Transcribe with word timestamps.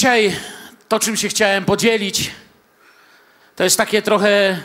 Dzisiaj 0.00 0.36
to, 0.88 1.00
czym 1.00 1.16
się 1.16 1.28
chciałem 1.28 1.64
podzielić, 1.64 2.30
to 3.56 3.64
jest 3.64 3.76
takie 3.76 4.02
trochę 4.02 4.60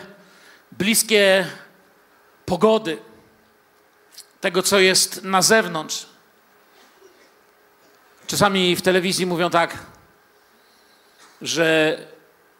bliskie 0.72 1.48
pogody, 2.46 2.98
tego, 4.42 4.64
co 4.64 4.80
jest 4.80 5.24
na 5.24 5.42
zewnątrz. 5.42 6.06
Czasami 8.28 8.76
w 8.76 8.82
telewizji 8.82 9.26
mówią 9.26 9.50
tak, 9.50 9.78
że 11.42 11.98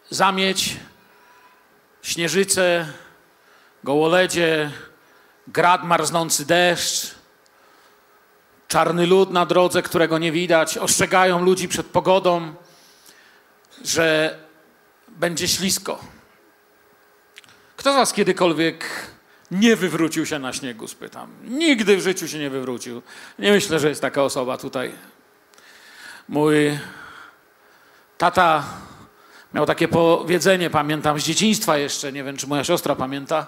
zamieć, 0.10 0.76
śnieżyce, 2.02 2.88
gołoledzie, 3.84 4.72
grad 5.48 5.84
marznący 5.84 6.46
deszcz, 6.46 7.16
czarny 8.68 9.08
lód 9.08 9.32
na 9.32 9.46
drodze, 9.46 9.82
którego 9.82 10.18
nie 10.18 10.32
widać, 10.32 10.78
ostrzegają 10.78 11.44
ludzi 11.44 11.68
przed 11.68 11.86
pogodą, 11.86 12.56
że 13.84 14.40
będzie 15.08 15.48
ślisko. 15.48 16.00
Kto 17.78 17.94
z 17.94 17.96
Was 17.96 18.14
kiedykolwiek 18.14 18.86
nie 19.52 19.76
wywrócił 19.76 20.26
się 20.26 20.40
na 20.40 20.54
śniegu, 20.54 20.88
spytam. 20.88 21.30
Nigdy 21.44 21.98
w 21.98 22.02
życiu 22.02 22.28
się 22.28 22.40
nie 22.40 22.50
wywrócił. 22.50 23.02
Nie 23.40 23.52
myślę, 23.52 23.80
że 23.80 23.90
jest 23.90 24.02
taka 24.02 24.24
osoba 24.24 24.58
tutaj. 24.58 24.92
Mój 26.30 26.80
tata 28.18 28.64
miał 29.54 29.66
takie 29.66 29.88
powiedzenie, 29.88 30.70
pamiętam 30.70 31.20
z 31.20 31.24
dzieciństwa 31.24 31.78
jeszcze, 31.78 32.12
nie 32.12 32.24
wiem 32.24 32.38
czy 32.38 32.48
moja 32.48 32.64
siostra 32.64 32.96
pamięta. 32.96 33.48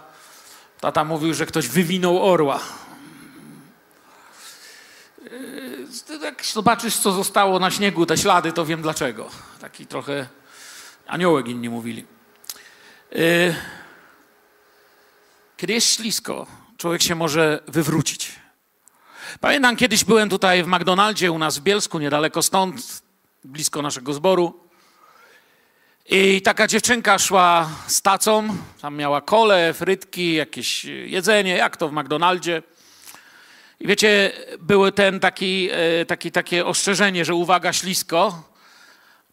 Tata 0.80 1.04
mówił, 1.04 1.34
że 1.34 1.46
ktoś 1.46 1.68
wywinął 1.68 2.32
orła. 2.32 2.60
Yy, 5.24 5.77
jak 6.22 6.46
zobaczysz, 6.46 6.98
co 6.98 7.12
zostało 7.12 7.60
na 7.60 7.72
śniegu, 7.72 8.06
te 8.06 8.18
ślady, 8.18 8.54
to 8.54 8.66
wiem 8.66 8.82
dlaczego. 8.82 9.30
Taki 9.60 9.86
trochę 9.86 10.28
aniołek 11.08 11.48
inni 11.48 11.70
mówili. 11.70 12.06
Yy, 13.12 13.56
kiedy 15.58 15.74
jest 15.74 15.96
ślisko, 15.96 16.48
człowiek 16.78 17.02
się 17.02 17.16
może 17.16 17.64
wywrócić. 17.68 18.32
Pamiętam, 19.40 19.76
kiedyś 19.76 20.04
byłem 20.04 20.30
tutaj 20.30 20.64
w 20.64 20.68
McDonaldzie 20.68 21.32
u 21.32 21.40
nas 21.40 21.58
w 21.58 21.62
Bielsku, 21.62 22.00
niedaleko 22.00 22.44
stąd, 22.44 23.02
blisko 23.44 23.82
naszego 23.82 24.14
zboru. 24.14 24.60
I 26.10 26.42
taka 26.42 26.68
dziewczynka 26.68 27.20
szła 27.20 27.70
z 27.88 28.02
tacą, 28.02 28.58
tam 28.82 28.96
miała 28.96 29.22
kole, 29.22 29.74
frytki, 29.74 30.34
jakieś 30.34 30.86
jedzenie, 30.86 31.56
jak 31.58 31.78
to 31.78 31.90
w 31.90 31.94
McDonaldzie. 31.94 32.64
I 33.80 33.88
wiecie, 33.88 34.32
było 34.60 34.92
ten 34.92 35.20
taki, 35.20 35.70
e, 35.72 36.06
taki, 36.06 36.32
takie 36.32 36.66
ostrzeżenie, 36.66 37.26
że 37.26 37.36
uwaga, 37.36 37.74
ślisko, 37.74 38.44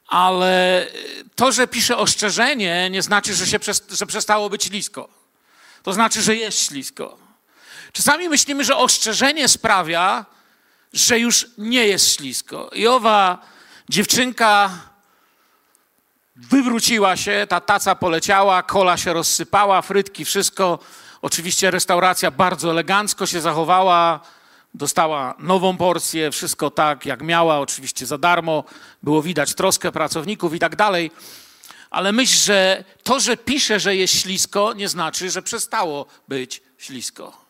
ale 0.07 0.87
to, 1.35 1.53
że 1.53 1.67
pisze 1.67 1.97
ostrzeżenie, 1.97 2.91
nie 2.91 3.03
znaczy, 3.03 3.35
że, 3.35 3.47
się, 3.47 3.59
że 3.91 4.07
przestało 4.07 4.51
być 4.51 4.65
ślisko. 4.65 5.09
To 5.83 5.93
znaczy, 5.93 6.23
że 6.23 6.37
jest 6.37 6.67
ślisko. 6.67 7.19
Czasami 7.93 8.29
myślimy, 8.29 8.65
że 8.65 8.77
ostrzeżenie 8.77 9.49
sprawia, 9.49 10.27
że 10.93 11.19
już 11.19 11.47
nie 11.59 11.87
jest 11.87 12.17
ślisko. 12.17 12.71
I 12.75 12.87
owa 12.87 13.39
dziewczynka 13.89 14.71
wywróciła 16.37 17.17
się, 17.17 17.47
ta 17.49 17.61
taca 17.61 17.95
poleciała, 17.95 18.63
kola 18.63 18.97
się 18.97 19.13
rozsypała, 19.13 19.83
frytki, 19.83 20.25
wszystko. 20.25 20.79
Oczywiście 21.25 21.71
restauracja 21.71 22.31
bardzo 22.31 22.71
elegancko 22.71 23.27
się 23.27 23.41
zachowała, 23.41 24.21
dostała 24.75 25.35
nową 25.39 25.77
porcję, 25.77 26.31
wszystko 26.31 26.71
tak 26.71 27.07
jak 27.07 27.23
miała, 27.23 27.59
oczywiście 27.59 28.07
za 28.07 28.19
darmo. 28.19 28.65
Było 29.03 29.23
widać 29.23 29.55
troskę 29.55 29.93
pracowników 29.93 30.55
i 30.55 30.59
tak 30.59 30.77
dalej. 30.77 31.11
Ale 31.91 32.13
myśl, 32.13 32.37
że 32.37 32.85
to, 33.03 33.21
że 33.21 33.37
pisze, 33.37 33.81
że 33.81 33.97
jest 33.97 34.15
ślisko, 34.21 34.73
nie 34.73 34.89
znaczy, 34.89 35.31
że 35.31 35.43
przestało 35.43 36.07
być 36.29 36.63
ślisko. 36.79 37.45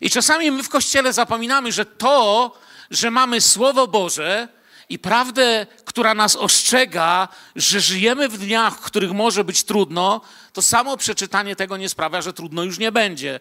I 0.00 0.10
czasami 0.10 0.50
my 0.50 0.62
w 0.62 0.68
kościele 0.68 1.12
zapominamy, 1.12 1.72
że 1.72 1.84
to, 1.84 2.52
że 2.90 3.10
mamy 3.10 3.40
Słowo 3.40 3.86
Boże 3.86 4.48
i 4.94 4.98
prawdę, 4.98 5.66
która 5.84 6.14
nas 6.14 6.36
ostrzega, 6.36 7.28
że 7.56 7.80
żyjemy 7.80 8.28
w 8.28 8.38
dniach, 8.38 8.74
w 8.74 8.80
których 8.80 9.12
może 9.12 9.44
być 9.44 9.64
trudno, 9.64 10.20
to 10.52 10.62
samo 10.62 10.96
przeczytanie 10.96 11.56
tego 11.56 11.76
nie 11.76 11.88
sprawia, 11.88 12.22
że 12.22 12.32
trudno 12.32 12.62
już 12.62 12.78
nie 12.78 12.92
będzie. 12.92 13.40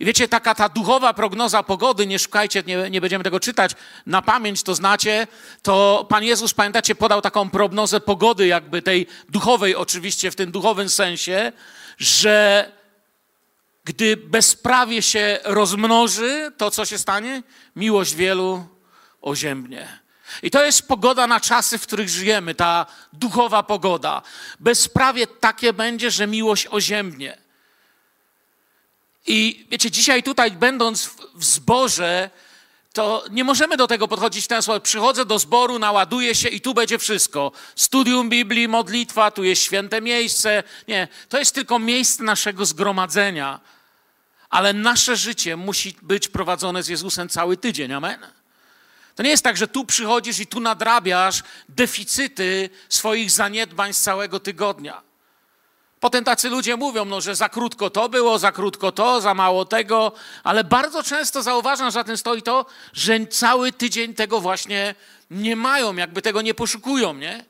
I 0.00 0.04
wiecie, 0.04 0.28
taka 0.28 0.54
ta 0.54 0.68
duchowa 0.68 1.14
prognoza 1.14 1.62
pogody, 1.62 2.06
nie 2.06 2.18
szukajcie, 2.18 2.62
nie, 2.66 2.90
nie 2.90 3.00
będziemy 3.00 3.24
tego 3.24 3.40
czytać, 3.40 3.70
na 4.06 4.22
pamięć 4.22 4.62
to 4.62 4.74
znacie, 4.74 5.26
to 5.62 6.06
Pan 6.08 6.24
Jezus, 6.24 6.54
pamiętacie, 6.54 6.94
podał 6.94 7.20
taką 7.20 7.50
prognozę 7.50 8.00
pogody, 8.00 8.46
jakby 8.46 8.82
tej 8.82 9.06
duchowej, 9.28 9.76
oczywiście 9.76 10.30
w 10.30 10.36
tym 10.36 10.50
duchowym 10.50 10.88
sensie, 10.88 11.52
że 11.98 12.68
gdy 13.84 14.16
bezprawie 14.16 15.02
się 15.02 15.38
rozmnoży, 15.44 16.52
to 16.56 16.70
co 16.70 16.84
się 16.84 16.98
stanie? 16.98 17.42
Miłość 17.76 18.14
wielu 18.14 18.66
oziębnie. 19.20 20.03
I 20.42 20.50
to 20.50 20.64
jest 20.64 20.88
pogoda 20.88 21.26
na 21.26 21.40
czasy, 21.40 21.78
w 21.78 21.82
których 21.82 22.08
żyjemy, 22.08 22.54
ta 22.54 22.86
duchowa 23.12 23.62
pogoda. 23.62 24.22
Bezprawie 24.60 25.26
takie 25.26 25.72
będzie, 25.72 26.10
że 26.10 26.26
miłość 26.26 26.66
oziębnie. 26.70 27.38
I 29.26 29.66
wiecie, 29.70 29.90
dzisiaj 29.90 30.22
tutaj, 30.22 30.50
będąc 30.50 31.10
w 31.34 31.44
zborze, 31.44 32.30
to 32.92 33.24
nie 33.30 33.44
możemy 33.44 33.76
do 33.76 33.86
tego 33.86 34.08
podchodzić 34.08 34.44
w 34.44 34.48
ten 34.48 34.62
sposób. 34.62 34.82
Przychodzę 34.82 35.24
do 35.24 35.38
zboru, 35.38 35.78
naładuję 35.78 36.34
się 36.34 36.48
i 36.48 36.60
tu 36.60 36.74
będzie 36.74 36.98
wszystko. 36.98 37.52
Studium 37.76 38.28
Biblii, 38.28 38.68
modlitwa, 38.68 39.30
tu 39.30 39.44
jest 39.44 39.62
święte 39.62 40.00
miejsce. 40.00 40.62
Nie, 40.88 41.08
to 41.28 41.38
jest 41.38 41.54
tylko 41.54 41.78
miejsce 41.78 42.24
naszego 42.24 42.66
zgromadzenia. 42.66 43.60
Ale 44.50 44.72
nasze 44.72 45.16
życie 45.16 45.56
musi 45.56 45.96
być 46.02 46.28
prowadzone 46.28 46.82
z 46.82 46.88
Jezusem 46.88 47.28
cały 47.28 47.56
tydzień. 47.56 47.92
Amen. 47.92 48.26
To 49.14 49.22
nie 49.22 49.30
jest 49.30 49.44
tak, 49.44 49.56
że 49.56 49.68
tu 49.68 49.84
przychodzisz 49.84 50.38
i 50.38 50.46
tu 50.46 50.60
nadrabiasz 50.60 51.42
deficyty 51.68 52.70
swoich 52.88 53.30
zaniedbań 53.30 53.92
z 53.94 54.00
całego 54.00 54.40
tygodnia. 54.40 55.02
Potem 56.00 56.24
tacy 56.24 56.50
ludzie 56.50 56.76
mówią, 56.76 57.04
no, 57.04 57.20
że 57.20 57.34
za 57.34 57.48
krótko 57.48 57.90
to 57.90 58.08
było, 58.08 58.38
za 58.38 58.52
krótko 58.52 58.92
to, 58.92 59.20
za 59.20 59.34
mało 59.34 59.64
tego, 59.64 60.12
ale 60.42 60.64
bardzo 60.64 61.02
często 61.02 61.42
zauważam, 61.42 61.86
że 61.86 61.92
za 61.92 62.04
tym 62.04 62.16
stoi 62.16 62.42
to, 62.42 62.66
że 62.92 63.26
cały 63.26 63.72
tydzień 63.72 64.14
tego 64.14 64.40
właśnie 64.40 64.94
nie 65.30 65.56
mają, 65.56 65.96
jakby 65.96 66.22
tego 66.22 66.42
nie 66.42 66.54
poszukują, 66.54 67.14
nie? 67.14 67.44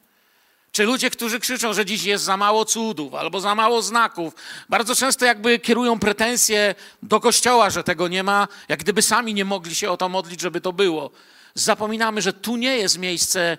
Czy 0.72 0.84
ludzie, 0.84 1.10
którzy 1.10 1.40
krzyczą, 1.40 1.72
że 1.72 1.84
dziś 1.84 2.04
jest 2.04 2.24
za 2.24 2.36
mało 2.36 2.64
cudów 2.64 3.14
albo 3.14 3.40
za 3.40 3.54
mało 3.54 3.82
znaków, 3.82 4.34
bardzo 4.68 4.94
często 4.94 5.24
jakby 5.24 5.58
kierują 5.58 5.98
pretensje 5.98 6.74
do 7.02 7.20
kościoła, 7.20 7.70
że 7.70 7.84
tego 7.84 8.08
nie 8.08 8.22
ma, 8.22 8.48
jak 8.68 8.80
gdyby 8.80 9.02
sami 9.02 9.34
nie 9.34 9.44
mogli 9.44 9.74
się 9.74 9.90
o 9.90 9.96
to 9.96 10.08
modlić, 10.08 10.40
żeby 10.40 10.60
to 10.60 10.72
było. 10.72 11.10
Zapominamy, 11.54 12.22
że 12.22 12.32
tu 12.32 12.56
nie 12.56 12.76
jest 12.76 12.98
miejsce, 12.98 13.58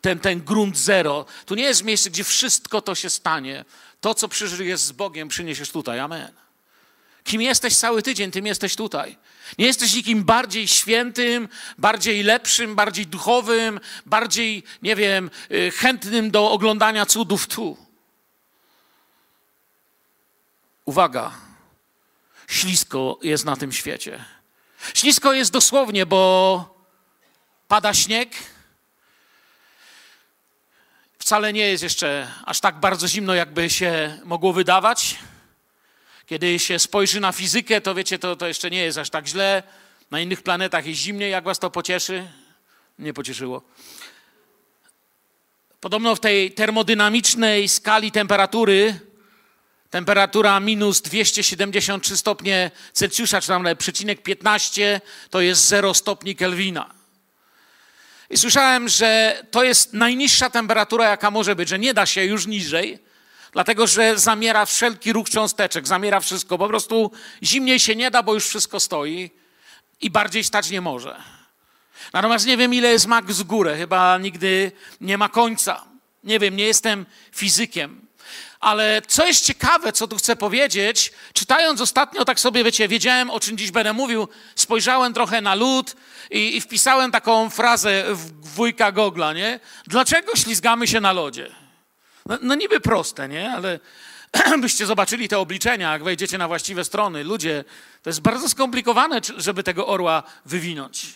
ten, 0.00 0.18
ten 0.18 0.44
grunt 0.44 0.78
zero. 0.78 1.26
Tu 1.46 1.54
nie 1.54 1.62
jest 1.62 1.84
miejsce, 1.84 2.10
gdzie 2.10 2.24
wszystko 2.24 2.82
to 2.82 2.94
się 2.94 3.10
stanie. 3.10 3.64
To, 4.00 4.14
co 4.14 4.28
przeżyjesz 4.28 4.80
z 4.80 4.92
Bogiem, 4.92 5.28
przyniesiesz 5.28 5.70
tutaj. 5.70 5.98
Amen. 5.98 6.32
Kim 7.24 7.42
jesteś 7.42 7.76
cały 7.76 8.02
tydzień, 8.02 8.30
tym 8.30 8.46
jesteś 8.46 8.76
tutaj. 8.76 9.16
Nie 9.58 9.66
jesteś 9.66 9.94
nikim 9.94 10.24
bardziej 10.24 10.68
świętym, 10.68 11.48
bardziej 11.78 12.22
lepszym, 12.22 12.74
bardziej 12.74 13.06
duchowym, 13.06 13.80
bardziej, 14.06 14.62
nie 14.82 14.96
wiem, 14.96 15.30
y, 15.50 15.70
chętnym 15.70 16.30
do 16.30 16.50
oglądania 16.50 17.06
cudów 17.06 17.46
tu. 17.46 17.76
Uwaga, 20.84 21.32
ślisko 22.48 23.18
jest 23.22 23.44
na 23.44 23.56
tym 23.56 23.72
świecie. 23.72 24.24
Ślisko 24.94 25.32
jest 25.32 25.52
dosłownie, 25.52 26.06
bo 26.06 26.79
pada 27.70 27.94
śnieg. 27.94 28.28
Wcale 31.18 31.52
nie 31.52 31.66
jest 31.66 31.82
jeszcze 31.82 32.28
aż 32.44 32.60
tak 32.60 32.80
bardzo 32.80 33.08
zimno, 33.08 33.34
jakby 33.34 33.70
się 33.70 34.18
mogło 34.24 34.52
wydawać. 34.52 35.16
Kiedy 36.26 36.58
się 36.58 36.78
spojrzy 36.78 37.20
na 37.20 37.32
fizykę, 37.32 37.80
to 37.80 37.94
wiecie, 37.94 38.18
to, 38.18 38.36
to 38.36 38.46
jeszcze 38.46 38.70
nie 38.70 38.82
jest 38.82 38.98
aż 38.98 39.10
tak 39.10 39.26
źle. 39.26 39.62
Na 40.10 40.20
innych 40.20 40.42
planetach 40.42 40.86
jest 40.86 41.00
zimniej, 41.00 41.30
jak 41.30 41.44
was 41.44 41.58
to 41.58 41.70
pocieszy? 41.70 42.30
Nie 42.98 43.12
pocieszyło. 43.12 43.62
Podobno 45.80 46.16
w 46.16 46.20
tej 46.20 46.52
termodynamicznej 46.52 47.68
skali 47.68 48.12
temperatury, 48.12 49.00
temperatura 49.90 50.60
minus 50.60 51.00
273 51.00 52.16
stopnie 52.16 52.70
Celsjusza, 52.92 53.40
czy 53.40 53.48
tam 53.48 53.64
przecinek 53.78 54.22
15, 54.22 55.00
to 55.30 55.40
jest 55.40 55.68
0 55.68 55.94
stopni 55.94 56.36
Kelwina. 56.36 56.99
I 58.30 58.36
słyszałem, 58.36 58.88
że 58.88 59.42
to 59.50 59.64
jest 59.64 59.92
najniższa 59.92 60.50
temperatura, 60.50 61.08
jaka 61.08 61.30
może 61.30 61.56
być, 61.56 61.68
że 61.68 61.78
nie 61.78 61.94
da 61.94 62.06
się 62.06 62.24
już 62.24 62.46
niżej, 62.46 62.98
dlatego 63.52 63.86
że 63.86 64.18
zamiera 64.18 64.66
wszelki 64.66 65.12
ruch 65.12 65.30
cząsteczek, 65.30 65.86
zamiera 65.86 66.20
wszystko. 66.20 66.58
Po 66.58 66.68
prostu 66.68 67.10
zimniej 67.42 67.80
się 67.80 67.96
nie 67.96 68.10
da, 68.10 68.22
bo 68.22 68.34
już 68.34 68.46
wszystko 68.48 68.80
stoi 68.80 69.30
i 70.00 70.10
bardziej 70.10 70.44
stać 70.44 70.70
nie 70.70 70.80
może. 70.80 71.22
Natomiast 72.12 72.46
nie 72.46 72.56
wiem, 72.56 72.74
ile 72.74 72.92
jest 72.92 73.06
mak 73.06 73.32
z 73.32 73.42
góry, 73.42 73.76
chyba 73.76 74.18
nigdy 74.18 74.72
nie 75.00 75.18
ma 75.18 75.28
końca. 75.28 75.84
Nie 76.24 76.38
wiem, 76.38 76.56
nie 76.56 76.64
jestem 76.64 77.06
fizykiem. 77.32 78.06
Ale 78.60 79.02
co 79.08 79.26
jest 79.26 79.44
ciekawe, 79.44 79.92
co 79.92 80.08
tu 80.08 80.16
chcę 80.16 80.36
powiedzieć, 80.36 81.12
czytając 81.32 81.80
ostatnio, 81.80 82.24
tak 82.24 82.40
sobie 82.40 82.64
wiecie, 82.64 82.88
wiedziałem 82.88 83.30
o 83.30 83.40
czym 83.40 83.58
dziś 83.58 83.70
będę 83.70 83.92
mówił, 83.92 84.28
spojrzałem 84.54 85.14
trochę 85.14 85.40
na 85.40 85.54
lód 85.54 85.96
i, 86.30 86.56
i 86.56 86.60
wpisałem 86.60 87.10
taką 87.10 87.50
frazę 87.50 88.04
w 88.14 88.48
wujka 88.54 88.92
Gogla, 88.92 89.32
nie? 89.32 89.60
Dlaczego 89.86 90.36
ślizgamy 90.36 90.86
się 90.86 91.00
na 91.00 91.12
lodzie? 91.12 91.50
No, 92.26 92.38
no 92.42 92.54
niby 92.54 92.80
proste, 92.80 93.28
nie? 93.28 93.52
Ale 93.52 93.80
byście 94.60 94.86
zobaczyli 94.86 95.28
te 95.28 95.38
obliczenia, 95.38 95.92
jak 95.92 96.04
wejdziecie 96.04 96.38
na 96.38 96.48
właściwe 96.48 96.84
strony. 96.84 97.24
Ludzie, 97.24 97.64
to 98.02 98.10
jest 98.10 98.20
bardzo 98.20 98.48
skomplikowane, 98.48 99.20
żeby 99.36 99.62
tego 99.62 99.86
orła 99.86 100.22
wywinąć. 100.46 101.06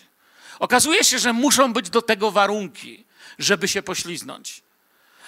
Okazuje 0.59 1.03
się, 1.03 1.19
że 1.19 1.33
muszą 1.33 1.73
być 1.73 1.89
do 1.89 2.01
tego 2.01 2.31
warunki, 2.31 3.05
żeby 3.39 3.67
się 3.67 3.81
pośliznąć. 3.83 4.64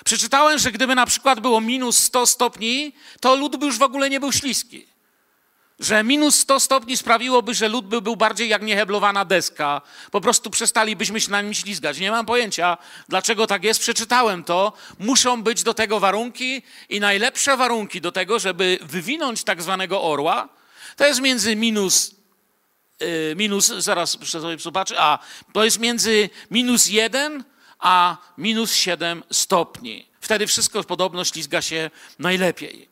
Przeczytałem, 0.05 0.59
że 0.59 0.71
gdyby 0.71 0.95
na 0.95 1.05
przykład 1.05 1.39
było 1.39 1.61
minus 1.61 1.97
100 1.97 2.25
stopni, 2.25 2.93
to 3.21 3.35
lód 3.35 3.55
by 3.55 3.65
już 3.65 3.77
w 3.77 3.81
ogóle 3.81 4.09
nie 4.09 4.19
był 4.19 4.31
śliski. 4.31 4.85
Że 5.79 6.03
minus 6.03 6.39
100 6.39 6.59
stopni 6.59 6.97
sprawiłoby, 6.97 7.53
że 7.53 7.67
lód 7.67 7.87
by 7.87 8.01
był 8.01 8.15
bardziej 8.15 8.49
jak 8.49 8.61
nieheblowana 8.61 9.25
deska. 9.25 9.81
Po 10.11 10.21
prostu 10.21 10.49
przestalibyśmy 10.49 11.21
się 11.21 11.31
na 11.31 11.41
nim 11.41 11.53
ślizgać. 11.53 11.99
Nie 11.99 12.11
mam 12.11 12.25
pojęcia, 12.25 12.77
dlaczego 13.09 13.47
tak 13.47 13.63
jest. 13.63 13.79
Przeczytałem 13.79 14.43
to. 14.43 14.73
Muszą 14.99 15.43
być 15.43 15.63
do 15.63 15.73
tego 15.73 15.99
warunki 15.99 16.61
i 16.89 16.99
najlepsze 16.99 17.57
warunki 17.57 18.01
do 18.01 18.11
tego, 18.11 18.39
żeby 18.39 18.79
wywinąć 18.81 19.43
tak 19.43 19.61
zwanego 19.61 20.03
orła, 20.03 20.49
to 20.95 21.05
jest 21.05 21.21
między 21.21 21.55
minus, 21.55 22.15
yy, 22.99 23.35
minus 23.35 23.67
zaraz 23.67 24.17
sobie 24.25 24.59
zobaczę, 24.59 24.95
a 24.99 25.19
to 25.53 25.63
jest 25.63 25.79
między 25.79 26.29
minus 26.51 26.87
1 26.87 27.43
a 27.79 28.17
minus 28.37 28.73
7 28.73 29.23
stopni. 29.31 30.07
Wtedy 30.21 30.47
wszystko 30.47 30.83
podobno 30.83 31.25
ślizga 31.25 31.61
się 31.61 31.91
najlepiej. 32.19 32.87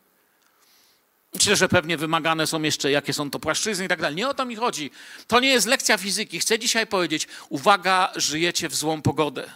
Myślę, 1.34 1.56
że 1.56 1.70
pewnie 1.70 1.98
wymagane 1.98 2.48
są 2.48 2.62
jeszcze, 2.62 2.92
jakie 2.92 3.14
są 3.14 3.32
to 3.32 3.40
płaszczyzny 3.40 3.86
i 3.86 3.88
tak 3.88 4.02
dalej. 4.02 4.16
Nie 4.16 4.30
o 4.30 4.34
to 4.34 4.46
mi 4.46 4.56
chodzi. 4.56 4.92
To 5.28 5.40
nie 5.40 5.50
jest 5.50 5.68
lekcja 5.68 5.98
fizyki. 5.98 6.40
Chcę 6.40 6.60
dzisiaj 6.60 6.88
powiedzieć, 6.88 7.28
uwaga, 7.50 8.12
żyjecie 8.16 8.70
w 8.70 8.76
złą 8.76 9.02
pogodę. 9.02 9.52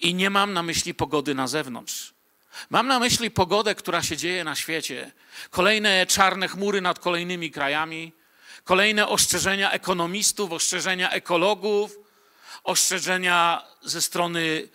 I 0.00 0.14
nie 0.14 0.30
mam 0.30 0.52
na 0.52 0.62
myśli 0.62 0.94
pogody 0.94 1.34
na 1.34 1.48
zewnątrz. 1.48 2.14
Mam 2.70 2.86
na 2.86 2.98
myśli 2.98 3.30
pogodę, 3.30 3.74
która 3.74 4.02
się 4.02 4.16
dzieje 4.16 4.44
na 4.44 4.54
świecie. 4.54 5.12
Kolejne 5.50 6.06
czarne 6.06 6.48
chmury 6.48 6.80
nad 6.80 6.98
kolejnymi 6.98 7.50
krajami, 7.50 8.12
kolejne 8.64 9.08
ostrzeżenia 9.08 9.70
ekonomistów, 9.70 10.52
ostrzeżenia 10.52 11.10
ekologów, 11.10 11.98
ostrzeżenia 12.66 13.62
ze 13.82 14.02
strony 14.02 14.68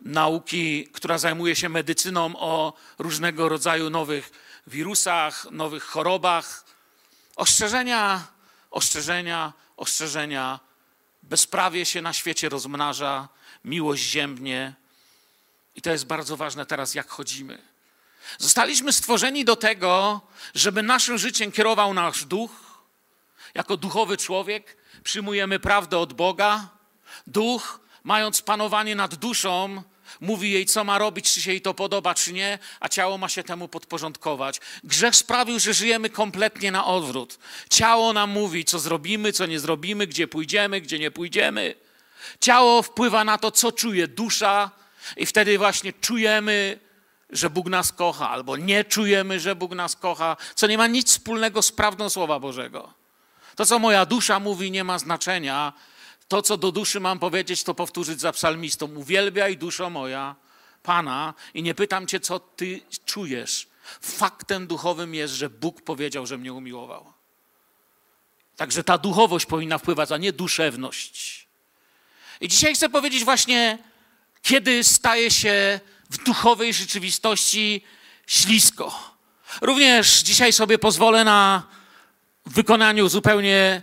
nauki, 0.00 0.88
która 0.92 1.18
zajmuje 1.18 1.56
się 1.56 1.68
medycyną 1.68 2.36
o 2.36 2.72
różnego 2.98 3.48
rodzaju 3.48 3.90
nowych 3.90 4.30
wirusach, 4.66 5.46
nowych 5.50 5.84
chorobach. 5.84 6.64
Ostrzeżenia, 7.36 8.26
ostrzeżenia, 8.70 9.52
ostrzeżenia. 9.76 10.60
Bezprawie 11.22 11.86
się 11.86 12.02
na 12.02 12.12
świecie 12.12 12.48
rozmnaża, 12.48 13.28
miłość 13.64 14.02
ziemnie. 14.02 14.74
I 15.76 15.82
to 15.82 15.90
jest 15.90 16.06
bardzo 16.06 16.36
ważne 16.36 16.66
teraz, 16.66 16.94
jak 16.94 17.08
chodzimy. 17.08 17.62
Zostaliśmy 18.38 18.92
stworzeni 18.92 19.44
do 19.44 19.56
tego, 19.56 20.20
żeby 20.54 20.82
naszym 20.82 21.18
życiem 21.18 21.52
kierował 21.52 21.94
nasz 21.94 22.24
duch. 22.24 22.50
Jako 23.54 23.76
duchowy 23.76 24.16
człowiek 24.16 24.76
przyjmujemy 25.04 25.58
prawdę 25.58 25.98
od 25.98 26.12
Boga, 26.12 26.77
Duch, 27.26 27.80
mając 28.04 28.42
panowanie 28.42 28.94
nad 28.94 29.14
duszą, 29.14 29.82
mówi 30.20 30.50
jej, 30.52 30.66
co 30.66 30.84
ma 30.84 30.98
robić, 30.98 31.32
czy 31.32 31.40
się 31.42 31.50
jej 31.50 31.60
to 31.60 31.74
podoba, 31.74 32.14
czy 32.14 32.32
nie, 32.32 32.58
a 32.80 32.88
ciało 32.88 33.18
ma 33.18 33.28
się 33.28 33.42
temu 33.42 33.68
podporządkować. 33.68 34.60
Grzech 34.84 35.16
sprawił, 35.16 35.58
że 35.58 35.74
żyjemy 35.74 36.10
kompletnie 36.10 36.72
na 36.72 36.86
odwrót. 36.86 37.38
Ciało 37.70 38.12
nam 38.12 38.30
mówi, 38.30 38.64
co 38.64 38.78
zrobimy, 38.78 39.32
co 39.32 39.46
nie 39.46 39.60
zrobimy, 39.60 40.06
gdzie 40.06 40.28
pójdziemy, 40.28 40.80
gdzie 40.80 40.98
nie 40.98 41.10
pójdziemy. 41.10 41.74
Ciało 42.40 42.82
wpływa 42.82 43.24
na 43.24 43.38
to, 43.38 43.50
co 43.50 43.72
czuje 43.72 44.08
dusza, 44.08 44.70
i 45.16 45.26
wtedy 45.26 45.58
właśnie 45.58 45.92
czujemy, 45.92 46.78
że 47.30 47.50
Bóg 47.50 47.66
nas 47.66 47.92
kocha, 47.92 48.30
albo 48.30 48.56
nie 48.56 48.84
czujemy, 48.84 49.40
że 49.40 49.56
Bóg 49.56 49.72
nas 49.72 49.96
kocha, 49.96 50.36
co 50.54 50.66
nie 50.66 50.78
ma 50.78 50.86
nic 50.86 51.10
wspólnego 51.10 51.62
z 51.62 51.72
prawdą 51.72 52.10
Słowa 52.10 52.40
Bożego. 52.40 52.92
To, 53.56 53.66
co 53.66 53.78
moja 53.78 54.06
dusza 54.06 54.40
mówi, 54.40 54.70
nie 54.70 54.84
ma 54.84 54.98
znaczenia, 54.98 55.72
to, 56.28 56.42
co 56.42 56.56
do 56.56 56.72
duszy 56.72 57.00
mam 57.00 57.18
powiedzieć, 57.18 57.64
to 57.64 57.74
powtórzyć 57.74 58.20
za 58.20 58.32
psalmistą. 58.32 58.94
Uwielbiaj 58.94 59.56
duszo 59.56 59.90
moja 59.90 60.36
Pana 60.82 61.34
i 61.54 61.62
nie 61.62 61.74
pytam 61.74 62.06
cię, 62.06 62.20
co 62.20 62.40
ty 62.40 62.80
czujesz. 63.04 63.68
Faktem 64.00 64.66
duchowym 64.66 65.14
jest, 65.14 65.34
że 65.34 65.50
Bóg 65.50 65.82
powiedział, 65.82 66.26
że 66.26 66.38
mnie 66.38 66.52
umiłował. 66.52 67.12
Także 68.56 68.84
ta 68.84 68.98
duchowość 68.98 69.46
powinna 69.46 69.78
wpływać, 69.78 70.12
a 70.12 70.16
nie 70.16 70.32
duszewność. 70.32 71.46
I 72.40 72.48
dzisiaj 72.48 72.74
chcę 72.74 72.88
powiedzieć 72.88 73.24
właśnie, 73.24 73.78
kiedy 74.42 74.84
staje 74.84 75.30
się 75.30 75.80
w 76.10 76.24
duchowej 76.24 76.74
rzeczywistości 76.74 77.84
ślisko. 78.26 79.16
Również 79.60 80.22
dzisiaj 80.22 80.52
sobie 80.52 80.78
pozwolę 80.78 81.24
na 81.24 81.62
wykonaniu 82.46 83.08
zupełnie 83.08 83.82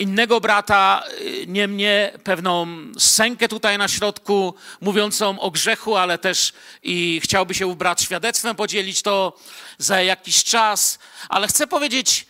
innego 0.00 0.40
brata, 0.40 1.02
y, 1.20 1.44
nie 1.46 1.68
mnie, 1.68 2.12
pewną 2.24 2.66
sękę 2.98 3.48
tutaj 3.48 3.78
na 3.78 3.88
środku, 3.88 4.54
mówiącą 4.80 5.40
o 5.40 5.50
grzechu, 5.50 5.96
ale 5.96 6.18
też 6.18 6.52
i 6.82 7.20
chciałby 7.24 7.54
się 7.54 7.76
brat 7.76 8.02
świadectwem 8.02 8.56
podzielić 8.56 9.02
to 9.02 9.38
za 9.78 10.02
jakiś 10.02 10.44
czas. 10.44 10.98
Ale 11.28 11.48
chcę 11.48 11.66
powiedzieć, 11.66 12.26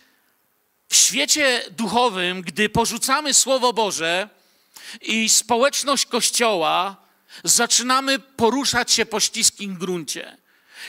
w 0.89 0.95
świecie 0.95 1.61
duchowym, 1.71 2.41
gdy 2.41 2.69
porzucamy 2.69 3.33
Słowo 3.33 3.73
Boże 3.73 4.29
i 5.01 5.29
społeczność 5.29 6.05
Kościoła, 6.05 6.95
zaczynamy 7.43 8.19
poruszać 8.19 8.91
się 8.91 9.05
po 9.05 9.19
śliskim 9.19 9.75
gruncie. 9.75 10.37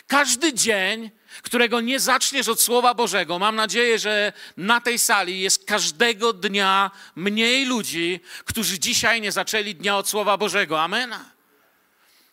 Każdy 0.07 0.53
dzień 0.53 1.11
którego 1.43 1.81
nie 1.81 2.01
zaczniesz 2.01 2.49
od 2.49 2.61
Słowa 2.61 2.95
Bożego, 2.95 3.39
mam 3.39 3.57
nadzieję, 3.57 3.99
że 3.99 4.33
na 4.57 4.81
tej 4.81 4.99
sali 4.99 5.41
jest 5.41 5.65
każdego 5.65 6.33
dnia 6.33 6.91
mniej 7.17 7.67
ludzi, 7.67 8.21
którzy 8.45 8.79
dzisiaj 8.79 9.21
nie 9.21 9.33
zaczęli 9.33 9.75
dnia 9.75 9.97
od 9.97 10.09
Słowa 10.09 10.37
Bożego. 10.37 10.83
Amen. 10.83 11.15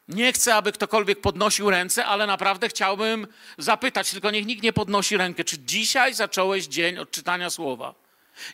Nie 0.07 0.33
chcę, 0.33 0.55
aby 0.55 0.71
ktokolwiek 0.71 1.21
podnosił 1.21 1.69
ręce, 1.69 2.05
ale 2.05 2.27
naprawdę 2.27 2.69
chciałbym 2.69 3.27
zapytać, 3.57 4.11
tylko 4.11 4.31
niech 4.31 4.45
nikt 4.45 4.63
nie 4.63 4.73
podnosi 4.73 5.17
rękę, 5.17 5.43
czy 5.43 5.59
dzisiaj 5.59 6.13
zacząłeś 6.13 6.65
dzień 6.65 6.97
od 6.97 7.11
czytania 7.11 7.49
Słowa? 7.49 7.93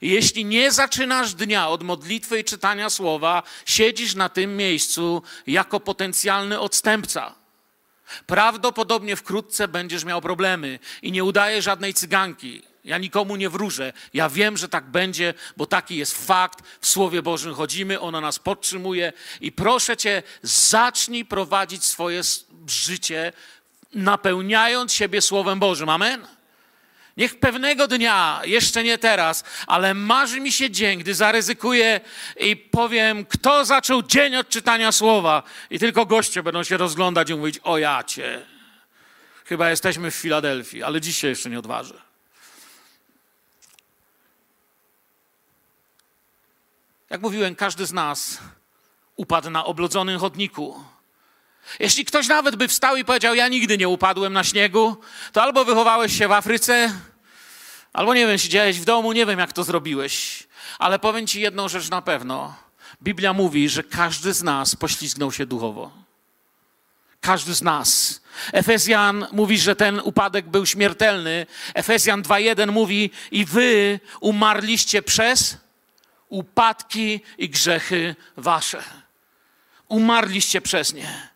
Jeśli 0.02 0.46
nie 0.46 0.72
zaczynasz 0.72 1.34
dnia 1.34 1.70
od 1.70 1.84
modlitwy 1.84 2.40
i 2.40 2.44
czytania 2.44 2.90
Słowa, 2.90 3.44
siedzisz 3.66 4.16
na 4.16 4.30
tym 4.30 4.58
miejscu 4.58 5.22
jako 5.48 5.80
potencjalny 5.80 6.60
odstępca. 6.60 7.45
Prawdopodobnie 8.26 9.16
wkrótce 9.16 9.68
będziesz 9.68 10.06
miał 10.06 10.22
problemy 10.22 10.80
i 11.02 11.12
nie 11.12 11.24
udaję 11.24 11.62
żadnej 11.62 11.94
cyganki. 11.94 12.62
Ja 12.84 12.98
nikomu 12.98 13.36
nie 13.36 13.50
wróżę. 13.50 13.94
Ja 14.14 14.30
wiem, 14.30 14.58
że 14.58 14.70
tak 14.70 14.86
będzie, 14.86 15.34
bo 15.58 15.66
taki 15.66 15.98
jest 15.98 16.28
fakt. 16.28 16.60
W 16.82 16.88
Słowie 16.88 17.22
Bożym 17.22 17.54
chodzimy, 17.54 18.00
ono 18.00 18.22
nas 18.22 18.40
podtrzymuje. 18.40 19.14
I 19.42 19.52
proszę 19.52 19.98
Cię, 19.98 20.24
zacznij 20.42 21.26
prowadzić 21.26 21.84
swoje 21.84 22.22
życie, 22.68 23.34
napełniając 23.94 24.94
siebie 24.94 25.22
Słowem 25.22 25.60
Bożym. 25.60 25.90
Amen? 25.90 26.28
Niech 27.17 27.39
pewnego 27.39 27.88
dnia, 27.88 28.41
jeszcze 28.45 28.84
nie 28.84 28.98
teraz, 28.98 29.43
ale 29.67 29.93
marzy 29.93 30.39
mi 30.39 30.51
się 30.51 30.72
dzień, 30.72 31.00
gdy 31.00 31.15
zaryzykuję 31.15 32.01
i 32.39 32.55
powiem, 32.55 33.25
kto 33.25 33.65
zaczął 33.65 34.03
dzień 34.03 34.36
od 34.36 34.50
czytania 34.50 34.91
słowa. 34.91 35.43
I 35.69 35.79
tylko 35.79 36.05
goście 36.05 36.43
będą 36.43 36.63
się 36.63 36.77
rozglądać 36.77 37.29
i 37.29 37.36
mówić, 37.36 37.60
o 37.63 37.77
jacie. 37.77 38.45
Chyba 39.45 39.69
jesteśmy 39.69 40.12
w 40.12 40.15
Filadelfii, 40.15 40.84
ale 40.84 41.01
dzisiaj 41.01 41.29
jeszcze 41.29 41.50
nie 41.50 41.60
odważę. 41.60 42.01
Jak 47.10 47.22
mówiłem, 47.22 47.55
każdy 47.55 47.86
z 47.86 47.93
nas 47.93 48.39
upadł 49.15 49.50
na 49.50 49.65
oblodzonym 49.65 50.19
chodniku. 50.19 50.84
Jeśli 51.79 52.05
ktoś 52.05 52.27
nawet 52.27 52.55
by 52.55 52.67
wstał 52.67 52.95
i 52.98 53.05
powiedział, 53.05 53.36
ja 53.36 53.48
nigdy 53.48 53.77
nie 53.77 53.89
upadłem 53.89 54.34
na 54.34 54.43
śniegu, 54.43 54.98
to 55.31 55.43
albo 55.43 55.65
wychowałeś 55.65 56.17
się 56.17 56.27
w 56.27 56.31
Afryce, 56.31 56.93
albo 57.93 58.13
nie 58.13 58.27
wiem, 58.27 58.38
siedziałeś 58.38 58.79
w 58.79 58.86
domu, 58.86 59.12
nie 59.12 59.25
wiem 59.25 59.39
jak 59.39 59.53
to 59.53 59.63
zrobiłeś. 59.63 60.48
Ale 60.79 61.00
powiem 61.00 61.27
ci 61.27 61.41
jedną 61.41 61.69
rzecz 61.69 61.89
na 61.89 62.01
pewno. 62.01 62.55
Biblia 63.03 63.34
mówi, 63.34 63.69
że 63.69 63.84
każdy 63.84 64.34
z 64.34 64.43
nas 64.43 64.75
poślizgnął 64.75 65.31
się 65.31 65.45
duchowo. 65.45 65.91
Każdy 67.22 67.53
z 67.53 67.62
nas. 67.62 68.22
Efezjan 68.53 69.27
mówi, 69.31 69.57
że 69.57 69.75
ten 69.75 70.00
upadek 70.00 70.50
był 70.50 70.65
śmiertelny. 70.65 71.45
Efezjan 71.74 72.24
2:1 72.24 72.72
mówi: 72.72 73.12
I 73.31 73.45
wy 73.45 74.00
umarliście 74.19 75.01
przez 75.01 75.57
upadki 76.29 77.19
i 77.38 77.50
grzechy 77.50 78.15
wasze. 78.38 78.84
Umarliście 79.88 80.62
przez 80.62 80.93
nie. 80.93 81.35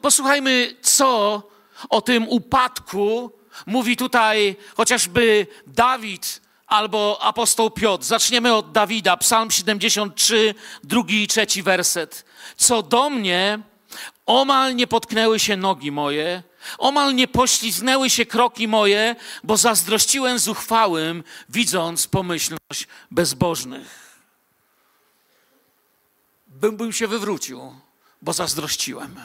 Posłuchajmy, 0.00 0.76
co 0.82 1.42
o 1.88 2.00
tym 2.00 2.28
upadku 2.28 3.32
mówi 3.66 3.96
tutaj 3.96 4.56
chociażby 4.76 5.46
Dawid 5.66 6.40
albo 6.66 7.18
apostoł 7.22 7.70
Piotr. 7.70 8.04
Zaczniemy 8.04 8.54
od 8.54 8.72
Dawida, 8.72 9.16
Psalm 9.16 9.50
73, 9.50 10.54
drugi 10.84 11.22
i 11.22 11.26
trzeci 11.26 11.62
werset. 11.62 12.24
Co 12.56 12.82
do 12.82 13.10
mnie, 13.10 13.58
omal 14.26 14.76
nie 14.76 14.86
potknęły 14.86 15.38
się 15.38 15.56
nogi 15.56 15.92
moje, 15.92 16.42
omal 16.78 17.14
nie 17.14 17.28
pośliznęły 17.28 18.10
się 18.10 18.26
kroki 18.26 18.68
moje, 18.68 19.16
bo 19.44 19.56
zazdrościłem 19.56 20.38
zuchwałym, 20.38 21.24
widząc 21.48 22.06
pomyślność 22.06 22.88
bezbożnych. 23.10 24.06
Bym, 26.46 26.76
bym 26.76 26.92
się 26.92 27.06
wywrócił, 27.06 27.72
bo 28.22 28.32
zazdrościłem. 28.32 29.20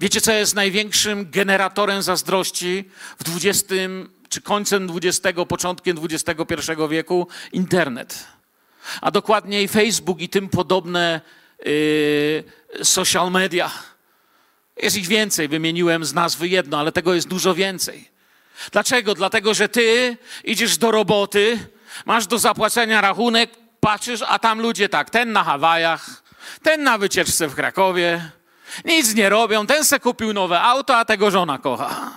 Wiecie, 0.00 0.20
co 0.20 0.32
jest 0.32 0.54
największym 0.54 1.30
generatorem 1.30 2.02
zazdrości 2.02 2.84
w 3.24 3.36
XX 3.36 3.74
czy 4.28 4.42
końcem 4.42 4.88
XX, 4.96 5.38
początkiem 5.48 5.98
XXI 6.04 6.72
wieku? 6.90 7.26
Internet. 7.52 8.26
A 9.00 9.10
dokładniej 9.10 9.68
Facebook 9.68 10.20
i 10.20 10.28
tym 10.28 10.48
podobne 10.48 11.20
yy, 11.64 12.84
social 12.84 13.30
media. 13.30 13.70
Jest 14.82 14.96
ich 14.96 15.06
więcej, 15.06 15.48
wymieniłem 15.48 16.04
z 16.04 16.14
nazwy 16.14 16.48
jedno, 16.48 16.78
ale 16.78 16.92
tego 16.92 17.14
jest 17.14 17.28
dużo 17.28 17.54
więcej. 17.54 18.08
Dlaczego? 18.72 19.14
Dlatego, 19.14 19.54
że 19.54 19.68
ty 19.68 20.16
idziesz 20.44 20.78
do 20.78 20.90
roboty, 20.90 21.58
masz 22.06 22.26
do 22.26 22.38
zapłacenia 22.38 23.00
rachunek, 23.00 23.50
patrzysz, 23.80 24.22
a 24.28 24.38
tam 24.38 24.60
ludzie 24.60 24.88
tak, 24.88 25.10
ten 25.10 25.32
na 25.32 25.44
Hawajach, 25.44 26.22
ten 26.62 26.82
na 26.82 26.98
wycieczce 26.98 27.48
w 27.48 27.54
Krakowie, 27.54 28.30
nic 28.84 29.14
nie 29.14 29.28
robią, 29.28 29.66
ten 29.66 29.84
se 29.84 30.00
kupił 30.00 30.32
nowe 30.32 30.60
auto, 30.60 30.96
a 30.96 31.04
tego 31.04 31.30
żona 31.30 31.58
kocha. 31.58 32.10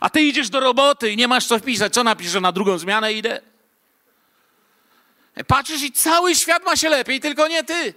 A 0.00 0.10
ty 0.10 0.20
idziesz 0.20 0.50
do 0.50 0.60
roboty 0.60 1.10
i 1.10 1.16
nie 1.16 1.28
masz 1.28 1.46
co 1.46 1.58
wpisać. 1.58 1.94
Co 1.94 2.04
napiszę 2.04 2.40
na 2.40 2.52
drugą 2.52 2.78
zmianę 2.78 3.12
idę? 3.12 3.40
Patrzysz 5.46 5.82
i 5.82 5.92
cały 5.92 6.34
świat 6.34 6.64
ma 6.64 6.76
się 6.76 6.88
lepiej, 6.88 7.20
tylko 7.20 7.48
nie 7.48 7.64
ty. 7.64 7.94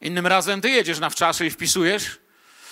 Innym 0.00 0.26
razem 0.26 0.60
ty 0.60 0.70
jedziesz 0.70 0.98
na 0.98 1.10
wczaszy 1.10 1.46
i 1.46 1.50
wpisujesz. 1.50 2.18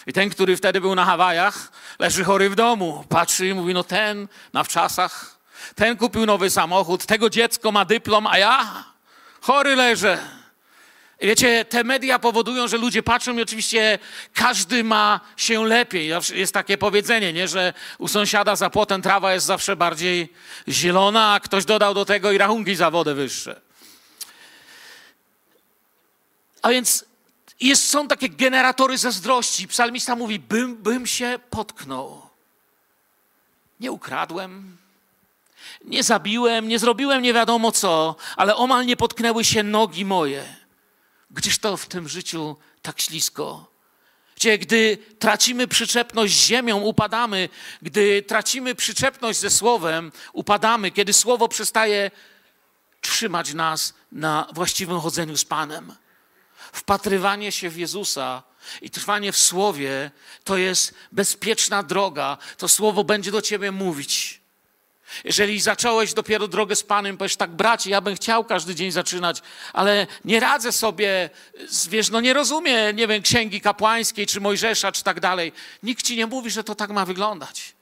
I 0.06 0.12
ten, 0.12 0.30
który 0.30 0.56
wtedy 0.56 0.80
był 0.80 0.94
na 0.94 1.04
Hawajach, 1.04 1.72
leży 1.98 2.24
chory 2.24 2.50
w 2.50 2.54
domu. 2.54 3.04
Patrzy 3.08 3.46
i 3.46 3.54
mówi, 3.54 3.74
no 3.74 3.84
ten 3.84 4.28
na 4.52 4.64
wczasach, 4.64 5.38
ten 5.74 5.96
kupił 5.96 6.26
nowy 6.26 6.50
samochód, 6.50 7.06
tego 7.06 7.30
dziecko 7.30 7.72
ma 7.72 7.84
dyplom, 7.84 8.26
a 8.26 8.38
ja 8.38 8.84
chory 9.40 9.76
leżę. 9.76 10.43
Wiecie, 11.20 11.64
te 11.64 11.84
media 11.84 12.18
powodują, 12.18 12.68
że 12.68 12.76
ludzie 12.76 13.02
patrzą 13.02 13.38
i 13.38 13.42
oczywiście 13.42 13.98
każdy 14.34 14.84
ma 14.84 15.20
się 15.36 15.64
lepiej. 15.64 16.10
Jest 16.34 16.54
takie 16.54 16.78
powiedzenie, 16.78 17.32
nie? 17.32 17.48
że 17.48 17.72
u 17.98 18.08
sąsiada 18.08 18.56
za 18.56 18.70
płotem 18.70 19.02
trawa 19.02 19.34
jest 19.34 19.46
zawsze 19.46 19.76
bardziej 19.76 20.32
zielona, 20.68 21.32
a 21.32 21.40
ktoś 21.40 21.64
dodał 21.64 21.94
do 21.94 22.04
tego 22.04 22.32
i 22.32 22.38
rachunki 22.38 22.76
za 22.76 22.90
wodę 22.90 23.14
wyższe. 23.14 23.60
A 26.62 26.68
więc 26.68 27.04
jest, 27.60 27.90
są 27.90 28.08
takie 28.08 28.28
generatory 28.28 28.98
zazdrości. 28.98 29.68
Psalmista 29.68 30.16
mówi, 30.16 30.38
bym, 30.38 30.76
bym 30.76 31.06
się 31.06 31.38
potknął. 31.50 32.22
Nie 33.80 33.92
ukradłem, 33.92 34.76
nie 35.84 36.02
zabiłem, 36.02 36.68
nie 36.68 36.78
zrobiłem 36.78 37.22
nie 37.22 37.32
wiadomo 37.32 37.72
co, 37.72 38.16
ale 38.36 38.56
omal 38.56 38.86
nie 38.86 38.96
potknęły 38.96 39.44
się 39.44 39.62
nogi 39.62 40.04
moje. 40.04 40.63
Gdzież 41.34 41.58
to 41.58 41.76
w 41.76 41.86
tym 41.86 42.08
życiu 42.08 42.56
tak 42.82 43.00
ślisko? 43.00 43.70
Gdzie 44.36 44.58
gdy 44.58 44.98
tracimy 45.18 45.68
przyczepność 45.68 46.34
z 46.34 46.46
ziemią, 46.46 46.80
upadamy, 46.80 47.48
gdy 47.82 48.22
tracimy 48.22 48.74
przyczepność 48.74 49.38
ze 49.38 49.50
Słowem, 49.50 50.12
upadamy, 50.32 50.90
kiedy 50.90 51.12
Słowo 51.12 51.48
przestaje 51.48 52.10
trzymać 53.00 53.54
nas 53.54 53.94
na 54.12 54.48
właściwym 54.52 55.00
chodzeniu 55.00 55.36
z 55.36 55.44
Panem. 55.44 55.94
Wpatrywanie 56.72 57.52
się 57.52 57.70
w 57.70 57.76
Jezusa 57.76 58.42
i 58.82 58.90
trwanie 58.90 59.32
w 59.32 59.36
Słowie 59.36 60.10
to 60.44 60.56
jest 60.56 60.94
bezpieczna 61.12 61.82
droga. 61.82 62.38
To 62.58 62.68
Słowo 62.68 63.04
będzie 63.04 63.30
do 63.30 63.42
Ciebie 63.42 63.72
mówić. 63.72 64.43
Jeżeli 65.24 65.60
zacząłeś 65.60 66.14
dopiero 66.14 66.48
drogę 66.48 66.76
z 66.76 66.82
Panem, 66.82 67.16
powiesz 67.16 67.36
tak, 67.36 67.50
bracie, 67.50 67.90
ja 67.90 68.00
bym 68.00 68.16
chciał 68.16 68.44
każdy 68.44 68.74
dzień 68.74 68.90
zaczynać, 68.90 69.42
ale 69.72 70.06
nie 70.24 70.40
radzę 70.40 70.72
sobie, 70.72 71.30
wiesz, 71.88 72.10
no 72.10 72.20
nie 72.20 72.32
rozumiem, 72.32 72.96
nie 72.96 73.06
wiem, 73.08 73.22
księgi 73.22 73.60
kapłańskiej, 73.60 74.26
czy 74.26 74.40
Mojżesza, 74.40 74.92
czy 74.92 75.04
tak 75.04 75.20
dalej. 75.20 75.52
Nikt 75.82 76.06
ci 76.06 76.16
nie 76.16 76.26
mówi, 76.26 76.50
że 76.50 76.64
to 76.64 76.74
tak 76.74 76.90
ma 76.90 77.04
wyglądać. 77.04 77.74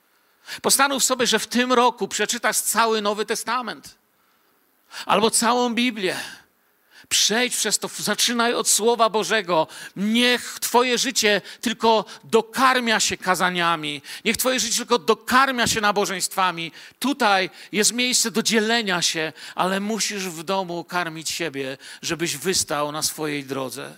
Postanów 0.63 1.05
sobie, 1.05 1.27
że 1.27 1.39
w 1.39 1.47
tym 1.47 1.73
roku 1.73 2.09
przeczytasz 2.09 2.57
cały 2.57 3.03
Nowy 3.03 3.27
Testament 3.27 3.99
albo 5.07 5.31
całą 5.31 5.75
Biblię. 5.75 6.17
Przejdź 7.09 7.57
przez 7.57 7.79
to, 7.79 7.91
zaczynaj 7.99 8.55
od 8.55 8.69
Słowa 8.69 9.11
Bożego. 9.11 9.67
Niech 9.97 10.59
Twoje 10.61 10.99
życie 10.99 11.41
tylko 11.61 12.05
dokarmia 12.25 13.01
się 13.01 13.17
kazaniami. 13.17 14.03
Niech 14.25 14.37
Twoje 14.37 14.61
życie 14.61 14.77
tylko 14.77 14.99
dokarmia 14.99 15.67
się 15.67 15.81
nabożeństwami. 15.81 16.73
Tutaj 16.99 17.51
jest 17.73 17.93
miejsce 17.93 18.31
do 18.31 18.43
dzielenia 18.43 19.03
się, 19.03 19.33
ale 19.55 19.81
musisz 19.81 20.29
w 20.29 20.43
domu 20.43 20.85
karmić 20.85 21.31
siebie, 21.31 21.79
żebyś 22.03 22.37
wystał 22.37 22.93
na 22.93 23.03
swojej 23.03 23.45
drodze. 23.45 23.97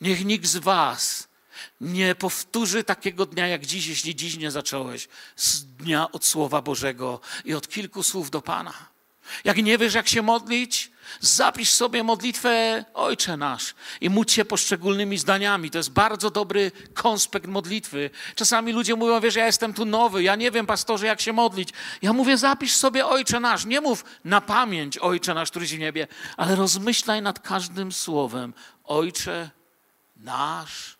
Niech 0.00 0.24
nikt 0.24 0.46
z 0.46 0.56
Was 0.56 1.30
nie 1.80 2.14
powtórzy 2.14 2.84
takiego 2.84 3.26
dnia 3.26 3.46
jak 3.46 3.66
dziś, 3.66 3.86
jeśli 3.86 4.16
dziś 4.16 4.36
nie 4.36 4.50
zacząłeś, 4.50 5.08
z 5.36 5.64
dnia 5.64 6.12
od 6.12 6.24
Słowa 6.24 6.62
Bożego 6.62 7.20
i 7.44 7.54
od 7.54 7.68
kilku 7.68 8.02
słów 8.02 8.30
do 8.30 8.42
Pana. 8.42 8.74
Jak 9.44 9.56
nie 9.56 9.78
wiesz, 9.78 9.94
jak 9.94 10.08
się 10.08 10.22
modlić, 10.22 10.90
Zapisz 11.20 11.70
sobie 11.70 12.02
modlitwę 12.02 12.84
Ojcze 12.94 13.36
Nasz 13.36 13.74
i 14.00 14.10
módl 14.10 14.30
się 14.30 14.44
poszczególnymi 14.44 15.18
zdaniami. 15.18 15.70
To 15.70 15.78
jest 15.78 15.90
bardzo 15.90 16.30
dobry 16.30 16.72
konspekt 16.94 17.46
modlitwy. 17.46 18.10
Czasami 18.34 18.72
ludzie 18.72 18.96
mówią, 18.96 19.20
wiesz, 19.20 19.34
ja 19.34 19.46
jestem 19.46 19.74
tu 19.74 19.84
nowy, 19.84 20.22
ja 20.22 20.36
nie 20.36 20.50
wiem, 20.50 20.66
pastorze, 20.66 21.06
jak 21.06 21.20
się 21.20 21.32
modlić. 21.32 21.68
Ja 22.02 22.12
mówię, 22.12 22.38
zapisz 22.38 22.72
sobie 22.72 23.06
Ojcze 23.06 23.40
Nasz. 23.40 23.64
Nie 23.64 23.80
mów 23.80 24.04
na 24.24 24.40
pamięć 24.40 24.98
Ojcze 24.98 25.34
Nasz, 25.34 25.50
któryś 25.50 25.74
w 25.74 25.78
niebie, 25.78 26.06
ale 26.36 26.56
rozmyślaj 26.56 27.22
nad 27.22 27.38
każdym 27.38 27.92
słowem. 27.92 28.54
Ojcze 28.84 29.50
Nasz, 30.16 30.96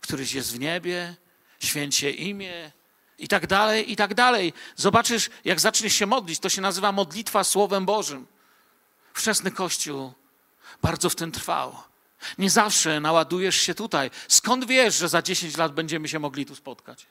któryś 0.00 0.32
jest 0.32 0.52
w 0.52 0.60
niebie, 0.60 1.14
święcie 1.58 2.10
imię, 2.10 2.72
i 3.18 3.28
tak 3.28 3.46
dalej, 3.46 3.92
i 3.92 3.96
tak 3.96 4.14
dalej. 4.14 4.52
Zobaczysz, 4.76 5.30
jak 5.44 5.60
zaczniesz 5.60 5.92
się 5.92 6.06
modlić, 6.06 6.38
to 6.38 6.48
się 6.48 6.60
nazywa 6.60 6.92
modlitwa 6.92 7.44
Słowem 7.44 7.86
Bożym. 7.86 8.26
Wczesny 9.14 9.50
Kościół 9.50 10.12
bardzo 10.82 11.10
w 11.10 11.14
tym 11.14 11.32
trwał. 11.32 11.76
Nie 12.38 12.50
zawsze 12.50 13.00
naładujesz 13.00 13.56
się 13.56 13.74
tutaj. 13.74 14.10
Skąd 14.28 14.66
wiesz, 14.66 14.94
że 14.94 15.08
za 15.08 15.22
10 15.22 15.56
lat 15.56 15.72
będziemy 15.72 16.08
się 16.08 16.18
mogli 16.18 16.46
tu 16.46 16.54
spotkać? 16.54 17.06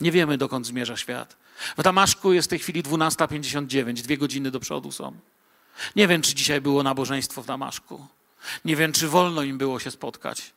Nie 0.00 0.12
wiemy, 0.12 0.38
dokąd 0.38 0.66
zmierza 0.66 0.96
świat. 0.96 1.36
W 1.78 1.82
Damaszku 1.82 2.32
jest 2.32 2.48
w 2.48 2.50
tej 2.50 2.58
chwili 2.58 2.82
12.59, 2.82 3.92
dwie 3.92 4.18
godziny 4.18 4.50
do 4.50 4.60
przodu 4.60 4.92
są. 4.92 5.16
Nie 5.96 6.08
wiem, 6.08 6.22
czy 6.22 6.34
dzisiaj 6.34 6.60
było 6.60 6.82
nabożeństwo 6.82 7.42
w 7.42 7.46
Damaszku. 7.46 8.06
Nie 8.64 8.76
wiem, 8.76 8.92
czy 8.92 9.08
wolno 9.08 9.42
im 9.42 9.58
było 9.58 9.80
się 9.80 9.90
spotkać. 9.90 10.52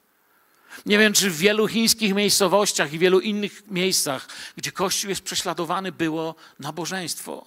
Nie 0.85 0.97
wiem, 0.97 1.13
czy 1.13 1.29
w 1.29 1.37
wielu 1.37 1.67
chińskich 1.67 2.15
miejscowościach 2.15 2.93
i 2.93 2.99
wielu 2.99 3.19
innych 3.19 3.71
miejscach, 3.71 4.27
gdzie 4.57 4.71
Kościół 4.71 5.09
jest 5.09 5.21
prześladowany, 5.21 5.91
było 5.91 6.35
nabożeństwo. 6.59 7.45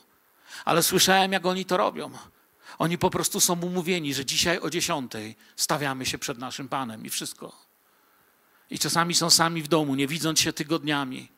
Ale 0.65 0.83
słyszałem, 0.83 1.33
jak 1.33 1.47
oni 1.47 1.65
to 1.65 1.77
robią. 1.77 2.11
Oni 2.79 2.99
po 2.99 3.11
prostu 3.11 3.41
są 3.41 3.61
umówieni, 3.61 4.15
że 4.15 4.25
dzisiaj 4.25 4.59
o 4.59 4.71
dziesiątej 4.71 5.37
stawiamy 5.57 6.07
się 6.07 6.19
przed 6.19 6.39
naszym 6.39 6.69
Panem 6.69 7.07
i 7.07 7.11
wszystko. 7.11 7.69
I 8.71 8.79
czasami 8.79 9.15
są 9.15 9.31
sami 9.31 9.63
w 9.63 9.69
domu, 9.69 9.95
nie 9.95 10.07
widząc 10.07 10.41
się 10.41 10.53
tygodniami. 10.53 11.29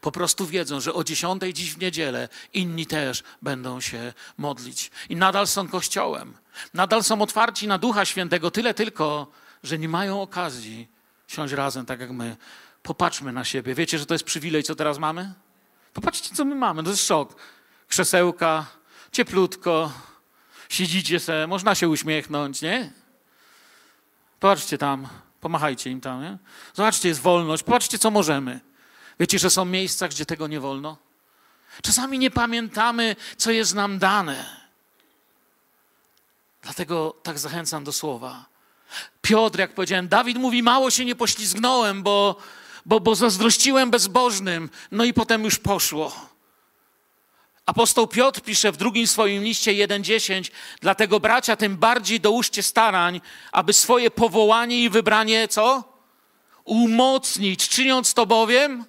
Po 0.00 0.12
prostu 0.12 0.46
wiedzą, 0.46 0.80
że 0.80 0.94
o 0.94 1.04
dziesiątej 1.04 1.54
dziś 1.54 1.74
w 1.74 1.78
niedzielę 1.78 2.28
inni 2.54 2.86
też 2.86 3.22
będą 3.42 3.80
się 3.80 4.12
modlić. 4.38 4.90
I 5.08 5.16
nadal 5.16 5.46
są 5.46 5.68
kościołem. 5.68 6.36
Nadal 6.74 7.04
są 7.04 7.22
otwarci 7.22 7.68
na 7.68 7.78
Ducha 7.78 8.04
Świętego, 8.04 8.50
tyle 8.50 8.74
tylko, 8.74 9.26
że 9.62 9.78
nie 9.78 9.88
mają 9.88 10.22
okazji 10.22 10.88
siąść 11.26 11.54
razem 11.54 11.86
tak 11.86 12.00
jak 12.00 12.10
my. 12.10 12.36
Popatrzmy 12.82 13.32
na 13.32 13.44
siebie. 13.44 13.74
Wiecie, 13.74 13.98
że 13.98 14.06
to 14.06 14.14
jest 14.14 14.24
przywilej, 14.24 14.62
co 14.62 14.74
teraz 14.74 14.98
mamy? 14.98 15.32
Popatrzcie, 15.94 16.34
co 16.34 16.44
my 16.44 16.54
mamy. 16.54 16.82
To 16.82 16.90
jest 16.90 17.06
szok. 17.06 17.36
Krzesełka, 17.88 18.66
cieplutko, 19.12 19.92
Siedzicie 20.70 21.20
se, 21.20 21.46
można 21.46 21.74
się 21.74 21.88
uśmiechnąć, 21.88 22.62
nie? 22.62 22.92
Popatrzcie 24.40 24.78
tam, 24.78 25.08
pomachajcie 25.40 25.90
im 25.90 26.00
tam, 26.00 26.22
nie? 26.22 26.38
Zobaczcie, 26.74 27.08
jest 27.08 27.20
wolność, 27.20 27.62
popatrzcie, 27.62 27.98
co 27.98 28.10
możemy. 28.10 28.60
Wiecie, 29.20 29.38
że 29.38 29.50
są 29.50 29.64
miejsca, 29.64 30.08
gdzie 30.08 30.26
tego 30.26 30.46
nie 30.46 30.60
wolno? 30.60 30.96
Czasami 31.82 32.18
nie 32.18 32.30
pamiętamy, 32.30 33.16
co 33.36 33.50
jest 33.50 33.74
nam 33.74 33.98
dane. 33.98 34.60
Dlatego 36.62 37.16
tak 37.22 37.38
zachęcam 37.38 37.84
do 37.84 37.92
słowa. 37.92 38.44
Piotr, 39.22 39.58
jak 39.58 39.74
powiedziałem, 39.74 40.08
Dawid 40.08 40.38
mówi, 40.38 40.62
mało 40.62 40.90
się 40.90 41.04
nie 41.04 41.14
poślizgnąłem, 41.14 42.02
bo, 42.02 42.36
bo, 42.86 43.00
bo 43.00 43.14
zazdrościłem 43.14 43.90
bezbożnym. 43.90 44.70
No 44.90 45.04
i 45.04 45.12
potem 45.12 45.44
już 45.44 45.58
poszło. 45.58 46.29
Apostoł 47.70 48.06
Piotr 48.06 48.40
pisze 48.40 48.72
w 48.72 48.76
drugim 48.76 49.06
swoim 49.06 49.42
liście 49.42 49.70
1:10, 49.70 50.50
dlatego 50.80 51.20
bracia, 51.20 51.56
tym 51.56 51.76
bardziej 51.76 52.20
dołóżcie 52.20 52.62
starań, 52.62 53.20
aby 53.52 53.72
swoje 53.72 54.10
powołanie 54.10 54.82
i 54.84 54.90
wybranie 54.90 55.48
co? 55.48 55.84
Umocnić, 56.64 57.68
czyniąc 57.68 58.14
to 58.14 58.26
bowiem, 58.26 58.84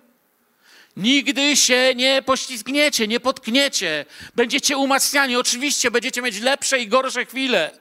nigdy 0.97 1.55
się 1.57 1.95
nie 1.95 2.21
poślizgniecie, 2.21 3.07
nie 3.07 3.19
potkniecie, 3.19 4.05
będziecie 4.35 4.77
umacniani. 4.77 5.35
Oczywiście 5.35 5.91
będziecie 5.91 6.21
mieć 6.21 6.39
lepsze 6.39 6.79
i 6.79 6.88
gorsze 6.88 7.25
chwile. 7.25 7.71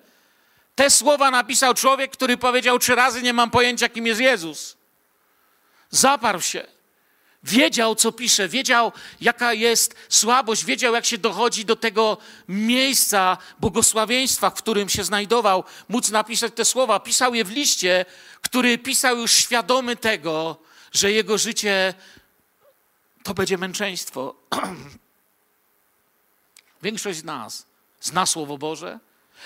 Te 0.75 0.91
słowa 0.91 1.31
napisał 1.31 1.75
człowiek, 1.75 2.11
który 2.11 2.37
powiedział 2.37 2.79
trzy 2.79 2.95
razy: 2.95 3.23
Nie 3.23 3.33
mam 3.33 3.51
pojęcia, 3.51 3.89
kim 3.89 4.07
jest 4.07 4.21
Jezus. 4.21 4.77
Zaparł 5.91 6.41
się. 6.41 6.80
Wiedział, 7.43 7.95
co 7.95 8.13
pisze, 8.13 8.49
wiedział, 8.49 8.93
jaka 9.21 9.53
jest 9.53 9.95
słabość, 10.09 10.65
wiedział, 10.65 10.95
jak 10.95 11.07
się 11.07 11.19
dochodzi 11.19 11.65
do 11.65 11.77
tego 11.77 12.19
miejsca 12.49 13.39
błogosławieństwa, 13.61 14.51
w 14.51 14.55
którym 14.55 14.89
się 14.89 15.05
znajdował, 15.05 15.65
móc 15.89 16.11
napisać 16.11 16.53
te 16.55 16.65
słowa. 16.65 17.01
Pisał 17.01 17.35
je 17.35 17.45
w 17.45 17.51
liście, 17.51 18.05
który 18.41 18.79
pisał 18.79 19.17
już 19.17 19.33
świadomy 19.33 19.97
tego, 19.97 20.57
że 20.93 21.13
jego 21.13 21.39
życie 21.39 21.95
to 23.23 23.35
będzie 23.35 23.59
męczeństwo. 23.59 24.35
Większość 26.83 27.19
z 27.19 27.25
nas 27.25 27.67
zna 28.01 28.27
Słowo 28.27 28.59
Boże. 28.59 28.99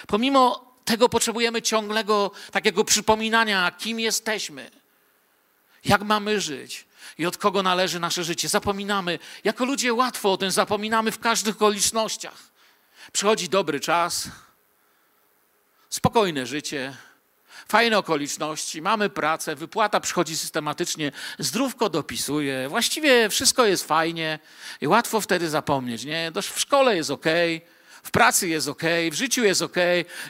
Pomimo 0.07 0.75
tego 0.85 1.09
potrzebujemy 1.09 1.63
ciągłego 1.63 2.31
takiego 2.51 2.85
przypominania, 2.85 3.73
kim 3.79 4.01
jesteśmy, 4.01 4.71
jak 5.85 6.03
mamy 6.03 6.41
żyć 6.41 6.87
i 7.19 7.27
od 7.27 7.37
kogo 7.37 7.63
należy 7.63 8.01
nasze 8.01 8.25
życie. 8.25 8.49
Zapominamy, 8.49 9.19
jako 9.45 9.65
ludzie 9.65 9.95
łatwo 9.95 10.33
o 10.33 10.37
tym 10.37 10.51
zapominamy 10.51 11.13
w 11.13 11.19
każdych 11.19 11.57
okolicznościach. 11.57 12.55
Przychodzi 13.13 13.49
dobry 13.49 13.81
czas, 13.81 14.29
spokojne 15.91 16.47
życie, 16.47 16.97
fajne 17.69 17.99
okoliczności, 17.99 18.83
mamy 18.83 19.11
pracę, 19.11 19.57
wypłata 19.57 20.01
przychodzi 20.01 20.37
systematycznie, 20.37 21.13
zdrówko 21.39 21.89
dopisuje, 21.89 22.69
właściwie 22.69 23.29
wszystko 23.29 23.67
jest 23.67 23.85
fajnie 23.89 24.39
i 24.81 24.89
łatwo 24.89 25.21
wtedy 25.21 25.49
zapomnieć. 25.49 26.05
Nie? 26.05 26.33
W 26.53 26.61
szkole 26.61 26.97
jest 26.97 27.11
ok, 27.11 27.27
w 28.03 28.11
pracy 28.11 28.49
jest 28.49 28.69
ok, 28.69 28.83
w 29.11 29.15
życiu 29.15 29.45
jest 29.45 29.63
ok, 29.63 29.77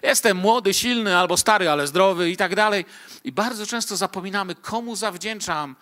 jestem 0.02 0.37
młody, 0.37 0.75
silny 0.75 1.16
albo 1.16 1.37
stary, 1.37 1.71
ale 1.71 1.87
zdrowy 1.87 2.31
i 2.31 2.37
tak 2.37 2.54
dalej. 2.54 2.85
I 3.25 3.33
bardzo 3.33 3.66
często 3.66 3.97
zapominamy, 3.97 4.54
komu 4.54 4.97
zawdzięczam 4.97 5.76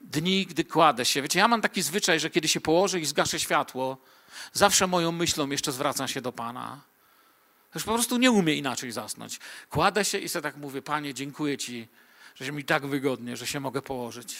dni, 0.00 0.46
gdy 0.46 0.64
kładę 0.64 1.04
się. 1.04 1.22
Wiecie, 1.22 1.38
ja 1.38 1.48
mam 1.48 1.62
taki 1.62 1.82
zwyczaj, 1.82 2.20
że 2.20 2.30
kiedy 2.30 2.48
się 2.48 2.60
położę 2.60 3.00
i 3.00 3.06
zgaszę 3.06 3.40
światło, 3.40 3.98
zawsze 4.52 4.86
moją 4.86 5.12
myślą 5.12 5.50
jeszcze 5.50 5.72
zwracam 5.72 6.08
się 6.08 6.20
do 6.20 6.32
Pana. 6.32 6.80
Już 7.74 7.84
po 7.84 7.94
prostu 7.94 8.16
nie 8.16 8.30
umiem 8.30 8.56
inaczej 8.56 8.92
zasnąć. 8.92 9.40
Kładę 9.70 10.04
się 10.04 10.18
i 10.18 10.28
sobie 10.28 10.42
tak 10.42 10.56
mówię, 10.56 10.82
Panie, 10.82 11.14
dziękuję 11.14 11.58
Ci, 11.58 11.88
że 12.34 12.46
się 12.46 12.52
mi 12.52 12.64
tak 12.64 12.86
wygodnie, 12.86 13.36
że 13.36 13.46
się 13.46 13.60
mogę 13.60 13.82
położyć. 13.82 14.36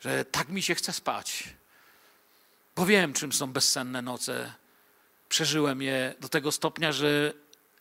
Że 0.00 0.24
tak 0.24 0.48
mi 0.48 0.62
się 0.62 0.74
chce 0.74 0.92
spać. 0.92 1.48
Bo 2.76 2.86
wiem, 2.86 3.12
czym 3.12 3.32
są 3.32 3.52
bezsenne 3.52 4.02
noce. 4.02 4.52
Przeżyłem 5.28 5.82
je 5.82 6.14
do 6.20 6.28
tego 6.28 6.52
stopnia, 6.52 6.92
że 6.92 7.32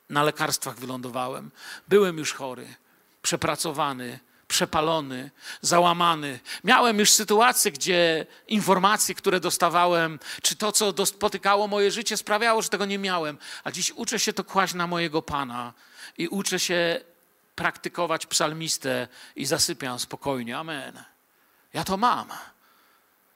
na 0.10 0.24
lekarstwach 0.24 0.75
wylądowałem. 0.75 1.51
Byłem 1.88 2.18
już 2.18 2.34
chory, 2.34 2.75
przepracowany, 3.22 4.20
przepalony, 4.55 5.31
załamany. 5.62 6.39
Miałem 6.63 7.00
już 7.00 7.11
sytuacje, 7.11 7.72
gdzie 7.72 8.25
informacje, 8.48 9.15
które 9.15 9.39
dostawałem, 9.39 10.20
czy 10.41 10.55
to, 10.55 10.72
co 10.72 11.05
spotykało 11.05 11.68
moje 11.68 11.91
życie, 11.91 12.18
sprawiało, 12.18 12.61
że 12.61 12.70
tego 12.70 12.85
nie 12.85 13.00
miałem. 13.00 13.37
A 13.63 13.72
dziś 13.72 13.91
uczę 13.91 14.20
się 14.20 14.33
to 14.33 14.44
kłaść 14.44 14.74
na 14.74 14.87
mojego 14.87 15.22
Pana 15.22 15.74
i 16.18 16.27
uczę 16.27 16.59
się 16.59 17.01
praktykować 17.55 18.25
psalmistę 18.25 19.07
i 19.35 19.46
zasypiam 19.46 20.00
spokojnie. 20.00 20.57
Amen. 20.57 21.03
Ja 21.74 21.83
to 21.83 21.98
mam. 21.98 22.27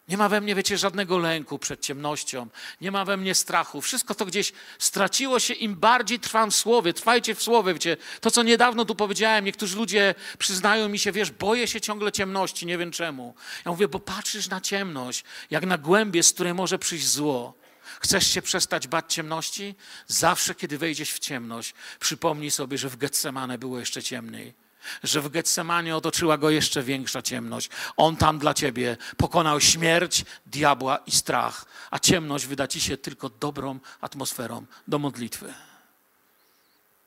Nie 0.10 0.18
ma 0.18 0.30
we 0.30 0.42
mnie, 0.42 0.56
wiecie, 0.56 0.78
żadnego 0.78 1.18
lęku 1.18 1.60
przed 1.60 1.82
ciemnością, 1.82 2.48
nie 2.82 2.92
ma 2.92 3.06
we 3.06 3.18
mnie 3.18 3.36
strachu. 3.36 3.82
Wszystko 3.82 4.16
to 4.16 4.26
gdzieś 4.26 4.54
straciło 4.80 5.40
się, 5.40 5.54
im 5.54 5.76
bardziej 5.76 6.20
trwam 6.20 6.52
w 6.52 6.56
słowie. 6.56 6.94
Trwajcie 6.94 7.36
w 7.36 7.44
słowie, 7.44 7.74
wiecie. 7.74 7.98
To, 8.22 8.32
co 8.32 8.44
niedawno 8.44 8.86
tu 8.86 8.96
powiedziałem, 8.96 9.46
niektórzy 9.46 9.78
ludzie 9.78 10.16
przyznają 10.38 10.90
mi 10.90 11.00
się, 11.00 11.12
wiesz, 11.12 11.32
boję 11.32 11.68
się 11.68 11.82
ciągle 11.82 12.12
ciemności, 12.12 12.66
nie 12.66 12.78
wiem 12.78 12.92
czemu. 12.92 13.36
Ja 13.66 13.72
mówię, 13.72 13.88
bo 13.88 14.00
patrzysz 14.00 14.50
na 14.50 14.62
ciemność, 14.62 15.24
jak 15.50 15.66
na 15.66 15.78
głębie, 15.78 16.24
z 16.24 16.34
której 16.34 16.54
może 16.54 16.80
przyjść 16.80 17.08
zło. 17.08 17.54
Chcesz 18.00 18.28
się 18.28 18.42
przestać 18.42 18.88
bać 18.88 19.14
ciemności? 19.14 19.76
Zawsze, 20.08 20.56
kiedy 20.56 20.78
wejdziesz 20.78 21.14
w 21.14 21.20
ciemność, 21.20 21.74
przypomnij 22.00 22.52
sobie, 22.52 22.78
że 22.78 22.90
w 22.90 22.98
Getsemane 22.98 23.58
było 23.58 23.80
jeszcze 23.80 24.04
ciemniej 24.04 24.69
że 25.04 25.22
w 25.22 25.30
Getsemanie 25.30 25.96
otoczyła 25.96 26.38
go 26.38 26.50
jeszcze 26.50 26.84
większa 26.84 27.22
ciemność. 27.22 27.70
On 27.98 28.18
tam 28.18 28.40
dla 28.40 28.54
ciebie 28.54 28.98
pokonał 29.18 29.62
śmierć, 29.62 30.26
diabła 30.46 30.98
i 30.98 31.12
strach, 31.12 31.66
a 31.92 32.00
ciemność 32.00 32.46
wyda 32.46 32.68
ci 32.68 32.82
się 32.82 32.98
tylko 32.98 33.30
dobrą 33.30 33.80
atmosferą 34.02 34.66
do 34.88 35.00
modlitwy. 35.00 35.54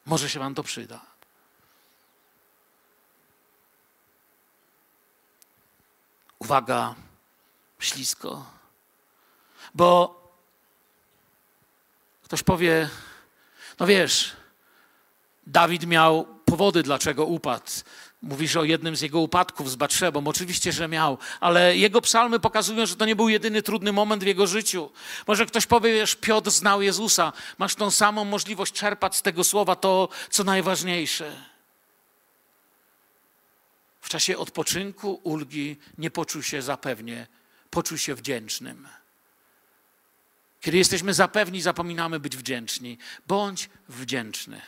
Może 0.06 0.30
się 0.30 0.38
wam 0.38 0.54
to 0.54 0.62
przyda. 0.62 1.00
Uwaga, 6.38 6.94
ślisko. 7.78 8.46
Bo 9.74 10.22
ktoś 12.24 12.42
powie, 12.42 12.88
no 13.78 13.86
wiesz, 13.86 14.36
Dawid 15.46 15.86
miał 15.86 16.31
powody, 16.52 16.82
dlaczego 16.82 17.24
upadł. 17.26 17.70
Mówisz 18.22 18.56
o 18.56 18.64
jednym 18.64 18.96
z 18.96 19.00
jego 19.00 19.20
upadków 19.20 19.70
z 19.70 19.76
Batrzebą. 19.76 20.26
Oczywiście, 20.26 20.72
że 20.72 20.88
miał, 20.88 21.18
ale 21.40 21.76
jego 21.76 22.00
psalmy 22.00 22.40
pokazują, 22.40 22.86
że 22.86 22.96
to 22.96 23.04
nie 23.04 23.16
był 23.16 23.28
jedyny 23.28 23.62
trudny 23.62 23.92
moment 23.92 24.24
w 24.24 24.26
jego 24.26 24.46
życiu. 24.46 24.90
Może 25.26 25.46
ktoś 25.46 25.66
powie, 25.66 25.92
wiesz, 25.92 26.14
Piotr 26.14 26.50
znał 26.50 26.82
Jezusa. 26.82 27.32
Masz 27.58 27.74
tą 27.74 27.90
samą 27.90 28.24
możliwość 28.24 28.72
czerpać 28.72 29.16
z 29.16 29.22
tego 29.22 29.44
słowa 29.44 29.76
to, 29.76 30.08
co 30.30 30.44
najważniejsze. 30.44 31.36
W 34.00 34.08
czasie 34.08 34.38
odpoczynku, 34.38 35.20
ulgi 35.22 35.76
nie 35.98 36.10
poczuł 36.10 36.42
się 36.42 36.62
zapewnie, 36.62 37.26
poczuł 37.70 37.98
się 37.98 38.14
wdzięcznym. 38.14 38.88
Kiedy 40.60 40.78
jesteśmy 40.78 41.14
zapewni, 41.14 41.62
zapominamy 41.62 42.20
być 42.20 42.36
wdzięczni. 42.36 42.98
Bądź 43.26 43.70
wdzięczny. 43.88 44.60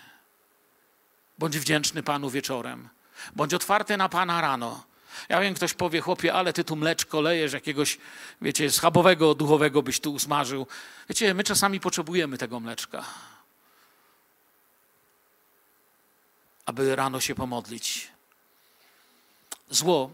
Bądź 1.38 1.58
wdzięczny 1.58 2.02
Panu 2.02 2.30
wieczorem. 2.30 2.88
Bądź 3.36 3.54
otwarty 3.54 3.96
na 3.96 4.08
Pana 4.08 4.40
rano. 4.40 4.84
Ja 5.28 5.40
wiem, 5.40 5.54
ktoś 5.54 5.74
powie, 5.74 6.00
chłopie, 6.00 6.34
ale 6.34 6.52
ty 6.52 6.64
tu 6.64 6.76
mleczko 6.76 7.20
lejesz, 7.20 7.52
jakiegoś, 7.52 7.98
wiecie, 8.40 8.70
schabowego, 8.70 9.34
duchowego 9.34 9.82
byś 9.82 10.00
tu 10.00 10.12
usmażył. 10.12 10.66
Wiecie, 11.08 11.34
my 11.34 11.44
czasami 11.44 11.80
potrzebujemy 11.80 12.38
tego 12.38 12.60
mleczka, 12.60 13.04
aby 16.66 16.96
rano 16.96 17.20
się 17.20 17.34
pomodlić. 17.34 18.08
Zło 19.70 20.10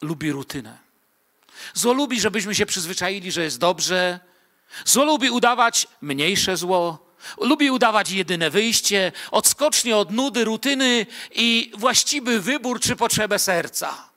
lubi 0.00 0.32
rutynę. 0.32 0.78
Zło 1.74 1.92
lubi, 1.92 2.20
żebyśmy 2.20 2.54
się 2.54 2.66
przyzwyczaili, 2.66 3.32
że 3.32 3.42
jest 3.42 3.58
dobrze. 3.58 4.20
Zło 4.84 5.04
lubi 5.04 5.30
udawać 5.30 5.88
mniejsze 6.00 6.56
zło, 6.56 7.07
Lubi 7.40 7.70
udawać 7.70 8.10
jedyne 8.10 8.50
wyjście, 8.50 9.12
odskocznie 9.30 9.96
od 9.96 10.10
nudy, 10.10 10.44
rutyny 10.44 11.06
i 11.32 11.72
właściwy 11.74 12.40
wybór 12.40 12.80
czy 12.80 12.96
potrzebę 12.96 13.38
serca. 13.38 14.08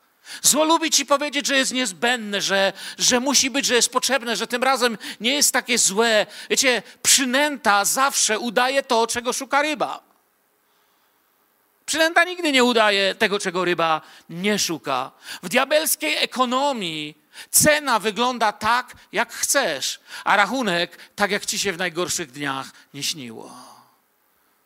Zło 0.41 0.63
lubi 0.63 0.91
ci 0.91 1.05
powiedzieć, 1.05 1.47
że 1.47 1.57
jest 1.57 1.73
niezbędne, 1.73 2.41
że, 2.41 2.73
że 2.97 3.19
musi 3.19 3.49
być, 3.49 3.65
że 3.65 3.75
jest 3.75 3.89
potrzebne, 3.89 4.35
że 4.35 4.47
tym 4.47 4.63
razem 4.63 4.97
nie 5.19 5.33
jest 5.33 5.53
takie 5.53 5.77
złe. 5.77 6.25
Wiecie, 6.49 6.83
przynęta 7.03 7.85
zawsze 7.85 8.39
udaje 8.39 8.83
to, 8.83 9.07
czego 9.07 9.33
szuka 9.33 9.61
ryba. 9.61 9.99
Przynęta 11.85 12.23
nigdy 12.23 12.51
nie 12.51 12.63
udaje 12.63 13.15
tego, 13.15 13.39
czego 13.39 13.65
ryba 13.65 14.01
nie 14.29 14.59
szuka. 14.59 15.11
W 15.43 15.49
diabelskiej 15.49 16.15
ekonomii 16.17 17.20
Cena 17.49 17.99
wygląda 17.99 18.51
tak, 18.51 18.95
jak 19.11 19.33
chcesz, 19.33 19.99
a 20.23 20.35
rachunek 20.35 21.11
tak, 21.15 21.31
jak 21.31 21.45
ci 21.45 21.59
się 21.59 21.73
w 21.73 21.77
najgorszych 21.77 22.31
dniach 22.31 22.67
nie 22.93 23.03
śniło. 23.03 23.55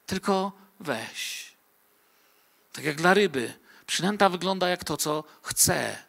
Tylko 0.06 0.52
weź. 0.80 1.46
Tak 2.74 2.86
jak 2.86 2.96
dla 2.96 3.14
ryby. 3.14 3.54
Przynęta 3.88 4.30
wygląda 4.30 4.70
jak 4.70 4.84
to, 4.84 4.98
co 4.98 5.24
chce. 5.42 6.04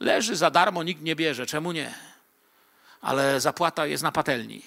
Leży 0.00 0.36
za 0.36 0.50
darmo, 0.50 0.82
nikt 0.82 1.02
nie 1.02 1.16
bierze. 1.16 1.46
Czemu 1.46 1.72
nie? 1.72 1.94
Ale 3.00 3.40
zapłata 3.40 3.86
jest 3.86 4.02
na 4.02 4.12
patelni. 4.12 4.62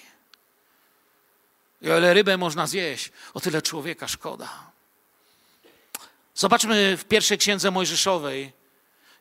I 1.82 1.90
o 1.90 1.98
ile 1.98 2.14
rybę 2.14 2.36
można 2.36 2.66
zjeść, 2.66 3.12
o 3.34 3.40
tyle 3.40 3.62
człowieka 3.62 4.08
szkoda. 4.08 4.70
Zobaczmy 6.34 6.96
w 6.96 7.04
pierwszej 7.04 7.38
księdze 7.38 7.70
Mojżeszowej, 7.70 8.52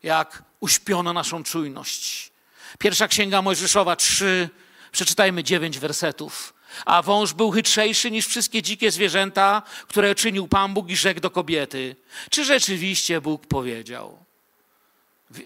jak 0.03 0.43
uśpiono 0.59 1.13
naszą 1.13 1.43
czujność. 1.43 2.31
Pierwsza 2.79 3.07
księga 3.07 3.41
Mojżeszowa 3.41 3.95
3, 3.95 4.49
przeczytajmy 4.91 5.43
dziewięć 5.43 5.79
wersetów. 5.79 6.53
A 6.85 7.01
wąż 7.01 7.33
był 7.33 7.51
chytrzejszy 7.51 8.11
niż 8.11 8.27
wszystkie 8.27 8.61
dzikie 8.61 8.91
zwierzęta, 8.91 9.61
które 9.87 10.15
czynił 10.15 10.47
Pan 10.47 10.73
Bóg 10.73 10.89
i 10.89 10.95
rzekł 10.95 11.19
do 11.19 11.29
kobiety. 11.29 11.95
Czy 12.29 12.45
rzeczywiście 12.45 13.21
Bóg 13.21 13.47
powiedział? 13.47 14.25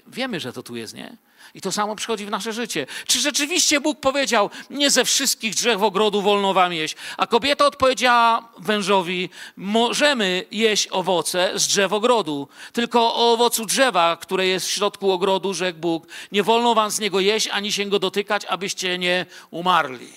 Wiemy, 0.07 0.39
że 0.39 0.53
to 0.53 0.63
tu 0.63 0.75
jest, 0.75 0.93
nie? 0.93 1.17
I 1.55 1.61
to 1.61 1.71
samo 1.71 1.95
przychodzi 1.95 2.25
w 2.25 2.29
nasze 2.29 2.53
życie. 2.53 2.87
Czy 3.07 3.19
rzeczywiście 3.19 3.81
Bóg 3.81 3.99
powiedział, 3.99 4.49
nie 4.69 4.89
ze 4.89 5.05
wszystkich 5.05 5.55
drzew 5.55 5.81
ogrodu 5.81 6.21
wolno 6.21 6.53
wam 6.53 6.73
jeść? 6.73 6.95
A 7.17 7.27
kobieta 7.27 7.65
odpowiedziała 7.65 8.49
wężowi, 8.57 9.29
możemy 9.57 10.45
jeść 10.51 10.87
owoce 10.91 11.51
z 11.55 11.67
drzew 11.67 11.93
ogrodu, 11.93 12.47
tylko 12.73 13.15
o 13.15 13.33
owocu 13.33 13.65
drzewa, 13.65 14.17
które 14.17 14.47
jest 14.47 14.67
w 14.67 14.71
środku 14.71 15.11
ogrodu, 15.11 15.53
rzekł 15.53 15.79
Bóg, 15.79 16.07
nie 16.31 16.43
wolno 16.43 16.75
wam 16.75 16.91
z 16.91 16.99
niego 16.99 17.19
jeść, 17.19 17.47
ani 17.47 17.71
się 17.71 17.85
go 17.85 17.99
dotykać, 17.99 18.45
abyście 18.45 18.97
nie 18.97 19.25
umarli. 19.51 20.13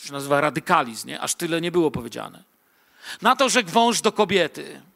To 0.00 0.06
się 0.06 0.12
nazywa 0.12 0.40
radykalizm, 0.40 1.08
nie? 1.08 1.20
Aż 1.20 1.34
tyle 1.34 1.60
nie 1.60 1.72
było 1.72 1.90
powiedziane. 1.90 2.42
Na 3.22 3.36
to 3.36 3.48
rzekł 3.48 3.70
wąż 3.70 4.00
do 4.00 4.12
kobiety– 4.12 4.80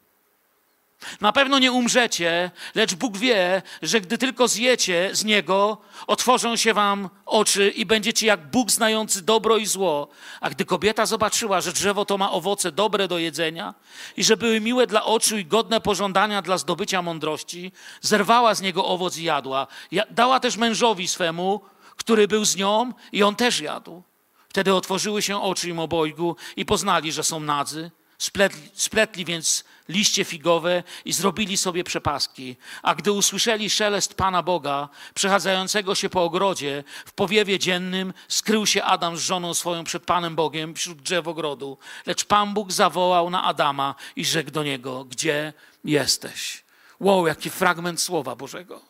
na 1.21 1.31
pewno 1.31 1.59
nie 1.59 1.71
umrzecie, 1.71 2.51
lecz 2.75 2.95
Bóg 2.95 3.17
wie, 3.17 3.61
że 3.81 4.01
gdy 4.01 4.17
tylko 4.17 4.47
zjecie 4.47 5.09
z 5.13 5.23
niego, 5.23 5.77
otworzą 6.07 6.55
się 6.55 6.73
wam 6.73 7.09
oczy 7.25 7.69
i 7.69 7.85
będziecie 7.85 8.27
jak 8.27 8.51
Bóg 8.51 8.71
znający 8.71 9.21
dobro 9.21 9.57
i 9.57 9.65
zło. 9.65 10.07
A 10.41 10.49
gdy 10.49 10.65
kobieta 10.65 11.05
zobaczyła, 11.05 11.61
że 11.61 11.73
drzewo 11.73 12.05
to 12.05 12.17
ma 12.17 12.31
owoce 12.31 12.71
dobre 12.71 13.07
do 13.07 13.17
jedzenia 13.17 13.73
i 14.17 14.23
że 14.23 14.37
były 14.37 14.61
miłe 14.61 14.87
dla 14.87 15.05
oczu 15.05 15.37
i 15.37 15.45
godne 15.45 15.81
pożądania 15.81 16.41
dla 16.41 16.57
zdobycia 16.57 17.01
mądrości, 17.01 17.71
zerwała 18.01 18.55
z 18.55 18.61
niego 18.61 18.85
owoc 18.85 19.17
i 19.17 19.23
jadła. 19.23 19.67
Dała 20.09 20.39
też 20.39 20.57
mężowi 20.57 21.07
swemu, 21.07 21.61
który 21.95 22.27
był 22.27 22.45
z 22.45 22.55
nią 22.55 22.93
i 23.11 23.23
on 23.23 23.35
też 23.35 23.59
jadł. 23.59 24.03
Wtedy 24.49 24.73
otworzyły 24.73 25.21
się 25.21 25.41
oczy 25.41 25.69
im 25.69 25.79
obojgu 25.79 26.35
i 26.55 26.65
poznali, 26.65 27.11
że 27.11 27.23
są 27.23 27.39
nadzy. 27.39 27.91
Spletli, 28.21 28.69
spletli 28.73 29.25
więc 29.25 29.63
liście 29.89 30.23
figowe 30.25 30.83
i 31.05 31.13
zrobili 31.13 31.57
sobie 31.57 31.83
przepaski. 31.83 32.55
A 32.83 32.95
gdy 32.95 33.11
usłyszeli 33.11 33.69
szelest 33.69 34.13
Pana 34.13 34.43
Boga, 34.43 34.89
przechadzającego 35.13 35.95
się 35.95 36.09
po 36.09 36.23
ogrodzie, 36.23 36.83
w 37.05 37.11
powiewie 37.11 37.59
dziennym 37.59 38.13
skrył 38.27 38.65
się 38.65 38.83
Adam 38.83 39.17
z 39.17 39.21
żoną 39.21 39.53
swoją 39.53 39.83
przed 39.83 40.03
Panem 40.03 40.35
Bogiem 40.35 40.75
wśród 40.75 41.01
drzew 41.01 41.27
ogrodu. 41.27 41.77
Lecz 42.05 42.25
Pan 42.25 42.53
Bóg 42.53 42.71
zawołał 42.71 43.29
na 43.29 43.43
Adama 43.43 43.95
i 44.15 44.25
rzekł 44.25 44.51
do 44.51 44.63
niego, 44.63 45.05
gdzie 45.05 45.53
jesteś? 45.83 46.63
Wow, 46.99 47.27
jaki 47.27 47.49
fragment 47.49 48.01
Słowa 48.01 48.35
Bożego. 48.35 48.81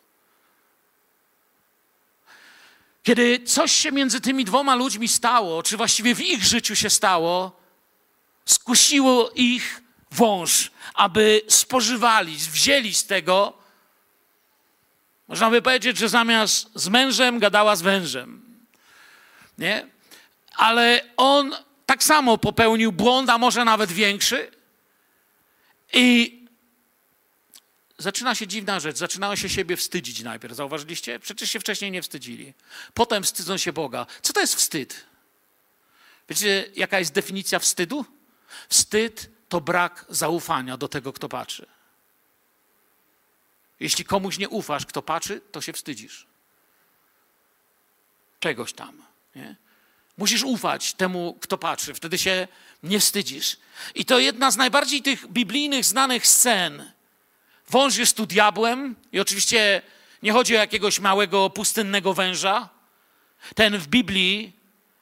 Kiedy 3.04 3.40
coś 3.40 3.72
się 3.72 3.92
między 3.92 4.22
tymi 4.22 4.46
dwoma 4.46 4.76
ludźmi 4.76 5.08
stało, 5.08 5.64
czy 5.64 5.78
właściwie 5.78 6.16
w 6.16 6.22
ich 6.22 6.44
życiu 6.44 6.76
się 6.76 6.90
stało, 6.90 7.61
skusiło 8.46 9.32
ich 9.36 9.82
wąż, 10.12 10.72
aby 10.94 11.42
spożywali, 11.48 12.36
wzięli 12.36 12.94
z 12.94 13.06
tego. 13.06 13.54
Można 15.28 15.50
by 15.50 15.62
powiedzieć, 15.62 15.98
że 15.98 16.10
zamiast 16.10 16.70
z 16.76 16.88
mężem 16.88 17.40
gadała 17.40 17.76
z 17.76 17.82
wężem. 17.82 18.42
Nie? 19.58 19.88
Ale 20.56 21.02
on 21.18 21.56
tak 21.86 22.04
samo 22.04 22.38
popełnił 22.38 22.92
błąd, 22.92 23.30
a 23.30 23.38
może 23.38 23.66
nawet 23.66 23.92
większy. 23.92 24.52
I 25.94 26.38
zaczyna 27.98 28.36
się 28.36 28.48
dziwna 28.48 28.80
rzecz. 28.80 28.98
Zaczynają 28.98 29.36
się 29.36 29.50
siebie 29.50 29.78
wstydzić 29.78 30.24
najpierw. 30.24 30.56
Zauważyliście? 30.56 31.20
Przecież 31.20 31.52
się 31.52 31.60
wcześniej 31.60 31.92
nie 31.92 32.02
wstydzili. 32.02 32.54
Potem 32.94 33.24
wstydzą 33.24 33.58
się 33.58 33.74
Boga. 33.74 34.06
Co 34.22 34.34
to 34.34 34.42
jest 34.42 34.56
wstyd? 34.56 35.06
Wiecie, 36.30 36.66
jaka 36.76 37.00
jest 37.00 37.14
definicja 37.14 37.60
wstydu? 37.60 38.06
Wstyd 38.70 39.30
to 39.50 39.62
brak 39.62 40.06
zaufania 40.10 40.78
do 40.78 40.88
tego, 40.88 41.14
kto 41.14 41.30
patrzy. 41.30 41.66
Jeśli 43.80 44.06
komuś 44.06 44.38
nie 44.38 44.50
ufasz, 44.50 44.86
kto 44.86 45.02
patrzy, 45.02 45.42
to 45.52 45.62
się 45.62 45.74
wstydzisz. 45.74 46.28
Czegoś 48.40 48.74
tam. 48.74 49.02
Nie? 49.36 49.56
Musisz 50.18 50.44
ufać 50.44 50.94
temu, 50.94 51.38
kto 51.42 51.58
patrzy, 51.58 51.94
wtedy 51.94 52.18
się 52.18 52.48
nie 52.84 53.00
wstydzisz. 53.00 53.58
I 53.96 54.06
to 54.06 54.20
jedna 54.20 54.52
z 54.52 54.58
najbardziej 54.58 55.02
tych 55.02 55.28
biblijnych, 55.28 55.86
znanych 55.86 56.28
scen. 56.28 56.92
Wąż 57.70 57.98
jest 57.98 58.18
tu 58.18 58.26
diabłem, 58.26 58.96
i 59.12 59.20
oczywiście 59.20 59.82
nie 60.24 60.32
chodzi 60.32 60.56
o 60.56 60.60
jakiegoś 60.60 61.00
małego, 61.00 61.50
pustynnego 61.50 62.14
węża. 62.14 62.70
Ten 63.56 63.78
w 63.78 63.88
Biblii 63.88 64.54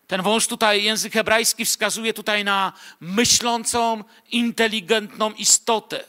ten 0.10 0.22
wąż 0.22 0.48
tutaj, 0.48 0.84
język 0.84 1.13
hebrajski 1.13 1.65
wskazuje 1.65 2.13
tutaj 2.13 2.43
na 2.43 2.74
myślącą, 3.00 4.04
inteligentną 4.32 5.32
istotę. 5.34 6.04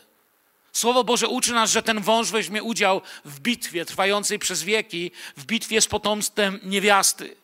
Słowo 0.73 1.05
Boże 1.05 1.29
uczy 1.29 1.53
nas, 1.53 1.71
że 1.71 1.83
ten 1.83 2.01
wąż 2.01 2.31
weźmie 2.31 2.63
udział 2.63 3.01
w 3.25 3.41
bitwie 3.41 3.85
trwającej 3.85 4.39
przez 4.39 4.63
wieki, 4.63 5.11
w 5.37 5.45
bitwie 5.45 5.81
z 5.81 5.87
potomstwem 5.87 6.61
niewiasty. 6.63 7.37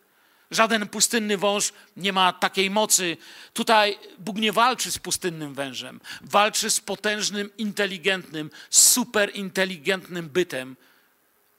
Żaden 0.50 0.88
pustynny 0.88 1.38
wąż 1.38 1.72
nie 1.96 2.12
ma 2.12 2.32
takiej 2.32 2.70
mocy. 2.70 3.16
Tutaj 3.52 3.98
Bóg 4.18 4.36
nie 4.36 4.52
walczy 4.52 4.92
z 4.92 4.98
pustynnym 4.98 5.54
wężem, 5.54 6.00
walczy 6.20 6.70
z 6.70 6.80
potężnym, 6.80 7.50
inteligentnym, 7.58 8.50
superinteligentnym 8.70 10.28
bytem, 10.28 10.76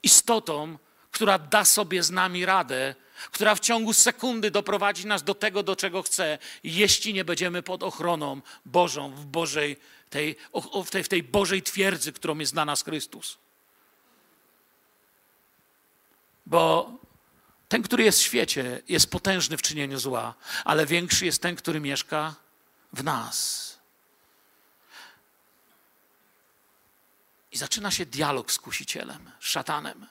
istotą, 0.02 0.78
która 1.10 1.38
da 1.38 1.64
sobie 1.64 2.02
z 2.02 2.10
nami 2.10 2.46
radę 2.46 2.94
która 3.30 3.54
w 3.54 3.60
ciągu 3.60 3.92
sekundy 3.92 4.50
doprowadzi 4.50 5.06
nas 5.06 5.22
do 5.22 5.34
tego, 5.34 5.62
do 5.62 5.76
czego 5.76 6.02
chce, 6.02 6.38
jeśli 6.64 7.14
nie 7.14 7.24
będziemy 7.24 7.62
pod 7.62 7.82
ochroną 7.82 8.40
Bożą 8.64 9.10
w 9.10 9.24
Bożej, 9.24 9.76
tej, 10.10 10.36
w 10.84 10.90
tej, 10.90 11.04
w 11.04 11.08
tej 11.08 11.22
Bożej 11.22 11.62
twierdzy, 11.62 12.12
którą 12.12 12.38
jest 12.38 12.52
dla 12.52 12.64
nas 12.64 12.84
Chrystus. 12.84 13.38
Bo 16.46 16.92
ten, 17.68 17.82
który 17.82 18.04
jest 18.04 18.18
w 18.18 18.22
świecie, 18.22 18.82
jest 18.88 19.10
potężny 19.10 19.56
w 19.56 19.62
czynieniu 19.62 19.98
zła, 19.98 20.34
ale 20.64 20.86
większy 20.86 21.26
jest 21.26 21.42
ten, 21.42 21.56
który 21.56 21.80
mieszka 21.80 22.34
w 22.92 23.04
nas. 23.04 23.68
I 27.52 27.58
zaczyna 27.58 27.90
się 27.90 28.06
dialog 28.06 28.52
z 28.52 28.58
kusicielem, 28.58 29.30
szatanem. 29.40 30.06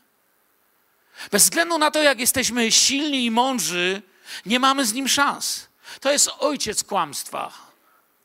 Bez 1.31 1.43
względu 1.43 1.77
na 1.77 1.91
to, 1.91 2.03
jak 2.03 2.19
jesteśmy 2.19 2.71
silni 2.71 3.25
i 3.25 3.31
mądrzy, 3.31 4.01
nie 4.45 4.59
mamy 4.59 4.85
z 4.85 4.93
nim 4.93 5.07
szans. 5.07 5.67
To 5.99 6.11
jest 6.11 6.29
ojciec 6.39 6.83
kłamstwa. 6.83 7.67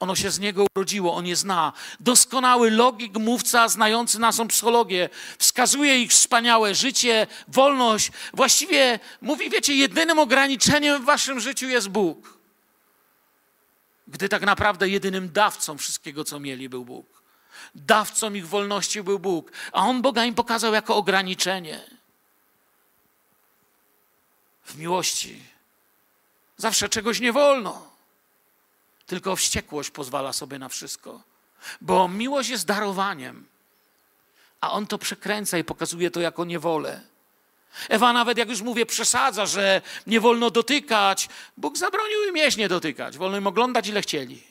Ono 0.00 0.16
się 0.16 0.30
z 0.30 0.38
niego 0.38 0.66
urodziło, 0.76 1.14
on 1.14 1.26
je 1.26 1.36
zna. 1.36 1.72
Doskonały 2.00 2.70
logik, 2.70 3.18
mówca, 3.18 3.68
znający 3.68 4.18
naszą 4.18 4.48
psychologię, 4.48 5.08
wskazuje 5.38 6.02
ich 6.02 6.10
wspaniałe 6.10 6.74
życie, 6.74 7.26
wolność. 7.48 8.10
Właściwie 8.34 8.98
mówi, 9.20 9.50
wiecie, 9.50 9.74
jedynym 9.74 10.18
ograniczeniem 10.18 11.02
w 11.02 11.04
waszym 11.04 11.40
życiu 11.40 11.68
jest 11.68 11.88
Bóg. 11.88 12.38
Gdy 14.08 14.28
tak 14.28 14.42
naprawdę 14.42 14.88
jedynym 14.88 15.32
dawcą 15.32 15.78
wszystkiego, 15.78 16.24
co 16.24 16.40
mieli, 16.40 16.68
był 16.68 16.84
Bóg. 16.84 17.22
Dawcą 17.74 18.34
ich 18.34 18.48
wolności 18.48 19.02
był 19.02 19.18
Bóg, 19.18 19.52
a 19.72 19.82
on 19.82 20.02
Boga 20.02 20.24
im 20.24 20.34
pokazał 20.34 20.74
jako 20.74 20.96
ograniczenie 20.96 21.80
w 24.64 24.76
miłości. 24.76 25.42
Zawsze 26.56 26.88
czegoś 26.88 27.20
nie 27.20 27.32
wolno. 27.32 27.92
Tylko 29.06 29.36
wściekłość 29.36 29.90
pozwala 29.90 30.32
sobie 30.32 30.58
na 30.58 30.68
wszystko. 30.68 31.22
Bo 31.80 32.08
miłość 32.08 32.48
jest 32.48 32.66
darowaniem, 32.66 33.46
a 34.60 34.72
on 34.72 34.86
to 34.86 34.98
przekręca 34.98 35.58
i 35.58 35.64
pokazuje 35.64 36.10
to 36.10 36.20
jako 36.20 36.44
niewolę. 36.44 37.00
Ewa 37.88 38.12
nawet, 38.12 38.38
jak 38.38 38.48
już 38.48 38.60
mówię, 38.60 38.86
przesadza, 38.86 39.46
że 39.46 39.82
nie 40.06 40.20
wolno 40.20 40.50
dotykać. 40.50 41.28
Bóg 41.56 41.78
zabronił 41.78 42.24
im 42.28 42.36
jeść 42.36 42.56
nie 42.56 42.68
dotykać. 42.68 43.18
Wolno 43.18 43.38
im 43.38 43.46
oglądać, 43.46 43.88
ile 43.88 44.02
chcieli. 44.02 44.42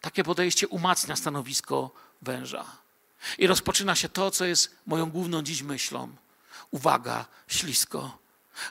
Takie 0.00 0.24
podejście 0.24 0.68
umacnia 0.68 1.16
stanowisko 1.16 1.90
węża. 2.22 2.64
I 3.38 3.46
rozpoczyna 3.46 3.94
się 3.94 4.08
to, 4.08 4.30
co 4.30 4.44
jest 4.44 4.76
moją 4.86 5.10
główną 5.10 5.42
dziś 5.42 5.62
myślą 5.62 6.16
uwaga, 6.70 7.24
ślisko. 7.48 8.18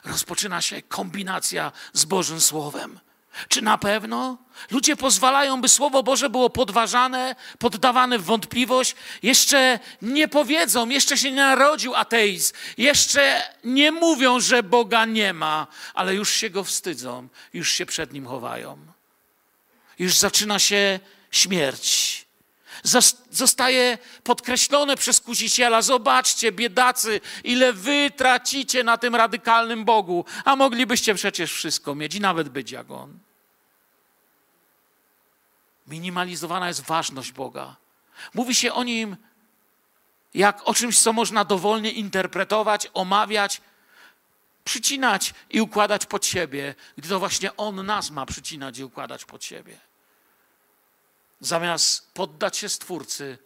Rozpoczyna 0.04 0.62
się 0.62 0.82
kombinacja 0.82 1.72
z 1.92 2.04
Bożym 2.04 2.40
Słowem. 2.40 3.00
Czy 3.48 3.62
na 3.62 3.78
pewno? 3.78 4.38
Ludzie 4.70 4.96
pozwalają, 4.96 5.60
by 5.60 5.68
Słowo 5.68 6.02
Boże 6.02 6.30
było 6.30 6.50
podważane, 6.50 7.36
poddawane 7.58 8.18
w 8.18 8.24
wątpliwość. 8.24 8.94
Jeszcze 9.22 9.78
nie 10.02 10.28
powiedzą, 10.28 10.88
jeszcze 10.88 11.18
się 11.18 11.30
nie 11.30 11.36
narodził 11.36 11.94
ateizm, 11.94 12.54
jeszcze 12.78 13.42
nie 13.64 13.92
mówią, 13.92 14.40
że 14.40 14.62
Boga 14.62 15.04
nie 15.04 15.32
ma, 15.32 15.66
ale 15.94 16.14
już 16.14 16.30
się 16.30 16.50
go 16.50 16.64
wstydzą, 16.64 17.28
już 17.52 17.70
się 17.70 17.86
przed 17.86 18.12
nim 18.12 18.26
chowają. 18.26 18.78
Już 19.98 20.16
zaczyna 20.16 20.58
się 20.58 21.00
śmierć. 21.30 22.15
Zostaje 23.30 23.98
podkreślone 24.24 24.96
przez 24.96 25.20
kusiciela. 25.20 25.82
Zobaczcie, 25.82 26.52
biedacy, 26.52 27.20
ile 27.44 27.72
wy 27.72 28.10
tracicie 28.16 28.84
na 28.84 28.98
tym 28.98 29.14
radykalnym 29.14 29.84
Bogu, 29.84 30.24
a 30.44 30.56
moglibyście 30.56 31.14
przecież 31.14 31.52
wszystko 31.52 31.94
mieć 31.94 32.14
i 32.14 32.20
nawet 32.20 32.48
być 32.48 32.70
jak 32.70 32.90
On. 32.90 33.18
Minimalizowana 35.86 36.68
jest 36.68 36.80
ważność 36.80 37.32
Boga. 37.32 37.76
Mówi 38.34 38.54
się 38.54 38.72
o 38.72 38.84
Nim 38.84 39.16
jak 40.34 40.68
o 40.68 40.74
czymś, 40.74 40.98
co 40.98 41.12
można 41.12 41.44
dowolnie 41.44 41.90
interpretować, 41.90 42.88
omawiać, 42.94 43.60
przycinać 44.64 45.34
i 45.50 45.60
układać 45.60 46.06
pod 46.06 46.26
siebie, 46.26 46.74
gdy 46.96 47.08
to 47.08 47.18
właśnie 47.18 47.56
On 47.56 47.86
nas 47.86 48.10
ma 48.10 48.26
przycinać 48.26 48.78
i 48.78 48.84
układać 48.84 49.24
pod 49.24 49.44
siebie. 49.44 49.85
Zamiast 51.40 52.12
poddać 52.14 52.56
się 52.56 52.68
Stwórcy, 52.68 53.38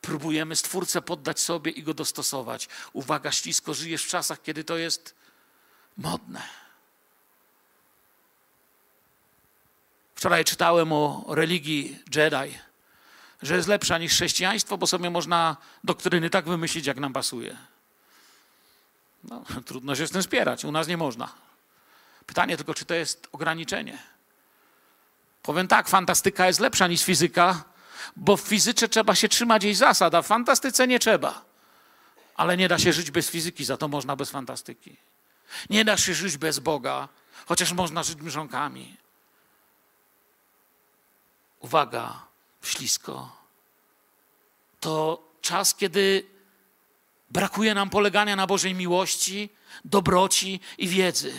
próbujemy 0.00 0.56
Stwórcę 0.56 1.02
poddać 1.02 1.40
sobie 1.40 1.70
i 1.70 1.82
go 1.82 1.94
dostosować. 1.94 2.68
Uwaga, 2.92 3.32
ślisko, 3.32 3.74
żyjesz 3.74 4.04
w 4.04 4.08
czasach, 4.08 4.42
kiedy 4.42 4.64
to 4.64 4.76
jest 4.76 5.14
modne. 5.96 6.42
Wczoraj 10.14 10.44
czytałem 10.44 10.92
o 10.92 11.24
religii 11.28 11.98
Jedi, 12.14 12.58
że 13.42 13.56
jest 13.56 13.68
lepsza 13.68 13.98
niż 13.98 14.12
chrześcijaństwo, 14.12 14.78
bo 14.78 14.86
sobie 14.86 15.10
można 15.10 15.56
doktryny 15.84 16.30
tak 16.30 16.44
wymyślić, 16.44 16.86
jak 16.86 16.96
nam 16.96 17.12
pasuje. 17.12 17.56
No, 19.24 19.44
trudno 19.66 19.96
się 19.96 20.06
z 20.06 20.10
tym 20.10 20.22
spierać. 20.22 20.64
U 20.64 20.72
nas 20.72 20.88
nie 20.88 20.96
można. 20.96 21.32
Pytanie 22.26 22.56
tylko, 22.56 22.74
czy 22.74 22.84
to 22.84 22.94
jest 22.94 23.28
ograniczenie. 23.32 23.98
Powiem 25.48 25.68
tak, 25.68 25.88
fantastyka 25.88 26.46
jest 26.46 26.60
lepsza 26.60 26.86
niż 26.86 27.04
fizyka, 27.04 27.64
bo 28.16 28.36
w 28.36 28.40
fizyce 28.40 28.88
trzeba 28.88 29.14
się 29.14 29.28
trzymać 29.28 29.64
jej 29.64 29.74
zasad, 29.74 30.14
a 30.14 30.22
w 30.22 30.26
fantastyce 30.26 30.86
nie 30.86 30.98
trzeba. 30.98 31.44
Ale 32.36 32.56
nie 32.56 32.68
da 32.68 32.78
się 32.78 32.92
żyć 32.92 33.10
bez 33.10 33.30
fizyki, 33.30 33.64
za 33.64 33.76
to 33.76 33.88
można 33.88 34.16
bez 34.16 34.30
fantastyki. 34.30 34.96
Nie 35.70 35.84
da 35.84 35.96
się 35.96 36.14
żyć 36.14 36.36
bez 36.36 36.58
Boga, 36.58 37.08
chociaż 37.46 37.72
można 37.72 38.02
żyć 38.02 38.18
mrzonkami. 38.18 38.96
Uwaga, 41.60 42.22
ślisko. 42.62 43.36
To 44.80 45.22
czas, 45.40 45.74
kiedy 45.74 46.26
brakuje 47.30 47.74
nam 47.74 47.90
polegania 47.90 48.36
na 48.36 48.46
Bożej 48.46 48.74
miłości, 48.74 49.50
dobroci 49.84 50.60
i 50.78 50.88
wiedzy. 50.88 51.32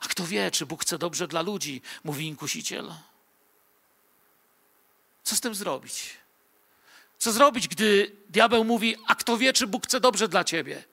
A 0.00 0.08
kto 0.08 0.26
wie, 0.26 0.50
czy 0.50 0.66
Bóg 0.66 0.82
chce 0.82 0.98
dobrze 0.98 1.28
dla 1.28 1.42
ludzi, 1.42 1.82
mówi 2.04 2.26
inkusiciel. 2.26 2.94
Co 5.22 5.36
z 5.36 5.40
tym 5.40 5.54
zrobić? 5.54 6.10
Co 7.18 7.32
zrobić, 7.32 7.68
gdy 7.68 8.16
diabeł 8.28 8.64
mówi, 8.64 8.96
a 9.06 9.14
kto 9.14 9.36
wie, 9.36 9.52
czy 9.52 9.66
Bóg 9.66 9.86
chce 9.86 10.00
dobrze 10.00 10.28
dla 10.28 10.44
ciebie? 10.44 10.84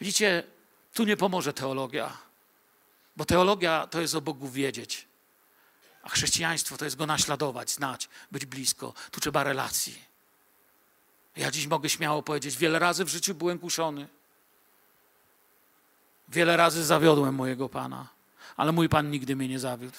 Widzicie, 0.00 0.42
tu 0.94 1.04
nie 1.04 1.16
pomoże 1.16 1.52
teologia, 1.52 2.16
bo 3.16 3.24
teologia 3.24 3.86
to 3.86 4.00
jest 4.00 4.14
o 4.14 4.20
Bogu 4.20 4.48
wiedzieć, 4.48 5.08
a 6.02 6.08
chrześcijaństwo 6.08 6.76
to 6.76 6.84
jest 6.84 6.96
go 6.96 7.06
naśladować, 7.06 7.70
znać, 7.70 8.08
być 8.32 8.46
blisko. 8.46 8.94
Tu 9.10 9.20
trzeba 9.20 9.44
relacji. 9.44 10.02
Ja 11.36 11.50
dziś 11.50 11.66
mogę 11.66 11.88
śmiało 11.88 12.22
powiedzieć, 12.22 12.56
wiele 12.56 12.78
razy 12.78 13.04
w 13.04 13.08
życiu 13.08 13.34
byłem 13.34 13.58
kuszony. 13.58 14.08
Wiele 16.28 16.56
razy 16.56 16.84
zawiodłem 16.84 17.34
mojego 17.34 17.68
Pana 17.68 18.13
ale 18.56 18.72
mój 18.72 18.88
Pan 18.88 19.10
nigdy 19.10 19.36
mnie 19.36 19.48
nie 19.48 19.58
zawiódł. 19.58 19.96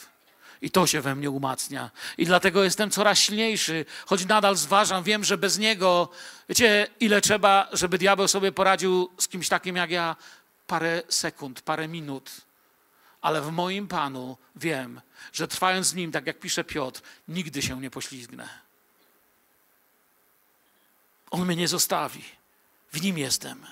I 0.62 0.72
to 0.72 0.88
się 0.88 1.02
we 1.02 1.16
mnie 1.16 1.30
umacnia. 1.30 1.92
I 2.18 2.26
dlatego 2.26 2.64
jestem 2.64 2.92
coraz 2.92 3.20
silniejszy, 3.20 3.86
choć 4.06 4.26
nadal 4.26 4.56
zważam, 4.56 5.04
wiem, 5.04 5.24
że 5.24 5.38
bez 5.38 5.58
Niego, 5.58 6.10
wiecie, 6.50 6.88
ile 7.00 7.22
trzeba, 7.22 7.70
żeby 7.74 7.98
diabeł 7.98 8.28
sobie 8.28 8.52
poradził 8.52 9.10
z 9.20 9.28
kimś 9.28 9.50
takim 9.50 9.76
jak 9.76 9.92
ja? 9.92 10.16
Parę 10.68 11.02
sekund, 11.10 11.62
parę 11.62 11.88
minut. 11.88 12.32
Ale 13.22 13.42
w 13.42 13.52
moim 13.52 13.88
Panu 13.88 14.38
wiem, 14.56 15.02
że 15.34 15.48
trwając 15.48 15.88
z 15.88 15.94
Nim, 15.94 16.12
tak 16.12 16.28
jak 16.28 16.40
pisze 16.40 16.64
Piotr, 16.64 17.02
nigdy 17.28 17.62
się 17.62 17.82
nie 17.82 17.90
poślizgnę. 17.90 18.50
On 21.32 21.46
mnie 21.46 21.56
nie 21.56 21.68
zostawi. 21.68 22.24
W 22.92 23.02
Nim 23.02 23.18
jestem. 23.18 23.66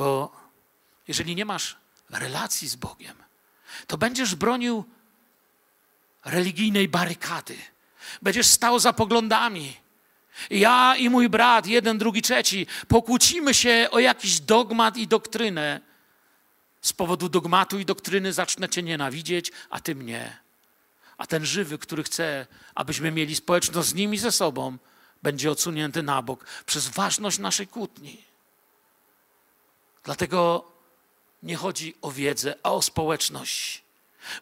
Bo 0.00 0.32
jeżeli 1.08 1.36
nie 1.36 1.44
masz 1.44 1.76
relacji 2.10 2.68
z 2.68 2.76
Bogiem, 2.76 3.16
to 3.86 3.98
będziesz 3.98 4.34
bronił 4.34 4.84
religijnej 6.24 6.88
barykady. 6.88 7.56
Będziesz 8.22 8.46
stał 8.46 8.78
za 8.78 8.92
poglądami. 8.92 9.76
Ja 10.50 10.96
i 10.96 11.10
mój 11.10 11.28
brat, 11.28 11.66
jeden, 11.66 11.98
drugi, 11.98 12.22
trzeci, 12.22 12.66
pokłócimy 12.88 13.54
się 13.54 13.88
o 13.90 13.98
jakiś 13.98 14.40
dogmat 14.40 14.96
i 14.96 15.06
doktrynę. 15.06 15.80
Z 16.80 16.92
powodu 16.92 17.28
dogmatu 17.28 17.78
i 17.78 17.84
doktryny 17.84 18.32
zacznę 18.32 18.68
Cię 18.68 18.82
nienawidzieć, 18.82 19.52
a 19.70 19.80
Ty 19.80 19.94
mnie. 19.94 20.36
A 21.18 21.26
ten 21.26 21.46
żywy, 21.46 21.78
który 21.78 22.02
chce, 22.02 22.46
abyśmy 22.74 23.10
mieli 23.10 23.36
społeczność 23.36 23.88
z 23.88 23.94
nimi 23.94 24.18
ze 24.18 24.32
sobą, 24.32 24.78
będzie 25.22 25.50
odsunięty 25.50 26.02
na 26.02 26.22
bok 26.22 26.44
przez 26.66 26.88
ważność 26.88 27.38
naszej 27.38 27.66
kłótni. 27.66 28.29
Dlatego 30.04 30.64
nie 31.42 31.56
chodzi 31.56 31.94
o 32.02 32.10
wiedzę, 32.10 32.54
a 32.62 32.72
o 32.72 32.82
społeczność. 32.82 33.82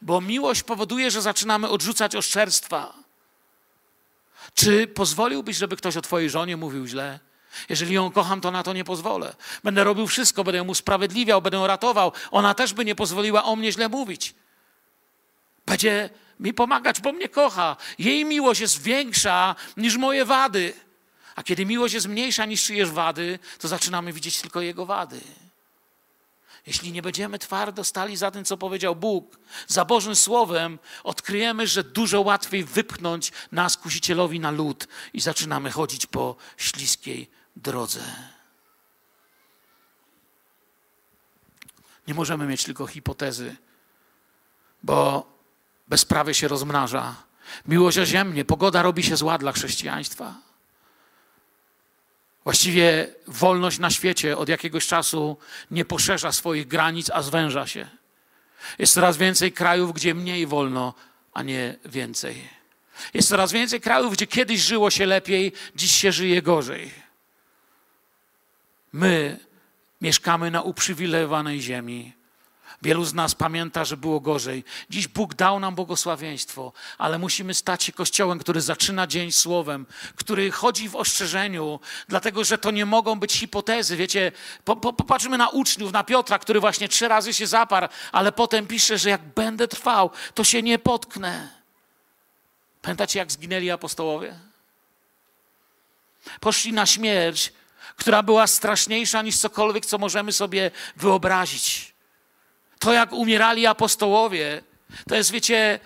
Bo 0.03 0.21
miłość 0.21 0.63
powoduje, 0.63 1.11
że 1.11 1.23
zaczynamy 1.23 1.69
odrzucać 1.69 2.17
oszczerstwa. 2.17 2.95
Czy 4.55 4.87
pozwoliłbyś, 4.87 5.57
żeby 5.57 5.77
ktoś 5.77 5.97
o 5.97 6.03
twojej 6.03 6.31
żonie 6.31 6.57
mówił 6.57 6.87
źle? 6.87 7.21
Jeżeli 7.69 7.95
ją 7.95 8.11
kocham, 8.11 8.41
to 8.41 8.51
na 8.51 8.63
to 8.63 8.73
nie 8.73 8.85
pozwolę. 8.85 9.35
Będę 9.65 9.85
robił 9.85 10.07
wszystko, 10.07 10.45
będę 10.45 10.59
ją 10.59 10.67
usprawiedliwiał, 10.67 11.43
będę 11.43 11.59
ją 11.59 11.67
ratował. 11.67 12.13
Ona 12.31 12.55
też 12.55 12.75
by 12.75 12.85
nie 12.85 12.95
pozwoliła 12.95 13.45
o 13.45 13.57
mnie 13.57 13.73
źle 13.73 13.89
mówić. 13.89 14.35
Będzie 15.67 16.11
mi 16.41 16.55
pomagać, 16.55 17.01
bo 17.01 17.13
mnie 17.13 17.29
kocha. 17.29 17.77
Jej 17.99 18.25
miłość 18.25 18.61
jest 18.61 18.83
większa 18.83 19.57
niż 19.77 19.97
moje 19.97 20.25
wady. 20.25 20.75
A 21.37 21.43
kiedy 21.43 21.67
miłość 21.67 21.95
jest 21.95 22.09
mniejsza 22.09 22.45
niż 22.45 22.65
czyjeś 22.65 22.89
wady, 22.89 23.39
to 23.59 23.69
zaczynamy 23.69 24.13
widzieć 24.13 24.41
tylko 24.41 24.61
jego 24.61 24.87
wady. 24.87 25.21
Jeśli 26.67 26.93
nie 26.93 27.03
będziemy 27.03 27.39
twardo 27.39 27.85
stali 27.85 28.17
za 28.17 28.31
tym, 28.31 28.45
co 28.45 28.57
powiedział 28.57 28.97
Bóg, 28.97 29.39
za 29.67 29.85
Bożym 29.85 30.17
Słowem, 30.17 30.79
odkryjemy, 31.05 31.67
że 31.67 31.85
dużo 31.85 32.21
łatwiej 32.21 32.65
wypchnąć 32.65 33.33
nas 33.53 33.77
kusicielowi 33.77 34.41
na 34.41 34.51
lód 34.51 34.89
i 35.13 35.21
zaczynamy 35.21 35.71
chodzić 35.71 36.07
po 36.07 36.37
śliskiej 36.57 37.31
drodze. 37.57 38.01
Nie 42.07 42.15
możemy 42.15 42.47
mieć 42.47 42.65
tylko 42.65 42.87
hipotezy, 42.87 43.57
bo 44.83 45.27
bezprawie 45.89 46.35
się 46.35 46.49
rozmnaża. 46.49 47.15
Miłość 47.67 47.99
o 47.99 48.07
ziemię, 48.07 48.45
pogoda 48.45 48.83
robi 48.83 49.03
się 49.03 49.17
zła 49.17 49.39
dla 49.39 49.53
chrześcijaństwa. 49.53 50.48
Właściwie 52.49 53.07
wolność 53.27 53.79
na 53.79 53.91
świecie 53.91 54.37
od 54.37 54.49
jakiegoś 54.49 54.87
czasu 54.87 55.37
nie 55.71 55.85
poszerza 55.85 56.33
swoich 56.33 56.69
granic, 56.69 57.11
a 57.11 57.23
zwęża 57.23 57.67
się. 57.67 57.89
Jest 58.79 58.95
coraz 58.95 59.17
więcej 59.17 59.53
krajów, 59.53 59.93
gdzie 59.93 60.15
mniej 60.15 60.47
wolno, 60.47 60.95
a 61.35 61.43
nie 61.43 61.75
więcej. 61.85 62.49
Jest 63.15 63.29
coraz 63.29 63.53
więcej 63.53 63.81
krajów, 63.81 64.13
gdzie 64.13 64.27
kiedyś 64.27 64.61
żyło 64.61 64.91
się 64.91 65.07
lepiej, 65.07 65.53
dziś 65.77 65.93
się 65.93 66.13
żyje 66.13 66.43
gorzej. 66.43 66.91
My 68.93 69.39
mieszkamy 70.01 70.51
na 70.51 70.63
uprzywilejowanej 70.63 71.61
ziemi. 71.61 72.13
Wielu 72.83 73.05
z 73.05 73.15
nas 73.15 73.35
pamięta, 73.35 73.85
że 73.85 73.97
było 73.97 74.21
gorzej. 74.21 74.65
Dziś 74.91 75.09
Bóg 75.09 75.35
dał 75.35 75.61
nam 75.61 75.75
błogosławieństwo, 75.75 76.73
ale 76.99 77.19
musimy 77.19 77.55
stać 77.55 77.85
się 77.85 77.93
kościołem, 77.93 78.39
który 78.39 78.61
zaczyna 78.61 79.07
dzień 79.07 79.33
słowem, 79.33 79.87
który 80.17 80.51
chodzi 80.51 80.89
w 80.89 80.97
ostrzeżeniu, 80.97 81.81
dlatego 82.09 82.45
że 82.45 82.59
to 82.59 82.71
nie 82.71 82.87
mogą 82.87 83.21
być 83.21 83.33
hipotezy. 83.33 83.97
Wiecie, 83.97 84.33
po, 84.65 84.77
po, 84.77 84.93
popatrzymy 84.93 85.39
na 85.39 85.49
uczniów, 85.49 85.93
na 85.93 86.05
Piotra, 86.05 86.39
który 86.39 86.61
właśnie 86.61 86.89
trzy 86.89 87.09
razy 87.09 87.35
się 87.35 87.47
zaparł, 87.47 87.89
ale 88.13 88.33
potem 88.33 88.67
pisze, 88.67 88.99
że 88.99 89.11
jak 89.11 89.23
będę 89.23 89.69
trwał, 89.69 90.11
to 90.35 90.45
się 90.45 90.63
nie 90.63 90.79
potknę. 90.79 91.49
Pamiętacie, 92.83 93.19
jak 93.19 93.33
zginęli 93.33 93.71
apostołowie? 93.71 94.39
Poszli 96.41 96.73
na 96.73 96.87
śmierć, 96.87 97.53
która 97.97 98.23
była 98.23 98.47
straszniejsza 98.47 99.23
niż 99.23 99.37
cokolwiek, 99.39 99.87
co 99.87 99.99
możemy 99.99 100.33
sobie 100.33 100.71
wyobrazić. 100.97 101.98
To, 102.79 102.93
jak 102.93 103.13
umierali 103.13 103.67
apostołowie, 103.67 104.63
to 105.09 105.15
jest, 105.15 105.31
wiecie, 105.31 105.81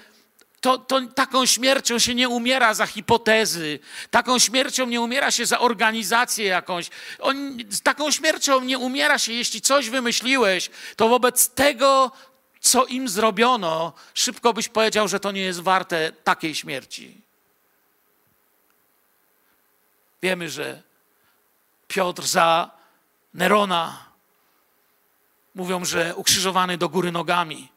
to, 0.61 0.79
to, 0.79 1.01
taką 1.15 1.47
śmiercią 1.47 1.99
się 1.99 2.15
nie 2.15 2.29
umiera 2.29 2.75
za 2.75 2.87
hipotezy, 2.87 3.79
taką 4.11 4.39
śmiercią 4.39 4.87
nie 4.87 5.01
umiera 5.01 5.31
się 5.31 5.47
za 5.47 5.59
organizację 5.59 6.47
jakąś, 6.47 6.91
On, 7.21 7.59
taką 7.83 8.11
śmiercią 8.11 8.61
nie 8.61 8.79
umiera 8.79 9.19
się, 9.19 9.33
jeśli 9.33 9.61
coś 9.61 9.91
wymyśliłeś, 9.91 10.71
to 10.97 11.09
wobec 11.09 11.49
tego 11.49 12.13
co 12.61 12.87
im 12.87 13.09
zrobiono, 13.09 13.93
szybko 14.15 14.53
byś 14.53 14.69
powiedział, 14.69 15.09
że 15.09 15.21
to 15.21 15.33
nie 15.33 15.41
jest 15.41 15.61
warte 15.61 16.13
takiej 16.25 16.55
śmierci. 16.55 17.21
Wiemy, 20.23 20.51
że 20.51 20.83
Piotr 21.89 22.27
za 22.27 22.71
Nerona 23.35 24.12
mówią, 25.55 25.85
że 25.85 26.15
ukrzyżowany 26.17 26.79
do 26.79 26.89
góry 26.89 27.13
nogami. 27.13 27.69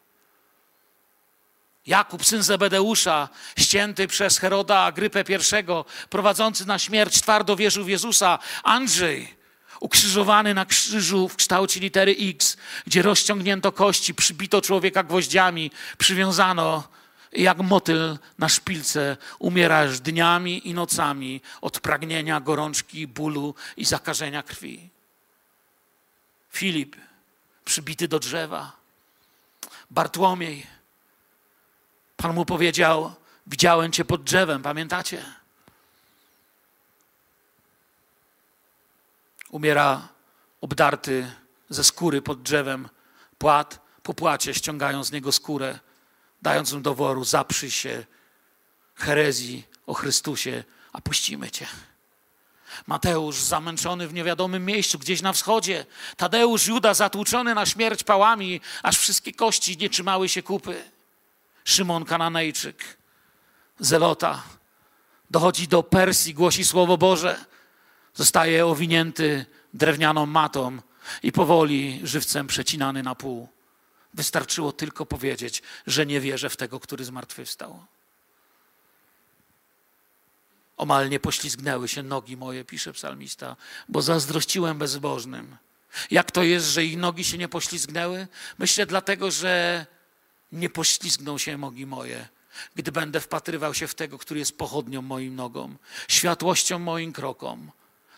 Jakub, 1.87 2.25
syn 2.25 2.43
Zebedeusza, 2.43 3.29
ścięty 3.57 4.07
przez 4.07 4.37
Heroda 4.37 4.79
Agrypę 4.79 5.21
I, 5.21 5.63
prowadzący 6.09 6.67
na 6.67 6.79
śmierć 6.79 7.21
twardo 7.21 7.55
wierzył 7.55 7.83
w 7.83 7.89
Jezusa. 7.89 8.39
Andrzej, 8.63 9.35
ukrzyżowany 9.79 10.53
na 10.53 10.65
krzyżu 10.65 11.27
w 11.27 11.35
kształcie 11.35 11.79
litery 11.79 12.15
X, 12.19 12.57
gdzie 12.85 13.01
rozciągnięto 13.01 13.71
kości, 13.71 14.15
przybito 14.15 14.61
człowieka 14.61 15.03
gwoździami, 15.03 15.71
przywiązano 15.97 16.83
jak 17.31 17.57
motyl 17.57 18.17
na 18.37 18.49
szpilce, 18.49 19.17
umierasz 19.39 19.99
dniami 19.99 20.67
i 20.67 20.73
nocami 20.73 21.41
od 21.61 21.79
pragnienia, 21.79 22.41
gorączki, 22.41 23.07
bólu 23.07 23.55
i 23.77 23.85
zakażenia 23.85 24.43
krwi. 24.43 24.89
Filip, 26.51 26.95
przybity 27.65 28.07
do 28.07 28.19
drzewa. 28.19 28.71
Bartłomiej, 29.89 30.67
Pan 32.17 32.35
mu 32.35 32.45
powiedział: 32.45 33.13
Widziałem 33.47 33.91
cię 33.91 34.05
pod 34.05 34.23
drzewem, 34.23 34.61
pamiętacie? 34.61 35.25
Umiera 39.49 40.07
obdarty 40.61 41.31
ze 41.69 41.83
skóry 41.83 42.21
pod 42.21 42.41
drzewem 42.41 42.89
płat, 43.37 43.79
po 44.03 44.13
płacie 44.13 44.53
ściągają 44.53 45.03
z 45.03 45.11
niego 45.11 45.31
skórę, 45.31 45.79
dając 46.41 46.73
mu 46.73 46.79
do 46.79 46.95
woru: 46.95 47.23
Zaprzyj 47.23 47.71
się 47.71 48.05
herezji 48.95 49.67
o 49.87 49.93
Chrystusie, 49.93 50.63
a 50.93 51.01
puścimy 51.01 51.51
cię. 51.51 51.67
Mateusz 52.87 53.35
zamęczony 53.35 54.07
w 54.07 54.13
niewiadomym 54.13 54.65
miejscu, 54.65 54.99
gdzieś 54.99 55.21
na 55.21 55.33
wschodzie. 55.33 55.85
Tadeusz, 56.17 56.67
Juda 56.67 56.93
zatłuczony 56.93 57.55
na 57.55 57.65
śmierć 57.65 58.03
pałami, 58.03 58.61
aż 58.83 58.97
wszystkie 58.97 59.33
kości 59.33 59.77
nie 59.77 59.89
trzymały 59.89 60.29
się 60.29 60.43
kupy. 60.43 60.83
Szymon 61.65 62.05
Kananejczyk, 62.05 62.97
Zelota, 63.79 64.43
dochodzi 65.31 65.67
do 65.67 65.83
Persji, 65.83 66.33
głosi 66.33 66.65
Słowo 66.65 66.97
Boże, 66.97 67.45
zostaje 68.13 68.65
owinięty 68.65 69.45
drewnianą 69.73 70.25
matą 70.25 70.77
i 71.23 71.31
powoli 71.31 72.01
żywcem 72.03 72.47
przecinany 72.47 73.03
na 73.03 73.15
pół. 73.15 73.49
Wystarczyło 74.13 74.71
tylko 74.71 75.05
powiedzieć, 75.05 75.63
że 75.87 76.05
nie 76.05 76.19
wierzę 76.19 76.49
w 76.49 76.57
tego, 76.57 76.79
który 76.79 77.05
zmartwychwstał. 77.05 77.85
Omal 80.77 81.09
nie 81.09 81.19
poślizgnęły 81.19 81.87
się 81.87 82.03
nogi 82.03 82.37
moje, 82.37 82.65
pisze 82.65 82.93
psalmista, 82.93 83.55
bo 83.89 84.01
zazdrościłem 84.01 84.77
bezbożnym. 84.77 85.57
Jak 86.11 86.31
to 86.31 86.43
jest, 86.43 86.67
że 86.67 86.85
ich 86.85 86.97
nogi 86.97 87.23
się 87.23 87.37
nie 87.37 87.47
poślizgnęły? 87.47 88.27
Myślę 88.57 88.85
dlatego, 88.85 89.31
że 89.31 89.85
nie 90.51 90.69
poślizgną 90.69 91.37
się 91.37 91.57
nogi 91.57 91.85
moje, 91.85 92.27
gdy 92.75 92.91
będę 92.91 93.19
wpatrywał 93.19 93.73
się 93.73 93.87
w 93.87 93.95
tego, 93.95 94.17
który 94.17 94.39
jest 94.39 94.57
pochodnią 94.57 95.01
moim 95.01 95.35
nogom, 95.35 95.77
światłością 96.07 96.79
moim 96.79 97.13
krokom. 97.13 97.71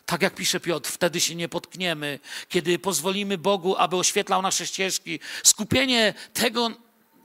Tak 0.05 0.21
jak 0.21 0.35
pisze 0.35 0.59
Piotr, 0.59 0.91
wtedy 0.91 1.21
się 1.21 1.35
nie 1.35 1.49
potkniemy, 1.49 2.19
kiedy 2.49 2.79
pozwolimy 2.79 3.37
Bogu, 3.37 3.75
aby 3.77 3.95
oświetlał 3.95 4.41
nasze 4.41 4.67
ścieżki. 4.67 5.19
Skupienie 5.43 6.13
tego 6.33 6.71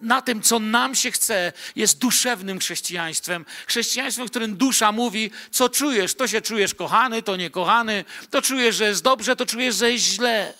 na 0.02 0.22
tym, 0.22 0.42
co 0.42 0.58
nam 0.58 0.94
się 0.94 1.10
chce, 1.10 1.52
jest 1.76 1.98
duszewnym 1.98 2.58
chrześcijaństwem. 2.58 3.44
Chrześcijaństwem, 3.66 4.26
w 4.26 4.30
którym 4.30 4.56
dusza 4.56 4.92
mówi, 4.92 5.30
co 5.50 5.68
czujesz. 5.68 6.14
To 6.14 6.28
się 6.28 6.40
czujesz 6.40 6.74
kochany, 6.74 7.22
to 7.22 7.36
niekochany, 7.36 8.04
to 8.30 8.42
czujesz, 8.42 8.76
że 8.76 8.84
jest 8.88 9.02
dobrze, 9.02 9.36
to 9.36 9.46
czujesz, 9.46 9.76
że 9.76 9.92
jest 9.92 10.04
źle. 10.04 10.54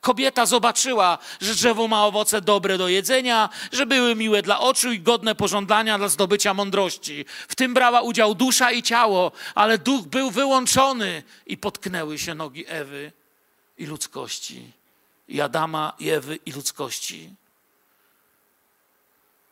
Kobieta 0.00 0.46
zobaczyła, 0.46 1.18
że 1.40 1.54
drzewo 1.54 1.88
ma 1.88 2.06
owoce 2.06 2.40
dobre 2.40 2.78
do 2.78 2.88
jedzenia, 2.88 3.48
że 3.72 3.86
były 3.86 4.14
miłe 4.14 4.42
dla 4.42 4.60
oczu 4.60 4.92
i 4.92 5.00
godne 5.00 5.34
pożądania 5.34 5.98
dla 5.98 6.08
zdobycia 6.08 6.54
mądrości. 6.54 7.24
W 7.48 7.54
tym 7.54 7.74
brała 7.74 8.00
udział 8.00 8.34
dusza 8.34 8.72
i 8.72 8.82
ciało, 8.82 9.32
ale 9.54 9.78
duch 9.78 10.06
był 10.06 10.30
wyłączony 10.30 11.22
i 11.46 11.56
potknęły 11.56 12.18
się 12.18 12.34
nogi 12.34 12.64
Ewy 12.68 13.12
i 13.78 13.86
ludzkości. 13.86 14.72
I 15.28 15.40
Adama, 15.40 15.92
i 15.98 16.10
Ewy 16.10 16.38
i 16.46 16.52
ludzkości. 16.52 17.30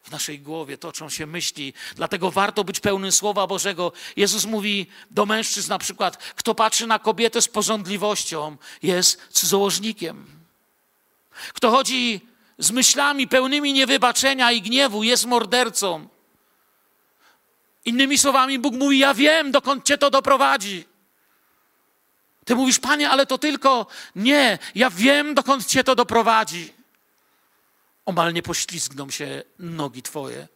W 0.06 0.10
naszej 0.10 0.40
głowie 0.40 0.78
toczą 0.78 1.10
się 1.10 1.26
myśli, 1.26 1.72
dlatego 1.94 2.30
warto 2.30 2.64
być 2.64 2.80
pełnym 2.80 3.12
Słowa 3.12 3.46
Bożego. 3.46 3.92
Jezus 4.16 4.44
mówi 4.44 4.86
do 5.10 5.26
mężczyzn 5.26 5.70
na 5.70 5.78
przykład, 5.78 6.16
kto 6.16 6.54
patrzy 6.54 6.86
na 6.86 6.98
kobietę 6.98 7.42
z 7.42 7.48
porządliwością, 7.48 8.56
jest 8.82 9.28
cudzołożnikiem. 9.30 10.26
Kto 11.54 11.70
chodzi 11.70 12.20
z 12.58 12.70
myślami 12.70 13.28
pełnymi 13.28 13.72
niewybaczenia 13.72 14.52
i 14.52 14.62
gniewu, 14.62 15.02
jest 15.02 15.26
mordercą. 15.26 16.08
Innymi 17.84 18.18
słowami, 18.18 18.58
Bóg 18.58 18.74
mówi: 18.74 18.98
Ja 18.98 19.14
wiem, 19.14 19.52
dokąd 19.52 19.84
cię 19.84 19.98
to 19.98 20.10
doprowadzi. 20.10 20.84
Ty 22.44 22.54
mówisz, 22.54 22.78
panie, 22.78 23.10
ale 23.10 23.26
to 23.26 23.38
tylko. 23.38 23.86
Nie, 24.16 24.58
ja 24.74 24.90
wiem, 24.90 25.34
dokąd 25.34 25.66
cię 25.66 25.84
to 25.84 25.94
doprowadzi. 25.94 26.72
Omal 28.06 28.32
nie 28.34 28.42
poślizgną 28.42 29.10
się 29.10 29.42
nogi 29.58 30.02
twoje, 30.02 30.48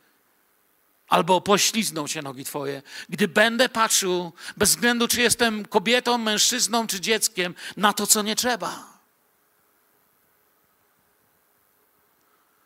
albo 1.09 1.41
poślizgną 1.41 2.07
się 2.07 2.23
nogi 2.23 2.45
twoje, 2.45 2.83
gdy 3.09 3.29
będę 3.29 3.69
patrzył, 3.69 4.33
bez 4.57 4.71
względu 4.71 5.09
czy 5.09 5.21
jestem 5.21 5.67
kobietą, 5.67 6.19
mężczyzną 6.19 6.87
czy 6.87 7.01
dzieckiem, 7.01 7.55
na 7.77 7.93
to, 7.93 8.07
co 8.07 8.23
nie 8.23 8.37
trzeba. 8.37 9.01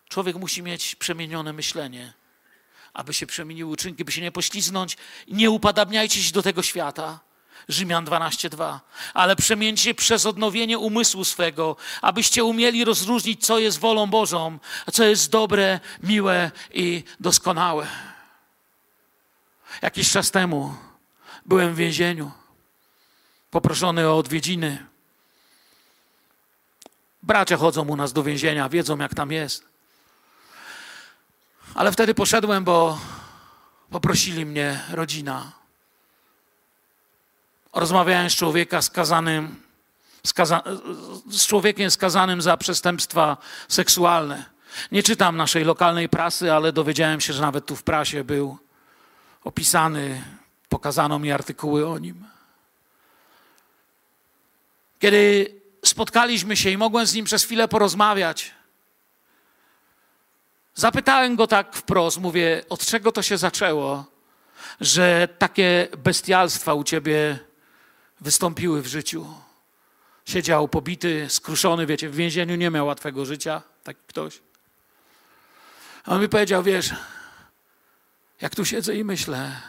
Człowiek 0.09 0.37
musi 0.37 0.63
mieć 0.63 0.95
przemienione 0.95 1.53
myślenie, 1.53 2.13
aby 2.93 3.15
się 3.15 3.27
przemieniły 3.27 3.71
uczynki, 3.71 4.05
by 4.05 4.13
się 4.13 4.23
nie 4.23 4.33
pośliznąć. 4.33 4.97
Nie 5.29 5.51
upadabniajcie 5.51 6.23
się 6.23 6.33
do 6.33 6.43
tego 6.43 6.63
świata. 6.63 7.21
Rzymian 7.69 8.05
12:2. 8.05 8.81
Ale 9.15 9.37
przemieńcie 9.37 9.95
przez 9.95 10.27
odnowienie 10.27 10.79
umysłu 10.79 11.25
swego, 11.25 11.77
abyście 12.03 12.45
umieli 12.45 12.85
rozróżnić, 12.85 13.47
co 13.47 13.59
jest 13.59 13.79
wolą 13.79 14.07
Bożą, 14.07 14.59
a 14.87 14.91
co 14.91 15.05
jest 15.05 15.31
dobre, 15.31 15.81
miłe 16.03 16.51
i 16.73 17.05
doskonałe. 17.21 17.87
Jakiś 19.83 20.11
czas 20.11 20.31
temu 20.31 20.75
byłem 21.47 21.75
w 21.75 21.77
więzieniu, 21.77 22.31
poproszony 23.51 24.09
o 24.09 24.19
odwiedziny. 24.19 24.87
Bracia 27.23 27.57
chodzą 27.57 27.89
u 27.89 27.97
nas 27.97 28.13
do 28.13 28.23
więzienia, 28.23 28.69
wiedzą 28.69 28.99
jak 28.99 29.15
tam 29.15 29.33
jest. 29.33 29.65
Ale 31.75 31.93
wtedy 31.93 32.15
poszedłem, 32.15 32.65
bo 32.65 32.99
poprosili 33.91 34.47
mnie 34.47 34.81
rodzina. 34.91 35.64
Rozmawiałem 37.75 38.31
z 38.31 38.35
człowieka 38.35 38.83
skazanym, 38.83 39.63
skaza, 40.27 40.63
z 41.31 41.47
człowiekiem 41.47 41.91
skazanym 41.91 42.43
za 42.43 42.57
przestępstwa 42.57 43.37
seksualne. 43.69 44.45
Nie 44.93 45.03
czytam 45.03 45.37
naszej 45.37 45.65
lokalnej 45.65 46.09
prasy, 46.09 46.53
ale 46.53 46.73
dowiedziałem 46.73 47.21
się, 47.21 47.33
że 47.33 47.43
nawet 47.43 47.67
tu 47.67 47.77
w 47.77 47.83
prasie 47.83 48.25
był 48.25 48.59
opisany, 49.45 50.23
pokazano 50.69 51.19
mi 51.19 51.33
artykuły 51.33 51.89
o 51.89 51.99
nim. 51.99 52.25
Kiedy 54.99 55.47
spotkaliśmy 55.85 56.57
się 56.57 56.71
i 56.71 56.77
mogłem 56.77 57.07
z 57.07 57.15
nim 57.15 57.25
przez 57.25 57.45
chwilę 57.45 57.69
porozmawiać, 57.69 58.55
Zapytałem 60.75 61.37
go 61.37 61.47
tak 61.47 61.77
wprost, 61.77 62.21
mówię, 62.21 62.63
od 62.69 62.87
czego 62.87 63.13
to 63.13 63.23
się 63.23 63.39
zaczęło, 63.39 64.05
że 64.81 65.29
takie 65.39 65.89
bestialstwa 65.99 66.75
u 66.75 66.85
ciebie 66.85 67.39
wystąpiły 68.25 68.83
w 68.83 68.87
życiu. 68.87 69.27
Siedział 70.25 70.69
pobity, 70.69 71.27
skruszony, 71.29 71.87
wiecie, 71.87 72.09
w 72.09 72.17
więzieniu 72.17 72.57
nie 72.57 72.71
miał 72.71 72.87
łatwego 72.87 73.25
życia, 73.25 73.63
tak 73.83 73.97
ktoś. 74.07 74.41
A 76.05 76.15
on 76.15 76.21
mi 76.21 76.29
powiedział, 76.29 76.63
wiesz, 76.63 76.95
jak 78.41 78.55
tu 78.55 78.65
siedzę 78.65 78.97
i 78.97 79.05
myślę, 79.05 79.61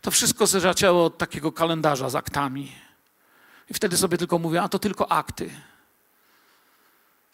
to 0.00 0.10
wszystko 0.10 0.46
się 0.46 0.60
zaczęło 0.60 1.04
od 1.04 1.18
takiego 1.18 1.52
kalendarza 1.52 2.10
z 2.10 2.14
aktami. 2.14 2.72
I 3.70 3.74
wtedy 3.74 3.96
sobie 3.96 4.18
tylko 4.18 4.38
mówię, 4.38 4.62
a 4.62 4.68
to 4.68 4.78
tylko 4.78 5.12
akty. 5.12 5.50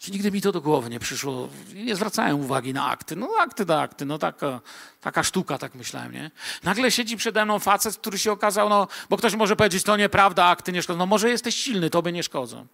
Nigdy 0.07 0.31
mi 0.31 0.41
to 0.41 0.51
do 0.51 0.61
głowy 0.61 0.89
nie 0.89 0.99
przyszło. 0.99 1.49
Nie 1.73 1.95
zwracałem 1.95 2.39
uwagi 2.39 2.73
na 2.73 2.87
akty. 2.87 3.15
No 3.15 3.29
akty 3.39 3.65
do 3.65 3.81
akty, 3.81 4.05
no 4.05 4.17
taka, 4.17 4.61
taka 5.01 5.23
sztuka, 5.23 5.57
tak 5.57 5.75
myślałem, 5.75 6.11
nie? 6.11 6.31
Nagle 6.63 6.91
siedzi 6.91 7.17
przede 7.17 7.45
mną 7.45 7.59
facet, 7.59 7.97
który 7.97 8.17
się 8.17 8.31
okazał, 8.31 8.69
no, 8.69 8.87
bo 9.09 9.17
ktoś 9.17 9.35
może 9.35 9.55
powiedzieć, 9.55 9.83
to 9.83 9.97
nieprawda, 9.97 10.45
akty 10.45 10.71
nie 10.71 10.83
szkodzą. 10.83 10.99
No 10.99 11.05
może 11.05 11.29
jesteś 11.29 11.55
silny, 11.55 11.89
tobie 11.89 12.11
nie 12.11 12.23
szkodzą. 12.23 12.67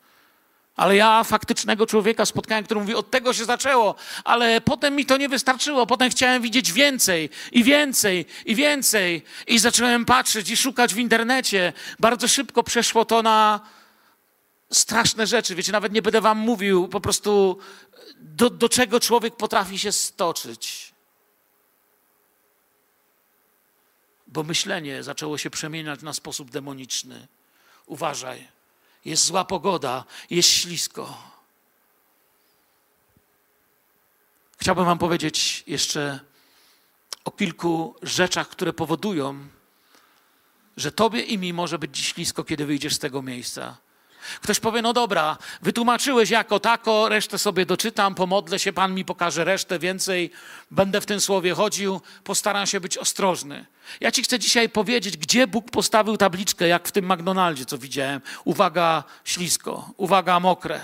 Ale 0.75 0.95
ja 0.95 1.23
faktycznego 1.23 1.85
człowieka 1.85 2.25
spotkałem, 2.25 2.65
który 2.65 2.79
mówi, 2.79 2.95
od 2.95 3.11
tego 3.11 3.33
się 3.33 3.45
zaczęło, 3.45 3.95
ale 4.23 4.61
potem 4.61 4.95
mi 4.95 5.05
to 5.05 5.17
nie 5.17 5.29
wystarczyło. 5.29 5.87
Potem 5.87 6.09
chciałem 6.09 6.41
widzieć 6.41 6.71
więcej 6.71 7.29
i 7.51 7.63
więcej 7.63 8.25
i 8.45 8.55
więcej. 8.55 9.23
I 9.47 9.59
zacząłem 9.59 10.05
patrzeć 10.05 10.49
i 10.49 10.57
szukać 10.57 10.93
w 10.93 10.97
internecie. 10.97 11.73
Bardzo 11.99 12.27
szybko 12.27 12.63
przeszło 12.63 13.05
to 13.05 13.23
na 13.23 13.59
straszne 14.73 15.27
rzeczy. 15.27 15.55
Wiecie, 15.55 15.71
nawet 15.71 15.93
nie 15.93 16.01
będę 16.01 16.21
wam 16.21 16.37
mówił 16.37 16.87
po 16.87 17.01
prostu, 17.01 17.57
do, 18.19 18.49
do 18.49 18.69
czego 18.69 18.99
człowiek 18.99 19.35
potrafi 19.35 19.79
się 19.79 19.91
stoczyć. 19.91 20.93
Bo 24.27 24.43
myślenie 24.43 25.03
zaczęło 25.03 25.37
się 25.37 25.49
przemieniać 25.49 26.01
na 26.01 26.13
sposób 26.13 26.51
demoniczny. 26.51 27.27
Uważaj 27.85 28.47
jest 29.05 29.25
zła 29.25 29.45
pogoda, 29.45 30.03
jest 30.29 30.49
ślisko. 30.49 31.17
Chciałbym 34.57 34.85
Wam 34.85 34.97
powiedzieć 34.97 35.63
jeszcze 35.67 36.19
o 37.25 37.31
kilku 37.31 37.95
rzeczach, 38.01 38.49
które 38.49 38.73
powodują, 38.73 39.47
że 40.77 40.91
Tobie 40.91 41.21
i 41.21 41.37
mi 41.37 41.53
może 41.53 41.79
być 41.79 41.97
ślisko, 41.97 42.43
kiedy 42.43 42.65
wyjdziesz 42.65 42.95
z 42.95 42.99
tego 42.99 43.21
miejsca. 43.21 43.77
Ktoś 44.41 44.59
powie, 44.59 44.81
no 44.81 44.93
dobra, 44.93 45.37
wytłumaczyłeś 45.61 46.29
jako 46.29 46.59
tako, 46.59 47.09
resztę 47.09 47.37
sobie 47.37 47.65
doczytam, 47.65 48.15
pomodlę 48.15 48.59
się, 48.59 48.73
Pan 48.73 48.93
mi 48.93 49.05
pokaże 49.05 49.43
resztę, 49.43 49.79
więcej 49.79 50.31
będę 50.71 51.01
w 51.01 51.05
tym 51.05 51.21
słowie 51.21 51.53
chodził, 51.53 52.01
postaram 52.23 52.67
się 52.67 52.79
być 52.79 52.97
ostrożny. 52.97 53.65
Ja 53.99 54.11
Ci 54.11 54.23
chcę 54.23 54.39
dzisiaj 54.39 54.69
powiedzieć, 54.69 55.17
gdzie 55.17 55.47
Bóg 55.47 55.71
postawił 55.71 56.17
tabliczkę, 56.17 56.67
jak 56.67 56.87
w 56.87 56.91
tym 56.91 57.13
McDonaldzie, 57.13 57.65
co 57.65 57.77
widziałem. 57.77 58.21
Uwaga, 58.43 59.03
ślisko, 59.25 59.89
uwaga, 59.97 60.39
mokre. 60.39 60.79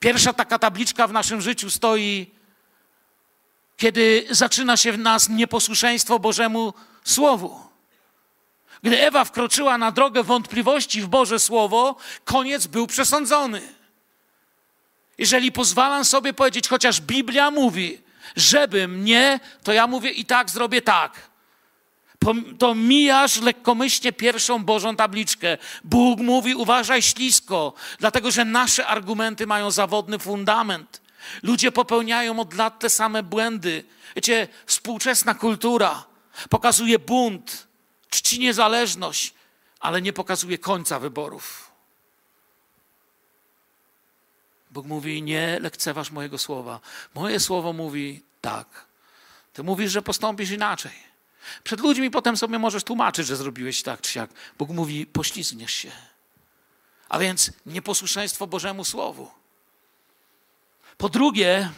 Pierwsza 0.00 0.32
taka 0.32 0.58
tabliczka 0.58 1.06
w 1.06 1.12
naszym 1.12 1.40
życiu 1.40 1.70
stoi, 1.70 2.30
kiedy 3.76 4.26
zaczyna 4.30 4.76
się 4.76 4.92
w 4.92 4.98
nas 4.98 5.28
nieposłuszeństwo 5.28 6.18
Bożemu 6.18 6.74
Słowu. 7.04 7.69
Gdy 8.82 9.00
Ewa 9.06 9.24
wkroczyła 9.24 9.78
na 9.78 9.92
drogę 9.92 10.22
wątpliwości 10.22 11.02
w 11.02 11.08
Boże 11.08 11.40
Słowo, 11.40 11.96
koniec 12.24 12.66
był 12.66 12.86
przesądzony. 12.86 13.60
Jeżeli 15.18 15.52
pozwalam 15.52 16.04
sobie 16.04 16.32
powiedzieć, 16.32 16.68
chociaż 16.68 17.00
Biblia 17.00 17.50
mówi, 17.50 17.98
żebym 18.36 19.04
nie, 19.04 19.40
to 19.62 19.72
ja 19.72 19.86
mówię 19.86 20.10
i 20.10 20.24
tak 20.24 20.50
zrobię 20.50 20.82
tak. 20.82 21.30
To 22.58 22.74
mijasz 22.74 23.40
lekkomyślnie 23.40 24.12
pierwszą 24.12 24.64
Bożą 24.64 24.96
tabliczkę. 24.96 25.58
Bóg 25.84 26.20
mówi, 26.20 26.54
uważaj 26.54 27.02
ślisko, 27.02 27.72
dlatego 27.98 28.30
że 28.30 28.44
nasze 28.44 28.86
argumenty 28.86 29.46
mają 29.46 29.70
zawodny 29.70 30.18
fundament. 30.18 31.02
Ludzie 31.42 31.72
popełniają 31.72 32.40
od 32.40 32.54
lat 32.54 32.78
te 32.78 32.90
same 32.90 33.22
błędy. 33.22 33.84
Wiecie, 34.16 34.48
współczesna 34.66 35.34
kultura 35.34 36.04
pokazuje 36.48 36.98
bunt, 36.98 37.66
czci 38.10 38.38
niezależność, 38.38 39.34
ale 39.80 40.02
nie 40.02 40.12
pokazuje 40.12 40.58
końca 40.58 40.98
wyborów. 40.98 41.70
Bóg 44.70 44.86
mówi: 44.86 45.22
Nie 45.22 45.58
lekceważ 45.60 46.10
mojego 46.10 46.38
słowa. 46.38 46.80
Moje 47.14 47.40
słowo 47.40 47.72
mówi 47.72 48.22
tak. 48.40 48.86
Ty 49.52 49.62
mówisz, 49.62 49.92
że 49.92 50.02
postąpisz 50.02 50.50
inaczej. 50.50 50.92
Przed 51.64 51.80
ludźmi 51.80 52.10
potem 52.10 52.36
sobie 52.36 52.58
możesz 52.58 52.84
tłumaczyć, 52.84 53.26
że 53.26 53.36
zrobiłeś 53.36 53.82
tak 53.82 54.00
czy 54.00 54.12
siak. 54.12 54.30
Bóg 54.58 54.70
mówi: 54.70 55.06
poślizgniesz 55.06 55.72
się. 55.72 55.92
A 57.08 57.18
więc 57.18 57.52
nieposłuszeństwo 57.66 58.46
Bożemu 58.46 58.84
Słowu. 58.84 59.30
Po 60.98 61.08
drugie, 61.08 61.70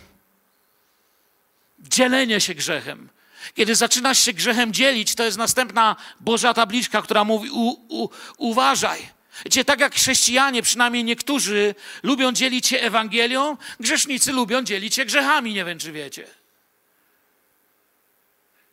dzielenie 1.79 2.41
się 2.41 2.55
grzechem. 2.55 3.09
Kiedy 3.55 3.75
zaczynasz 3.75 4.19
się 4.19 4.33
grzechem 4.33 4.73
dzielić, 4.73 5.15
to 5.15 5.25
jest 5.25 5.39
następna 5.39 5.97
Boża 6.21 6.55
tabliczka, 6.55 7.03
która 7.03 7.25
mówi: 7.25 7.51
u, 7.51 7.69
u, 7.89 8.09
uważaj. 8.39 9.09
Wiecie, 9.45 9.65
tak 9.65 9.81
jak 9.81 9.95
chrześcijanie, 9.95 10.63
przynajmniej 10.63 11.05
niektórzy, 11.05 11.75
lubią 12.03 12.33
dzielić 12.33 12.67
się 12.67 12.81
Ewangelią, 12.81 13.57
grzesznicy 13.81 14.33
lubią 14.33 14.63
dzielić 14.63 14.95
się 14.95 15.05
grzechami, 15.05 15.55
nie 15.55 15.65
wiem 15.65 15.79
czy 15.79 15.93
wiecie. 15.93 16.27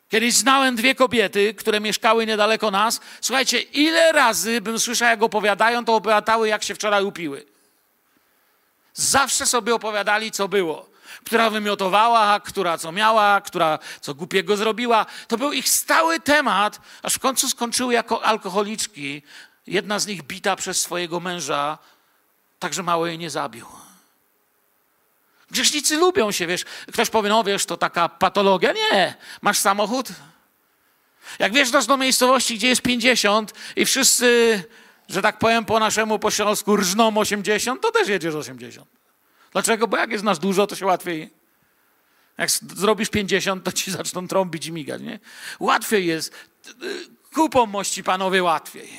Kiedyś 0.10 0.34
znałem 0.34 0.76
dwie 0.76 0.96
kobiety, 0.96 1.54
które 1.54 1.80
mieszkały 1.80 2.26
niedaleko 2.26 2.72
nas. 2.72 3.02
Słuchajcie, 3.22 3.62
ile 3.62 4.12
razy 4.12 4.62
bym 4.62 4.80
słyszał, 4.80 5.10
jak 5.10 5.24
opowiadają, 5.24 5.86
to 5.86 5.96
opowiadały, 5.96 6.48
jak 6.48 6.64
się 6.64 6.76
wczoraj 6.76 7.04
upiły. 7.04 7.46
Zawsze 8.94 9.46
sobie 9.46 9.76
opowiadali, 9.76 10.32
co 10.32 10.48
było 10.48 10.89
która 11.26 11.50
wymiotowała, 11.50 12.40
która 12.40 12.78
co 12.78 12.92
miała, 12.92 13.42
która 13.42 13.80
co 14.02 14.14
głupiego 14.14 14.58
zrobiła. 14.58 15.06
To 15.28 15.38
był 15.38 15.52
ich 15.52 15.70
stały 15.70 16.20
temat, 16.20 16.80
aż 17.04 17.14
w 17.14 17.20
końcu 17.20 17.48
skończyły 17.48 17.94
jako 17.94 18.26
alkoholiczki. 18.26 19.22
Jedna 19.68 20.00
z 20.00 20.08
nich 20.08 20.24
bita 20.24 20.56
przez 20.56 20.82
swojego 20.82 21.20
męża, 21.20 21.78
tak 22.60 22.74
że 22.74 22.84
mało 22.84 23.08
jej 23.08 23.18
nie 23.18 23.30
zabił. 23.30 23.66
Grzesznicy 25.52 25.98
lubią 25.98 26.32
się, 26.32 26.48
wiesz. 26.48 26.66
Ktoś 26.92 27.10
powie, 27.10 27.30
no 27.30 27.44
wiesz, 27.44 27.66
to 27.66 27.78
taka 27.78 28.10
patologia. 28.10 28.74
Nie, 28.74 29.16
masz 29.42 29.58
samochód? 29.58 30.10
Jak 31.40 31.54
wjeżdżasz 31.54 31.86
do 31.86 31.98
miejscowości, 31.98 32.58
gdzie 32.58 32.68
jest 32.68 32.82
50 32.82 33.54
i 33.76 33.86
wszyscy, 33.86 34.64
że 35.10 35.22
tak 35.22 35.40
powiem 35.40 35.66
po 35.66 35.80
naszemu 35.80 36.20
po 36.20 36.32
śląsku, 36.32 36.76
rżną 36.76 37.18
80, 37.18 37.82
to 37.82 37.92
też 37.92 38.08
jedziesz 38.08 38.36
80. 38.36 38.99
Dlaczego? 39.52 39.88
Bo 39.88 39.98
jak 39.98 40.12
jest 40.12 40.24
nas 40.24 40.40
dużo, 40.40 40.68
to 40.68 40.76
się 40.76 40.86
łatwiej. 40.86 41.30
Jak 42.38 42.50
zrobisz 42.52 43.10
50, 43.10 43.64
to 43.64 43.72
ci 43.72 43.92
zaczną 44.02 44.28
trąbić 44.28 44.66
i 44.66 44.72
migać, 44.72 45.02
nie? 45.02 45.20
Łatwiej 45.60 46.06
jest. 46.06 46.34
Kupą 47.34 47.66
mości 47.66 48.04
panowie 48.04 48.44
łatwiej. 48.44 48.90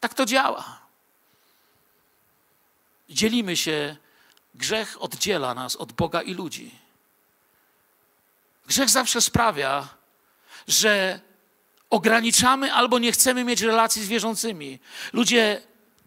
Tak 0.00 0.14
to 0.14 0.26
działa. 0.26 0.78
Dzielimy 3.08 3.56
się, 3.56 3.96
grzech 4.54 5.02
oddziela 5.02 5.54
nas 5.54 5.76
od 5.76 5.92
Boga 5.92 6.22
i 6.22 6.34
ludzi. 6.34 6.74
Grzech 8.66 8.90
zawsze 8.90 9.20
sprawia, 9.20 9.88
że 10.68 11.20
ograniczamy 11.90 12.72
albo 12.72 12.98
nie 12.98 13.12
chcemy 13.12 13.44
mieć 13.44 13.60
relacji 13.60 14.04
z 14.04 14.08
wierzącymi. 14.08 14.78
Ludzie 15.12 15.62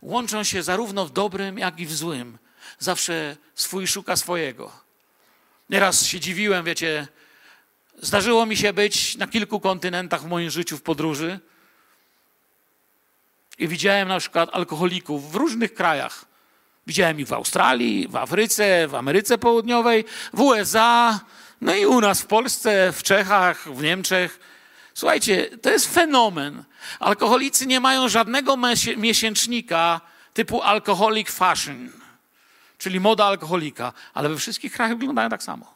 łączą 0.05 0.43
się 0.43 0.63
zarówno 0.63 1.05
w 1.05 1.11
dobrym, 1.11 1.57
jak 1.57 1.79
i 1.79 1.85
w 1.85 1.93
złym. 1.93 2.37
Zawsze 2.79 3.37
swój 3.55 3.87
szuka 3.87 4.15
swojego. 4.15 4.71
Nieraz 5.69 6.05
się 6.05 6.19
dziwiłem, 6.19 6.65
wiecie, 6.65 7.07
zdarzyło 8.01 8.45
mi 8.45 8.57
się 8.57 8.73
być 8.73 9.17
na 9.17 9.27
kilku 9.27 9.59
kontynentach 9.59 10.21
w 10.21 10.25
moim 10.25 10.49
życiu 10.49 10.77
w 10.77 10.81
podróży 10.81 11.39
i 13.57 13.67
widziałem 13.67 14.07
na 14.07 14.19
przykład 14.19 14.49
alkoholików 14.53 15.31
w 15.31 15.35
różnych 15.35 15.73
krajach. 15.73 16.25
Widziałem 16.87 17.19
ich 17.19 17.27
w 17.27 17.33
Australii, 17.33 18.07
w 18.07 18.15
Afryce, 18.15 18.87
w 18.87 18.95
Ameryce 18.95 19.37
Południowej, 19.37 20.05
w 20.33 20.41
USA, 20.41 21.19
no 21.61 21.75
i 21.75 21.85
u 21.85 22.01
nas 22.01 22.21
w 22.21 22.25
Polsce, 22.25 22.91
w 22.91 23.03
Czechach, 23.03 23.73
w 23.73 23.81
Niemczech. 23.81 24.39
Słuchajcie, 24.95 25.57
to 25.61 25.69
jest 25.69 25.93
fenomen. 25.93 26.63
Alkoholicy 26.99 27.67
nie 27.67 27.79
mają 27.79 28.09
żadnego 28.09 28.57
miesięcznika 28.97 30.01
typu 30.33 30.61
alcoholic 30.61 31.31
fashion, 31.31 31.91
czyli 32.77 32.99
moda 32.99 33.25
alkoholika, 33.25 33.93
ale 34.13 34.29
we 34.29 34.37
wszystkich 34.37 34.73
krajach 34.73 34.97
wyglądają 34.97 35.29
tak 35.29 35.43
samo. 35.43 35.73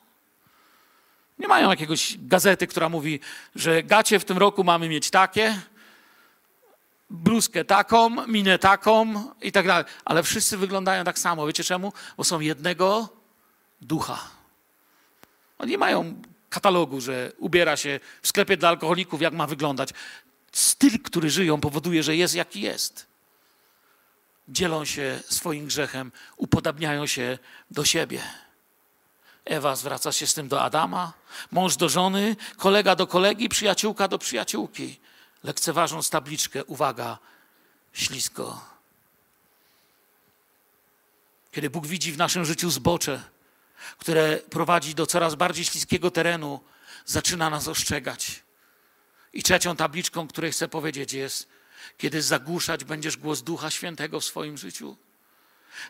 Nie 1.39 1.47
mają 1.47 1.69
jakiegoś 1.69 2.17
gazety, 2.19 2.67
która 2.67 2.89
mówi, 2.89 3.19
że 3.55 3.83
gacie 3.83 4.19
w 4.19 4.25
tym 4.25 4.37
roku 4.37 4.63
mamy 4.63 4.89
mieć 4.89 5.09
takie, 5.09 5.61
bluzkę 7.09 7.65
taką, 7.65 8.27
minę 8.27 8.59
taką 8.59 9.25
i 9.41 9.51
tak 9.51 9.67
dalej. 9.67 9.85
Ale 10.05 10.23
wszyscy 10.23 10.57
wyglądają 10.57 11.03
tak 11.03 11.19
samo. 11.19 11.47
Wiecie 11.47 11.63
czemu? 11.63 11.93
Bo 12.17 12.23
są 12.23 12.39
jednego 12.39 13.09
ducha. 13.81 14.19
Oni 15.59 15.77
mają 15.77 16.21
katalogu, 16.49 17.01
że 17.01 17.31
ubiera 17.37 17.77
się 17.77 17.99
w 18.21 18.27
sklepie 18.27 18.57
dla 18.57 18.69
alkoholików, 18.69 19.21
jak 19.21 19.33
ma 19.33 19.47
wyglądać. 19.47 19.89
Styl, 20.51 20.99
który 21.03 21.29
żyją, 21.29 21.61
powoduje, 21.61 22.03
że 22.03 22.15
jest 22.15 22.35
jaki 22.35 22.61
jest. 22.61 23.05
Dzielą 24.49 24.85
się 24.85 25.19
swoim 25.29 25.65
grzechem, 25.65 26.11
upodabniają 26.37 27.07
się 27.07 27.37
do 27.71 27.85
siebie. 27.85 28.21
Ewa 29.45 29.75
zwraca 29.75 30.11
się 30.11 30.27
z 30.27 30.33
tym 30.33 30.47
do 30.47 30.61
Adama, 30.61 31.13
mąż 31.51 31.75
do 31.75 31.89
żony, 31.89 32.35
kolega 32.57 32.95
do 32.95 33.07
kolegi, 33.07 33.49
przyjaciółka 33.49 34.07
do 34.07 34.17
przyjaciółki. 34.17 34.99
Lekceważąc 35.43 36.09
tabliczkę, 36.09 36.65
uwaga, 36.65 37.17
ślisko. 37.93 38.65
Kiedy 41.51 41.69
Bóg 41.69 41.87
widzi 41.87 42.11
w 42.11 42.17
naszym 42.17 42.45
życiu 42.45 42.69
zbocze, 42.69 43.23
które 43.97 44.37
prowadzi 44.37 44.95
do 44.95 45.05
coraz 45.05 45.35
bardziej 45.35 45.65
śliskiego 45.65 46.11
terenu, 46.11 46.59
zaczyna 47.05 47.49
nas 47.49 47.67
ostrzegać. 47.67 48.43
I 49.33 49.43
trzecią 49.43 49.75
tabliczką, 49.75 50.27
której 50.27 50.51
chcę 50.51 50.67
powiedzieć, 50.67 51.13
jest 51.13 51.47
Kiedy 51.97 52.21
zagłuszać 52.21 52.83
będziesz 52.83 53.17
głos 53.17 53.41
Ducha 53.41 53.69
Świętego 53.69 54.19
w 54.19 54.25
swoim 54.25 54.57
życiu? 54.57 54.97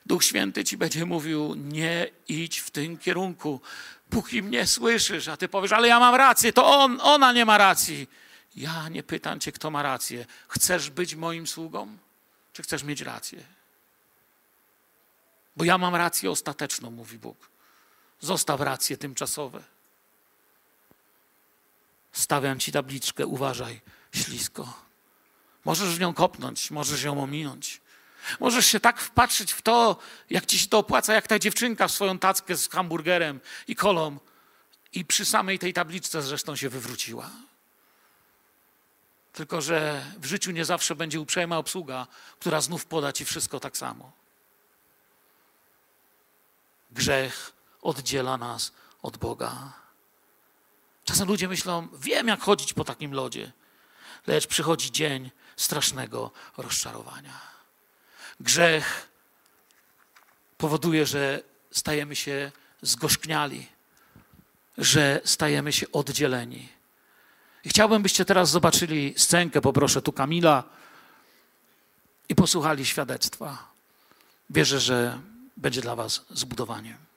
Duch 0.06 0.24
Święty 0.24 0.64
ci 0.64 0.78
będzie 0.78 1.06
mówił: 1.06 1.56
Nie 1.56 2.08
idź 2.28 2.60
w 2.60 2.72
tym 2.72 2.98
kierunku, 2.98 3.62
póki 4.10 4.44
mnie 4.44 4.68
słyszysz, 4.68 5.28
a 5.28 5.38
ty 5.38 5.48
powiesz: 5.48 5.72
Ale 5.72 5.88
ja 5.88 6.00
mam 6.00 6.16
rację, 6.16 6.54
to 6.54 6.80
on, 6.80 7.00
ona 7.02 7.34
nie 7.34 7.46
ma 7.46 7.58
racji. 7.58 8.08
Ja 8.56 8.90
nie 8.90 9.04
pytam 9.04 9.40
cię, 9.40 9.52
kto 9.52 9.72
ma 9.72 9.84
rację. 9.84 10.26
Chcesz 10.48 10.90
być 10.90 11.16
moim 11.16 11.48
sługą, 11.48 11.98
czy 12.54 12.64
chcesz 12.64 12.84
mieć 12.84 13.02
rację? 13.02 13.44
Bo 15.56 15.64
ja 15.66 15.78
mam 15.78 15.96
rację 15.96 16.32
ostateczną, 16.32 16.92
mówi 16.92 17.18
Bóg. 17.18 17.50
Zostaw 18.20 18.62
racje 18.62 18.98
tymczasowe. 18.98 19.64
Stawiam 22.12 22.60
ci 22.60 22.72
tabliczkę, 22.72 23.26
uważaj, 23.26 23.82
ślisko. 24.14 24.74
Możesz 25.66 25.96
w 25.96 26.00
nią 26.00 26.14
kopnąć, 26.14 26.72
możesz 26.72 27.04
ją 27.04 27.24
ominąć. 27.24 27.82
Możesz 28.40 28.66
się 28.66 28.80
tak 28.80 29.02
wpatrzyć 29.02 29.54
w 29.54 29.62
to, 29.62 29.98
jak 30.30 30.46
ci 30.46 30.60
się 30.60 30.68
to 30.68 30.78
opłaca, 30.78 31.14
jak 31.14 31.28
ta 31.28 31.40
dziewczynka 31.40 31.88
w 31.88 31.92
swoją 31.92 32.20
tackę 32.20 32.58
z 32.58 32.70
hamburgerem 32.70 33.40
i 33.68 33.76
kolą 33.76 34.20
i 34.94 35.06
przy 35.06 35.26
samej 35.26 35.60
tej 35.60 35.74
tabliczce 35.74 36.22
zresztą 36.22 36.56
się 36.56 36.70
wywróciła. 36.70 37.30
Tylko, 39.34 39.62
że 39.62 40.06
w 40.18 40.26
życiu 40.26 40.52
nie 40.52 40.66
zawsze 40.66 40.96
będzie 40.96 41.20
uprzejma 41.20 41.58
obsługa, 41.58 42.08
która 42.40 42.62
znów 42.62 42.86
poda 42.86 43.12
ci 43.12 43.26
wszystko 43.26 43.60
tak 43.60 43.78
samo. 43.78 44.12
Grzech 46.92 47.52
oddziela 47.82 48.38
nas 48.38 48.72
od 49.02 49.18
Boga. 49.18 49.74
Czasem 51.06 51.28
ludzie 51.28 51.48
myślą, 51.48 51.88
wiem 51.94 52.28
jak 52.28 52.42
chodzić 52.42 52.74
po 52.74 52.84
takim 52.84 53.14
lodzie, 53.14 53.52
lecz 54.28 54.48
przychodzi 54.48 54.92
dzień 54.92 55.32
strasznego 55.58 56.32
rozczarowania. 56.58 57.42
Grzech 58.40 59.10
powoduje, 60.58 61.06
że 61.06 61.44
stajemy 61.72 62.16
się 62.16 62.52
zgorzkniali, 62.82 63.68
że 64.78 65.22
stajemy 65.26 65.74
się 65.74 65.92
oddzieleni. 65.92 66.70
I 67.64 67.70
chciałbym, 67.70 68.02
byście 68.02 68.26
teraz 68.26 68.50
zobaczyli 68.50 69.14
scenkę, 69.18 69.62
poproszę 69.62 70.02
tu 70.02 70.14
Kamila 70.14 70.64
i 72.30 72.36
posłuchali 72.36 72.86
świadectwa. 72.86 73.70
Wierzę, 74.50 74.80
że 74.80 75.20
będzie 75.58 75.82
dla 75.82 75.96
Was 75.96 76.26
zbudowaniem. 76.30 77.09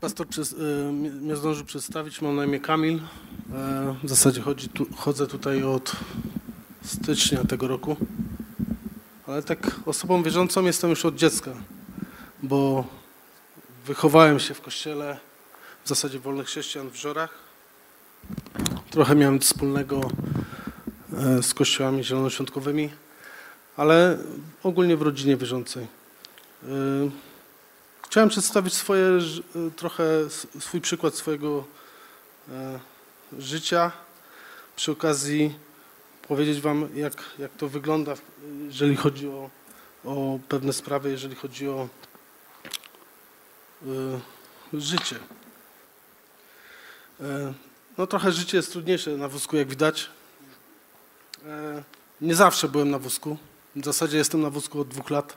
Pastor 0.00 0.28
przez, 0.28 0.52
y, 0.52 0.92
mnie 0.92 1.36
zdążył 1.36 1.64
przedstawić, 1.64 2.22
mam 2.22 2.36
na 2.36 2.44
imię 2.44 2.60
Kamil. 2.60 3.00
E, 3.54 3.96
w 4.04 4.08
zasadzie 4.08 4.40
chodzi 4.40 4.68
tu, 4.68 4.86
chodzę 4.96 5.26
tutaj 5.26 5.62
od 5.62 5.92
stycznia 6.84 7.44
tego 7.44 7.68
roku. 7.68 7.96
Ale 9.26 9.42
tak 9.42 9.80
osobą 9.86 10.22
wierzącą 10.22 10.64
jestem 10.64 10.90
już 10.90 11.04
od 11.04 11.16
dziecka, 11.16 11.50
bo 12.42 12.84
wychowałem 13.86 14.40
się 14.40 14.54
w 14.54 14.60
kościele, 14.60 15.18
w 15.84 15.88
zasadzie 15.88 16.18
wolnych 16.18 16.46
chrześcijan 16.46 16.90
w 16.90 16.96
Żorach. 16.96 17.38
Trochę 18.90 19.14
miałem 19.14 19.40
wspólnego 19.40 20.10
e, 21.12 21.42
z 21.42 21.54
kościołami 21.54 22.04
zielonoświątkowymi, 22.04 22.90
ale 23.76 24.18
ogólnie 24.62 24.96
w 24.96 25.02
rodzinie 25.02 25.36
wierzącej. 25.36 25.86
Chciałem 28.10 28.28
przedstawić 28.28 28.74
swoje, 28.74 29.18
trochę 29.76 30.04
swój 30.60 30.80
przykład 30.80 31.14
swojego 31.14 31.64
e, 32.48 32.78
życia. 33.38 33.92
Przy 34.76 34.92
okazji 34.92 35.58
powiedzieć 36.28 36.60
Wam, 36.60 36.88
jak, 36.94 37.24
jak 37.38 37.52
to 37.52 37.68
wygląda, 37.68 38.14
jeżeli 38.66 38.96
chodzi 38.96 39.28
o, 39.28 39.50
o 40.04 40.38
pewne 40.48 40.72
sprawy, 40.72 41.10
jeżeli 41.10 41.34
chodzi 41.34 41.68
o 41.68 41.88
e, 43.82 44.20
życie. 44.72 45.16
E, 47.20 47.52
no 47.98 48.06
trochę 48.06 48.32
życie 48.32 48.56
jest 48.56 48.72
trudniejsze 48.72 49.10
na 49.10 49.28
wózku, 49.28 49.56
jak 49.56 49.68
widać. 49.68 50.10
Nie 52.20 52.34
zawsze 52.34 52.68
byłem 52.68 52.90
na 52.90 52.98
wózku. 52.98 53.36
W 53.76 53.84
zasadzie 53.84 54.18
jestem 54.18 54.42
na 54.42 54.50
wózku 54.50 54.80
od 54.80 54.88
dwóch 54.88 55.10
lat. 55.10 55.36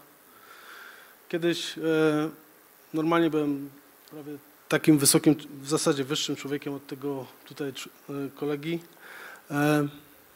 Kiedyś 1.29 1.75
normalnie 2.93 3.29
byłem 3.29 3.69
prawie 4.11 4.37
takim 4.69 4.97
wysokim, 4.97 5.35
w 5.61 5.69
zasadzie 5.69 6.03
wyższym 6.03 6.35
człowiekiem 6.35 6.73
od 6.73 6.87
tego 6.87 7.25
tutaj 7.45 7.69
e, 7.69 7.73
kolegi. 8.35 8.79
E, 9.51 9.87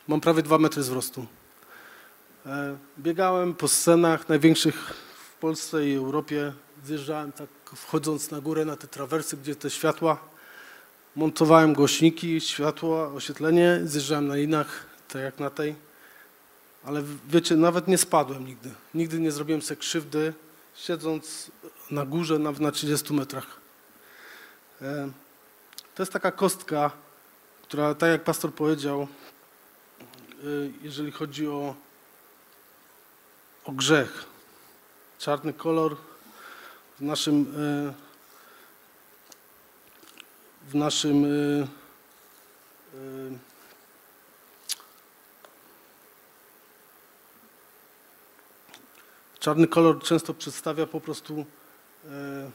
Mam 0.08 0.22
prawie 0.22 0.44
dwa 0.44 0.58
metry 0.58 0.82
wzrostu. 0.82 1.26
E, 2.46 2.78
Biegałem 3.00 3.54
po 3.54 3.68
scenach 3.68 4.30
największych 4.30 4.94
w 5.36 5.40
Polsce 5.40 5.90
i 5.90 5.96
Europie. 5.96 6.54
Zjeżdżałem 6.86 7.32
tak 7.32 7.50
wchodząc 7.76 8.32
na 8.32 8.42
górę 8.42 8.66
na 8.66 8.76
te 8.76 8.88
trawersy, 8.88 9.38
gdzie 9.38 9.56
te 9.56 9.70
światła. 9.70 10.18
Montowałem 11.16 11.74
głośniki, 11.74 12.42
światła, 12.42 13.14
oświetlenie. 13.14 13.82
Zjeżdżałem 13.84 14.28
na 14.28 14.36
linach, 14.36 14.86
tak 15.08 15.22
jak 15.22 15.40
na 15.40 15.50
tej. 15.50 15.76
Ale 16.84 17.04
wiecie, 17.30 17.56
nawet 17.56 17.88
nie 17.88 17.98
spadłem 17.98 18.48
nigdy. 18.48 18.70
Nigdy 18.94 19.20
nie 19.20 19.32
zrobiłem 19.32 19.62
sobie 19.62 19.78
krzywdy, 19.78 20.34
siedząc 20.76 21.52
na 21.92 22.06
górze 22.06 22.40
nawet 22.40 22.62
na 22.62 22.72
30 22.72 23.14
metrach. 23.14 23.48
E, 24.82 25.12
To 25.96 26.04
jest 26.04 26.14
taka 26.14 26.32
kostka, 26.32 26.92
która, 27.64 27.96
tak 27.96 28.10
jak 28.10 28.24
pastor 28.24 28.54
powiedział, 28.54 29.02
e, 29.02 30.36
jeżeli 30.82 31.12
chodzi 31.12 31.48
o, 31.48 31.76
o 33.66 33.72
grzech, 33.72 34.26
czarny 35.20 35.54
kolor 35.54 35.98
w 37.00 37.02
naszym, 37.02 37.42
e, 37.42 37.94
w 40.70 40.76
naszym 40.76 41.26
e, 41.26 41.28
e, 42.98 43.54
Czarny 49.44 49.68
kolor 49.68 50.00
często 50.00 50.34
przedstawia 50.34 50.88
po 50.88 51.02
prostu 51.02 51.46
e, 52.06 52.52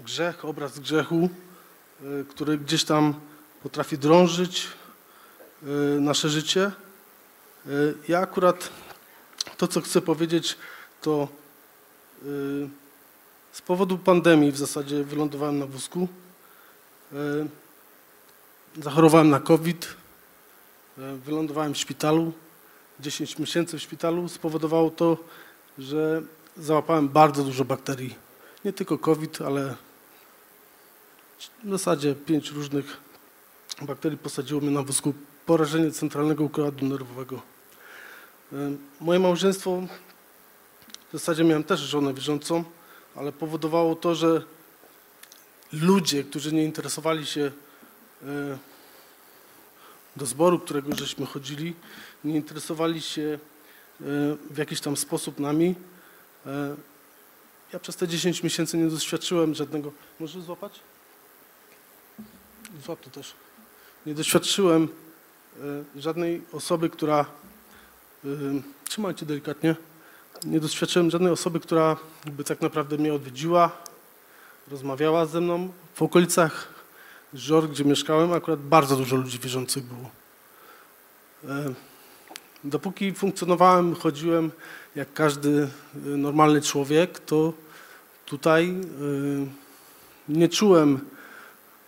grzech, 0.00 0.44
obraz 0.44 0.78
grzechu, 0.78 1.28
e, 2.02 2.24
który 2.24 2.58
gdzieś 2.58 2.84
tam 2.84 3.14
potrafi 3.62 3.98
drążyć 3.98 4.66
e, 5.62 5.66
nasze 6.00 6.28
życie. 6.28 6.72
Ja 8.08 8.18
akurat 8.18 8.70
to, 9.56 9.68
co 9.68 9.80
chcę 9.80 10.00
powiedzieć, 10.00 10.56
to 11.02 11.28
z 13.52 13.62
powodu 13.66 13.98
pandemii 13.98 14.52
w 14.52 14.58
zasadzie 14.58 15.04
wylądowałem 15.04 15.58
na 15.58 15.66
wózku. 15.66 16.08
Zachorowałem 18.76 19.30
na 19.30 19.40
COVID, 19.40 19.96
wylądowałem 20.96 21.74
w 21.74 21.78
szpitalu. 21.78 22.32
10 23.00 23.38
miesięcy 23.38 23.78
w 23.78 23.82
szpitalu 23.82 24.28
spowodowało 24.28 24.90
to, 24.90 25.16
że 25.78 26.22
załapałem 26.56 27.08
bardzo 27.08 27.44
dużo 27.44 27.64
bakterii. 27.64 28.14
Nie 28.64 28.72
tylko 28.72 28.98
COVID, 28.98 29.40
ale 29.40 29.74
w 31.64 31.70
zasadzie 31.70 32.14
pięć 32.14 32.50
różnych 32.50 32.96
bakterii 33.82 34.18
posadziło 34.18 34.60
mnie 34.60 34.70
na 34.70 34.82
wózku. 34.82 35.14
Porażenie 35.46 35.90
centralnego 35.90 36.44
układu 36.44 36.86
nerwowego. 36.86 37.42
Em, 38.52 38.78
Moje 39.00 39.18
małżeństwo, 39.18 39.82
w 41.08 41.12
zasadzie 41.12 41.44
miałem 41.44 41.64
też 41.64 41.80
żonę 41.80 42.14
wierzącą, 42.14 42.64
ale 43.16 43.32
powodowało 43.32 43.96
to, 43.96 44.14
że 44.14 44.42
ludzie, 45.72 46.24
którzy 46.24 46.52
nie 46.52 46.64
interesowali 46.64 47.26
się 47.26 47.52
e, 48.22 48.58
do 50.16 50.26
zboru, 50.26 50.58
którego 50.58 50.96
żeśmy 50.96 51.26
chodzili, 51.26 51.74
nie 52.24 52.36
interesowali 52.36 53.00
się 53.00 53.22
e, 54.00 54.04
w 54.50 54.58
jakiś 54.58 54.80
tam 54.80 54.96
sposób 54.96 55.40
nami. 55.40 55.74
E, 56.46 56.76
Ja 57.72 57.78
przez 57.78 57.96
te 57.96 58.08
10 58.08 58.42
miesięcy 58.42 58.76
nie 58.76 58.88
doświadczyłem 58.90 59.54
żadnego. 59.54 59.92
Może 60.20 60.42
złapać? 60.42 60.80
Złap 62.84 63.00
to 63.00 63.10
też. 63.10 63.32
Nie 64.06 64.14
doświadczyłem 64.14 64.88
e, 65.60 66.00
żadnej 66.00 66.42
osoby, 66.52 66.90
która. 66.90 67.24
Trzymajcie 68.84 69.26
delikatnie. 69.26 69.76
Nie 70.44 70.60
doświadczyłem 70.60 71.10
żadnej 71.10 71.32
osoby, 71.32 71.60
która 71.60 71.96
by 72.26 72.44
tak 72.44 72.60
naprawdę 72.60 72.98
mnie 72.98 73.14
odwiedziła, 73.14 73.70
rozmawiała 74.68 75.26
ze 75.26 75.40
mną. 75.40 75.72
W 75.94 76.02
okolicach 76.02 76.78
Żor, 77.34 77.68
gdzie 77.68 77.84
mieszkałem, 77.84 78.32
akurat 78.32 78.60
bardzo 78.60 78.96
dużo 78.96 79.16
ludzi 79.16 79.38
wierzących 79.38 79.84
było. 79.84 80.10
Dopóki 82.64 83.12
funkcjonowałem, 83.12 83.94
chodziłem 83.94 84.50
jak 84.96 85.12
każdy 85.12 85.48
y, 85.48 85.68
normalny 86.16 86.62
człowiek, 86.62 87.18
to 87.18 87.52
tutaj 88.26 88.70
y, 88.70 89.46
nie 90.28 90.48
czułem 90.48 91.00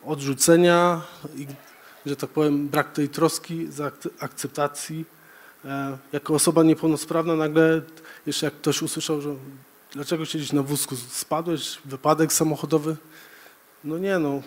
odrzucenia, 0.05 1.01
ig- 1.37 1.55
że 2.07 2.17
tak 2.17 2.31
powiem, 2.31 2.69
brak 2.69 2.93
tej 2.93 3.09
troski, 3.09 3.69
zaak- 3.69 4.09
akceptacji. 4.19 5.05
E, 5.65 5.99
Jako 6.13 6.35
osoba 6.35 6.63
niepełnosprawna 6.63 7.37
nagle, 7.37 7.83
jeszcze 8.27 8.47
jak 8.47 8.55
ktoś 8.55 8.83
usłyszał, 8.83 9.21
że 9.21 9.35
dlaczego 9.93 10.25
siedzisz 10.25 10.53
na 10.53 10.63
wózku, 10.63 10.97
spadłeś, 10.97 11.79
wypadek 11.85 12.33
samochodowy? 12.33 12.97
No 13.85 13.99
nie 13.99 14.19
no, 14.19 14.43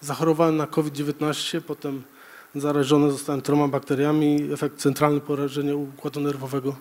zachorowałem 0.00 0.56
na 0.56 0.66
COVID-19, 0.66 1.60
potem 1.60 2.02
zarażony 2.54 3.10
zostałem 3.10 3.42
troma 3.42 3.68
bakteriami, 3.68 4.48
efekt 4.52 4.78
centralny 4.78 5.20
porażenia 5.20 5.74
układu 5.74 6.20
nerwowego. 6.20 6.76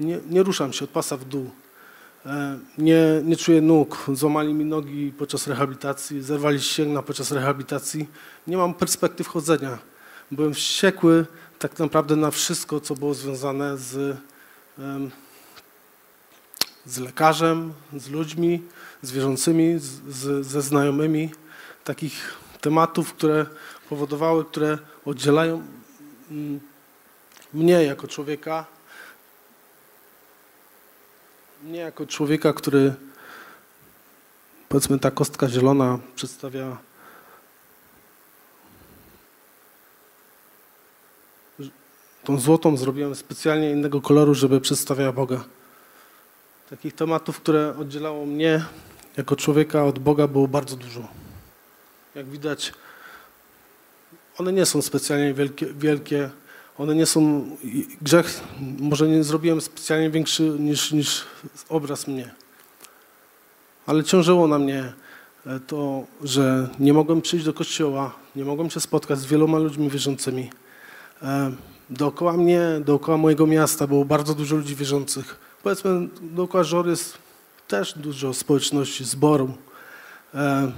Nie, 0.00 0.18
nie 0.30 0.42
ruszam 0.42 0.72
się 0.72 0.84
od 0.84 0.90
pasa 0.90 1.16
w 1.16 1.24
dół. 1.24 1.50
E, 2.26 2.58
Nie, 2.78 3.20
nie 3.24 3.36
czuję 3.36 3.60
nóg. 3.60 4.06
Złamali 4.12 4.54
mi 4.54 4.64
nogi 4.64 5.12
podczas 5.18 5.46
rehabilitacji, 5.46 6.22
zerwali 6.22 6.60
ścięgna 6.60 7.02
podczas 7.02 7.32
rehabilitacji. 7.32 8.08
Nie 8.46 8.56
mam 8.56 8.74
perspektyw 8.74 9.28
chodzenia. 9.28 9.78
Byłem 10.30 10.54
wściekły 10.54 11.26
tak 11.58 11.78
naprawdę 11.78 12.16
na 12.16 12.30
wszystko, 12.30 12.80
co 12.80 12.94
było 12.94 13.14
związane 13.14 13.78
z, 13.78 14.16
z 16.86 16.98
lekarzem, 16.98 17.72
z 17.96 18.10
ludźmi, 18.10 18.62
z 19.02 19.12
wierzącymi, 19.12 19.78
z, 19.78 19.84
z, 20.08 20.46
ze 20.46 20.62
znajomymi. 20.62 21.30
Takich 21.84 22.34
tematów, 22.60 23.14
które 23.14 23.46
powodowały, 23.88 24.44
które 24.44 24.78
oddzielają 25.04 25.62
mm, 26.30 26.60
mnie 27.54 27.84
jako 27.84 28.08
człowieka 28.08 28.64
mnie 31.64 31.78
jako 31.78 32.06
człowieka, 32.06 32.52
który 32.52 32.94
powiedzmy 34.68 34.98
ta 34.98 35.10
kostka 35.10 35.48
zielona 35.48 35.98
przedstawia 36.16 36.76
tą 42.24 42.40
złotą 42.40 42.76
zrobiłem 42.76 43.14
specjalnie 43.14 43.70
innego 43.70 44.00
koloru, 44.00 44.34
żeby 44.34 44.60
przedstawiała 44.60 45.12
Boga. 45.12 45.44
Takich 46.70 46.94
tematów, 46.94 47.40
które 47.40 47.74
oddzielało 47.78 48.26
mnie 48.26 48.64
jako 49.16 49.36
człowieka 49.36 49.84
od 49.84 49.98
Boga 49.98 50.28
było 50.28 50.48
bardzo 50.48 50.76
dużo. 50.76 51.08
Jak 52.14 52.26
widać, 52.26 52.72
one 54.38 54.52
nie 54.52 54.66
są 54.66 54.82
specjalnie 54.82 55.34
wielkie, 55.34 55.66
wielkie 55.66 56.30
one 56.78 56.94
nie 56.94 57.06
są, 57.06 57.50
grzech 58.02 58.40
może 58.78 59.08
nie 59.08 59.24
zrobiłem 59.24 59.60
specjalnie 59.60 60.10
większy 60.10 60.42
niż, 60.42 60.92
niż 60.92 61.24
obraz 61.68 62.06
mnie. 62.08 62.30
Ale 63.86 64.04
ciążyło 64.04 64.48
na 64.48 64.58
mnie 64.58 64.92
e, 65.46 65.60
to, 65.60 66.04
że 66.22 66.68
nie 66.80 66.92
mogłem 66.92 67.22
przyjść 67.22 67.46
do 67.46 67.52
kościoła, 67.52 68.14
nie 68.36 68.44
mogłem 68.44 68.70
się 68.70 68.80
spotkać 68.80 69.18
z 69.18 69.26
wieloma 69.26 69.58
ludźmi 69.58 69.90
wierzącymi. 69.90 70.50
E, 71.22 71.52
Dookoła 71.90 72.32
mnie, 72.32 72.60
dookoła 72.84 73.18
mojego 73.18 73.46
miasta 73.46 73.86
było 73.86 74.04
bardzo 74.04 74.34
dużo 74.34 74.56
ludzi 74.56 74.76
wierzących. 74.76 75.38
Powiedzmy, 75.62 76.08
dookoła 76.22 76.64
Żor 76.64 76.88
jest 76.88 77.18
też 77.68 77.98
dużo 77.98 78.34
społeczności, 78.34 79.04
zboru. 79.04 79.54
E, 80.34 80.72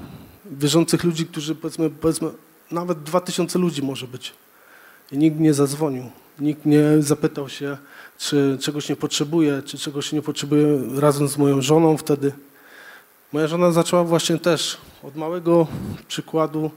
Wierzących 0.50 1.04
ludzi, 1.04 1.26
którzy 1.26 1.54
powiedzmy, 1.54 1.90
powiedzmy 1.90 2.30
nawet 2.70 3.02
dwa 3.02 3.20
tysiące 3.20 3.58
ludzi 3.58 3.82
może 3.82 4.06
być. 4.06 4.34
I 5.12 5.18
nikt 5.18 5.40
nie 5.40 5.54
zadzwonił, 5.54 6.10
nikt 6.38 6.66
nie 6.66 6.82
zapytał 6.98 7.48
się, 7.48 7.76
czy 8.18 8.58
czegoś 8.60 8.88
nie 8.88 8.96
potrzebuje, 8.96 9.62
czy 9.62 9.78
czegoś 9.78 10.12
nie 10.12 10.22
potrzebuje 10.22 10.80
razem 11.00 11.28
z 11.28 11.38
moją 11.38 11.62
żoną 11.62 11.96
wtedy. 11.96 12.32
Moja 13.32 13.46
żona 13.48 13.72
zaczęła 13.72 14.04
właśnie 14.04 14.38
też 14.38 14.76
od 15.02 15.16
małego 15.16 15.66
przykładu 16.08 16.70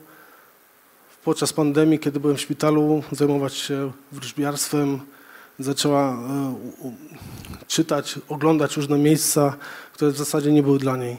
podczas 1.23 1.53
pandemii, 1.53 1.99
kiedy 1.99 2.19
byłem 2.19 2.37
w 2.37 2.41
szpitalu, 2.41 3.03
zajmować 3.11 3.53
się 3.53 3.91
wróżbiarstwem. 4.11 4.99
Zaczęła 5.59 6.13
e, 6.13 6.55
czytać, 7.67 8.19
oglądać 8.29 8.77
różne 8.77 8.97
miejsca, 8.97 9.55
które 9.93 10.11
w 10.11 10.17
zasadzie 10.17 10.51
nie 10.51 10.63
były 10.63 10.79
dla 10.79 10.97
niej. 10.97 11.17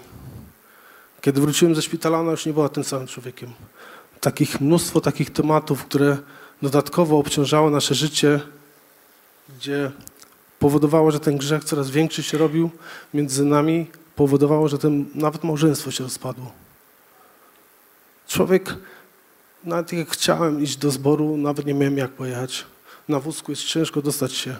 Kiedy 1.20 1.40
wróciłem 1.40 1.74
ze 1.74 1.82
szpitala, 1.82 2.18
ona 2.20 2.30
już 2.30 2.46
nie 2.46 2.52
była 2.52 2.68
tym 2.68 2.84
samym 2.84 3.06
człowiekiem. 3.06 3.52
Takich 4.20 4.60
mnóstwo 4.60 5.00
takich 5.00 5.30
tematów, 5.30 5.84
które 5.84 6.18
dodatkowo 6.62 7.18
obciążało 7.18 7.70
nasze 7.70 7.94
życie, 7.94 8.40
gdzie 9.56 9.90
powodowało, 10.58 11.10
że 11.10 11.20
ten 11.20 11.36
grzech 11.36 11.64
coraz 11.64 11.90
większy 11.90 12.22
się 12.22 12.38
robił 12.38 12.70
między 13.14 13.44
nami, 13.44 13.86
powodowało, 14.16 14.68
że 14.68 14.78
ten, 14.78 15.04
nawet 15.14 15.44
małżeństwo 15.44 15.90
się 15.90 16.04
rozpadło. 16.04 16.52
Człowiek, 18.28 18.74
nawet 19.64 19.92
jak 19.92 20.10
chciałem 20.10 20.62
iść 20.62 20.76
do 20.76 20.90
zboru, 20.90 21.36
nawet 21.36 21.66
nie 21.66 21.74
miałem 21.74 21.98
jak 21.98 22.10
pojechać. 22.10 22.66
Na 23.08 23.20
wózku 23.20 23.52
jest 23.52 23.64
ciężko 23.64 24.02
dostać 24.02 24.32
się 24.32 24.56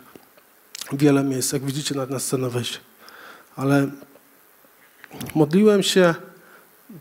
wiele 0.92 1.24
miejsc, 1.24 1.52
jak 1.52 1.64
widzicie 1.64 1.94
na 1.94 2.18
scenę 2.18 2.50
wejść. 2.50 2.80
Ale 3.56 3.90
modliłem 5.34 5.82
się, 5.82 6.14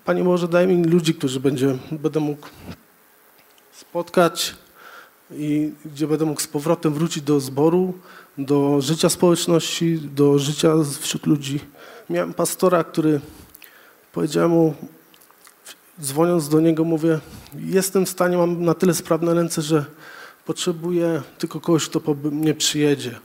Panie 0.06 0.24
Boże, 0.24 0.48
daj 0.48 0.68
mi 0.68 0.84
ludzi, 0.84 1.14
którzy 1.14 1.40
będzie, 1.40 1.78
będę 1.92 2.20
mógł 2.20 2.48
spotkać, 3.72 4.56
i 5.32 5.74
gdzie 5.86 6.08
będę 6.08 6.26
mógł 6.26 6.42
z 6.42 6.48
powrotem 6.48 6.94
wrócić 6.94 7.24
do 7.24 7.40
zboru, 7.40 7.94
do 8.38 8.82
życia 8.82 9.10
społeczności, 9.10 10.00
do 10.00 10.40
życia 10.40 10.74
wśród 11.00 11.26
ludzi. 11.26 11.60
Miałem 12.10 12.34
pastora, 12.34 12.84
który 12.84 13.22
powiedziałem 14.12 14.52
mu, 14.52 14.74
dzwoniąc 16.02 16.50
do 16.50 16.60
niego, 16.60 16.84
mówię, 16.84 17.20
jestem 17.60 18.06
w 18.06 18.10
stanie, 18.10 18.38
mam 18.38 18.66
na 18.66 18.74
tyle 18.74 18.94
sprawne 18.94 19.34
ręce, 19.34 19.62
że 19.62 19.86
potrzebuję 20.46 21.22
tylko 21.38 21.62
kogoś, 21.62 21.90
kto 21.90 22.00
po 22.00 22.14
mnie 22.14 22.54
przyjedzie. 22.54 23.20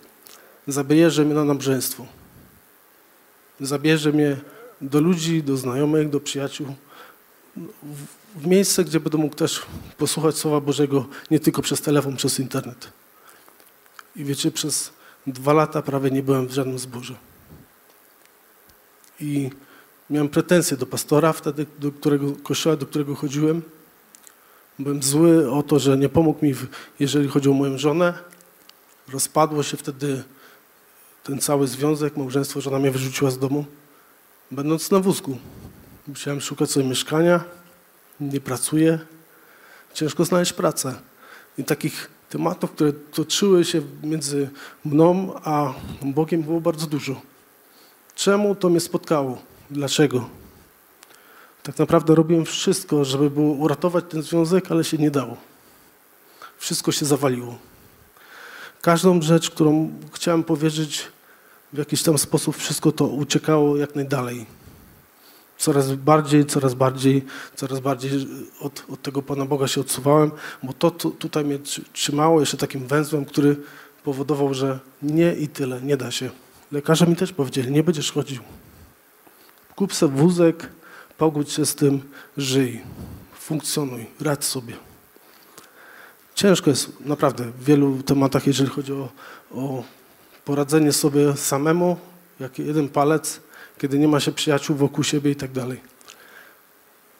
Zabierze 0.66 1.24
mnie 1.24 1.34
na 1.34 1.44
nabrzeństwo. 1.44 2.06
Zabierze 3.60 4.12
mnie 4.12 4.36
do 4.80 5.00
ludzi, 5.00 5.42
do 5.42 5.56
znajomych, 5.56 6.10
do 6.10 6.20
przyjaciół 6.20 6.66
w 8.36 8.46
miejsce, 8.46 8.84
gdzie 8.84 9.00
będę 9.00 9.18
mógł 9.18 9.34
też 9.36 9.62
posłuchać 9.98 10.36
Słowa 10.36 10.60
Bożego 10.60 11.06
nie 11.30 11.40
tylko 11.40 11.62
przez 11.62 11.80
telefon, 11.80 12.16
przez 12.16 12.40
internet. 12.40 12.92
I 14.16 14.24
wiecie, 14.24 14.50
przez 14.50 14.90
dwa 15.26 15.52
lata 15.52 15.82
prawie 15.82 16.10
nie 16.10 16.22
byłem 16.22 16.46
w 16.46 16.52
żadnym 16.52 16.78
zborze. 16.78 17.14
I 19.20 19.50
miałem 20.10 20.28
pretensje 20.28 20.76
do 20.76 20.86
pastora 20.86 21.32
wtedy, 21.32 21.66
do 21.78 21.92
którego 21.92 22.32
kościoła, 22.32 22.76
do 22.76 22.86
którego 22.86 23.14
chodziłem. 23.14 23.62
Byłem 24.78 25.02
zły 25.02 25.50
o 25.52 25.62
to, 25.62 25.78
że 25.78 25.98
nie 25.98 26.08
pomógł 26.08 26.44
mi, 26.44 26.54
w- 26.54 26.66
jeżeli 27.00 27.28
chodzi 27.28 27.48
o 27.48 27.52
moją 27.52 27.78
żonę. 27.78 28.14
Rozpadło 29.08 29.62
się 29.62 29.76
wtedy 29.76 30.22
ten 31.24 31.38
cały 31.38 31.66
związek, 31.66 32.16
małżeństwo, 32.16 32.60
żona 32.60 32.78
mnie 32.78 32.90
wyrzuciła 32.90 33.30
z 33.30 33.38
domu, 33.38 33.64
będąc 34.50 34.90
na 34.90 35.00
wózku. 35.00 35.38
Musiałem 36.08 36.40
szukać 36.40 36.70
sobie 36.70 36.86
mieszkania, 36.88 37.44
nie 38.20 38.40
pracuję, 38.40 38.98
ciężko 39.94 40.24
znaleźć 40.24 40.52
pracę. 40.52 40.94
I 41.58 41.64
takich 41.64 42.10
tematów, 42.30 42.70
które 42.70 42.92
toczyły 42.92 43.64
się 43.64 43.82
między 44.02 44.50
mną 44.84 45.34
a 45.44 45.74
Bogiem 46.02 46.42
było 46.42 46.60
bardzo 46.60 46.86
dużo. 46.86 47.20
Czemu 48.14 48.54
to 48.54 48.68
mnie 48.68 48.80
spotkało? 48.80 49.42
Dlaczego? 49.70 50.28
Tak 51.62 51.78
naprawdę 51.78 52.14
robiłem 52.14 52.44
wszystko, 52.44 53.04
żeby 53.04 53.30
było 53.30 53.52
uratować 53.54 54.04
ten 54.08 54.22
związek, 54.22 54.70
ale 54.70 54.84
się 54.84 54.98
nie 54.98 55.10
dało. 55.10 55.36
Wszystko 56.58 56.92
się 56.92 57.06
zawaliło. 57.06 57.58
Każdą 58.82 59.22
rzecz, 59.22 59.50
którą 59.50 59.92
chciałem 60.12 60.44
powierzyć 60.44 61.06
w 61.74 61.78
jakiś 61.78 62.02
tam 62.02 62.18
sposób, 62.18 62.56
wszystko 62.56 62.92
to 62.92 63.06
uciekało 63.06 63.76
jak 63.76 63.94
najdalej 63.94 64.46
coraz 65.58 65.92
bardziej, 65.92 66.46
coraz 66.46 66.74
bardziej, 66.74 67.24
coraz 67.54 67.80
bardziej 67.80 68.10
od, 68.60 68.84
od 68.90 69.02
tego 69.02 69.22
Pana 69.22 69.44
Boga 69.44 69.68
się 69.68 69.80
odsuwałem, 69.80 70.30
bo 70.62 70.72
to 70.72 70.90
tu, 70.90 71.10
tutaj 71.10 71.44
mnie 71.44 71.58
trzy- 71.58 71.84
trzymało 71.92 72.40
jeszcze 72.40 72.56
takim 72.56 72.86
węzłem, 72.86 73.24
który 73.24 73.56
powodował, 74.04 74.54
że 74.54 74.78
nie 75.02 75.34
i 75.34 75.48
tyle, 75.48 75.82
nie 75.82 75.96
da 75.96 76.10
się. 76.10 76.30
Lekarze 76.72 77.06
mi 77.06 77.16
też 77.16 77.32
powiedzieli, 77.32 77.72
nie 77.72 77.82
będziesz 77.82 78.12
chodził. 78.12 78.42
Kup 79.76 79.94
sobie 79.94 80.16
wózek, 80.16 80.68
pogódź 81.18 81.52
się 81.52 81.66
z 81.66 81.74
tym, 81.74 82.02
żyj, 82.36 82.80
funkcjonuj, 83.38 84.06
radź 84.20 84.44
sobie. 84.44 84.74
Ciężko 86.34 86.70
jest 86.70 87.00
naprawdę 87.00 87.44
w 87.44 87.64
wielu 87.64 88.02
tematach, 88.02 88.46
jeżeli 88.46 88.70
chodzi 88.70 88.92
o, 88.92 89.08
o 89.50 89.84
poradzenie 90.44 90.92
sobie 90.92 91.36
samemu, 91.36 91.96
jak 92.40 92.58
jeden 92.58 92.88
palec, 92.88 93.40
kiedy 93.78 93.98
nie 93.98 94.08
ma 94.08 94.20
się 94.20 94.32
przyjaciół 94.32 94.76
wokół 94.76 95.04
siebie 95.04 95.30
i 95.30 95.36
tak 95.36 95.52
dalej. 95.52 95.80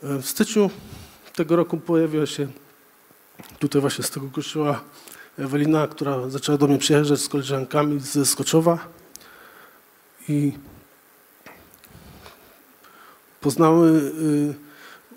E, 0.03 0.19
W 0.19 0.27
styczniu 0.27 0.71
tego 1.35 1.57
roku 1.57 1.77
pojawiła 1.77 2.27
się 2.27 2.49
tutaj 3.59 3.81
właśnie 3.81 4.05
z 4.05 4.11
tego 4.11 4.29
kościoła 4.29 4.81
Ewelina, 5.39 5.87
która 5.87 6.31
zaczęła 6.31 6.59
do 6.59 6.67
mnie 6.67 6.79
przyjeżdżać 6.79 7.21
z 7.21 7.29
koleżankami 7.29 8.01
ze 8.01 8.27
Skoczowa 8.27 8.79
i 10.29 10.53
poznały 13.41 13.91
y, 13.91 14.55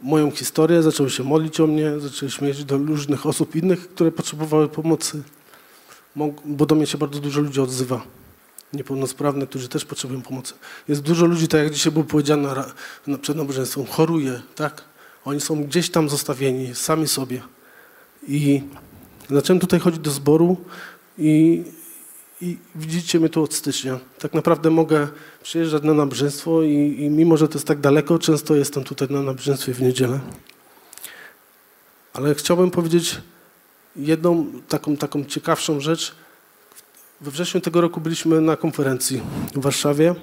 moją 0.02 0.32
historię, 0.32 0.84
zaczęły 0.84 1.10
się 1.10 1.24
modlić 1.24 1.60
o 1.60 1.68
mnie, 1.68 2.00
zaczęliśmy 2.00 2.48
jeździć 2.48 2.66
do 2.66 2.78
różnych 2.78 3.26
osób 3.26 3.56
innych, 3.56 3.90
które 3.90 4.12
potrzebowały 4.12 4.68
pomocy, 4.68 5.24
bo 6.46 6.66
do 6.66 6.76
mnie 6.76 6.88
się 6.88 6.98
bardzo 6.98 7.20
dużo 7.20 7.42
ludzi 7.42 7.62
odzywa. 7.62 8.02
Niepełnosprawne, 8.74 9.48
którzy 9.48 9.70
też 9.70 9.86
potrzebują 9.86 10.22
pomocy. 10.22 10.54
Jest 10.88 11.02
dużo 11.02 11.26
ludzi, 11.26 11.48
tak 11.48 11.64
jak 11.64 11.74
dzisiaj 11.74 11.92
było 11.92 12.06
powiedziane 12.06 12.66
na- 13.08 13.18
przed 13.18 13.38
choruje, 13.90 14.42
tak? 14.56 14.84
Oni 15.26 15.42
są 15.42 15.64
gdzieś 15.64 15.90
tam 15.90 16.10
zostawieni, 16.10 16.76
sami 16.76 17.08
sobie. 17.08 17.42
I 18.28 18.62
zacząłem 19.30 19.60
tutaj 19.60 19.80
chodzić 19.80 20.02
do 20.02 20.12
zboru 20.12 20.58
i, 21.18 21.64
i 22.42 22.58
widzicie 22.76 23.20
mnie 23.20 23.30
tu 23.30 23.44
od 23.44 23.54
stycznia. 23.54 24.00
Tak 24.20 24.34
naprawdę 24.34 24.70
mogę 24.70 25.08
przyjeżdżać 25.44 25.84
na 25.84 25.94
nabożeństwo 25.94 26.62
i, 26.62 26.96
i 27.00 27.10
mimo, 27.10 27.38
że 27.38 27.48
to 27.48 27.54
jest 27.54 27.68
tak 27.68 27.80
daleko, 27.80 28.20
często 28.20 28.56
jestem 28.56 28.84
tutaj 28.84 29.08
na 29.12 29.22
nabożeństwie 29.22 29.74
w 29.74 29.82
niedzielę. 29.82 30.20
Ale 32.14 32.36
chciałbym 32.36 32.72
powiedzieć 32.72 33.22
jedną 33.98 34.46
taką, 34.68 34.98
taką 34.98 35.26
ciekawszą 35.26 35.80
rzecz. 35.80 36.16
We 37.22 37.32
wrześniu 37.32 37.62
tego 37.62 37.82
roku 37.82 38.02
byliśmy 38.02 38.42
na 38.42 38.58
konferencji 38.58 39.22
w 39.56 39.62
Warszawie. 39.62 40.16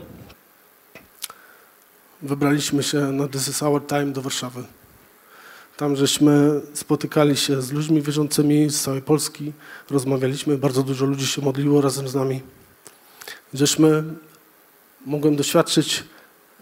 Wybraliśmy 2.23 2.83
się 2.83 3.01
na 3.01 3.29
This 3.29 3.49
is 3.49 3.63
Our 3.63 3.87
Time 3.87 4.07
do 4.07 4.23
Warszawy. 4.23 4.65
Tam 5.77 5.97
żeśmy 5.97 6.61
spotykali 6.75 7.37
się 7.37 7.63
z 7.63 7.73
ludźmi 7.73 8.03
wierzącymi 8.03 8.71
z 8.71 8.83
całej 8.83 9.03
Polski, 9.03 9.53
rozmawialiśmy, 9.91 10.59
bardzo 10.59 10.83
dużo 10.83 11.07
ludzi 11.07 11.27
się 11.27 11.43
modliło 11.43 11.81
razem 11.81 12.09
z 12.09 12.15
nami. 12.15 12.41
Żeśmy, 13.55 14.05
mogłem 15.07 15.37
doświadczyć 15.37 16.05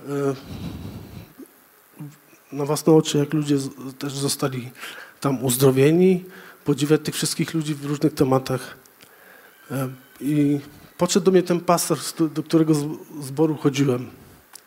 e, 0.08 0.34
na 2.52 2.64
własne 2.64 2.92
oczy, 2.92 3.18
jak 3.18 3.32
ludzie 3.32 3.56
też 3.98 4.12
zostali 4.12 4.70
tam 5.20 5.44
uzdrowieni, 5.44 6.24
podziwiać 6.64 7.00
tych 7.04 7.14
wszystkich 7.14 7.54
ludzi 7.54 7.74
w 7.74 7.84
różnych 7.84 8.14
tematach. 8.14 8.76
E, 9.70 9.88
I 10.20 10.60
podszedł 10.98 11.24
do 11.24 11.30
mnie 11.30 11.42
ten 11.42 11.60
pastor, 11.60 11.98
do 12.34 12.42
którego 12.42 12.74
zboru 13.20 13.56
chodziłem, 13.56 14.10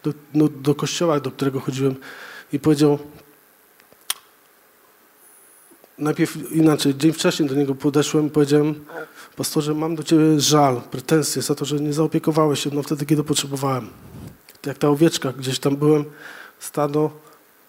do, 0.03 0.13
no, 0.33 0.47
do 0.47 0.75
kościoła, 0.75 1.19
do 1.19 1.31
którego 1.31 1.59
chodziłem 1.59 1.95
i 2.53 2.59
powiedział, 2.59 2.99
najpierw 5.97 6.51
inaczej, 6.51 6.95
dzień 6.95 7.13
wcześniej 7.13 7.49
do 7.49 7.55
niego 7.55 7.75
podeszłem 7.75 8.27
i 8.27 8.29
powiedziałem, 8.29 8.85
pastorze, 9.35 9.73
mam 9.73 9.95
do 9.95 10.03
ciebie 10.03 10.39
żal, 10.39 10.81
pretensje 10.81 11.41
za 11.41 11.55
to, 11.55 11.65
że 11.65 11.79
nie 11.79 11.93
zaopiekowałeś 11.93 12.59
się 12.59 12.69
mną 12.69 12.83
wtedy, 12.83 13.05
kiedy 13.05 13.23
potrzebowałem. 13.23 13.89
Jak 14.65 14.77
ta 14.77 14.89
owieczka, 14.89 15.33
gdzieś 15.33 15.59
tam 15.59 15.75
byłem, 15.75 16.05
stado 16.59 17.11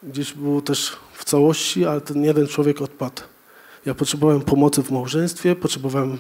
gdzieś 0.03 0.33
było 0.33 0.61
też 0.61 0.97
w 1.13 1.25
całości, 1.25 1.87
ale 1.87 2.01
ten 2.01 2.25
jeden 2.25 2.47
człowiek 2.47 2.83
odpadł. 2.83 3.23
Ja 3.87 3.95
potrzebowałem 3.95 4.41
pomocy 4.41 4.83
w 4.83 4.91
małżeństwie, 4.91 5.57
potrzebowałem, 5.57 6.19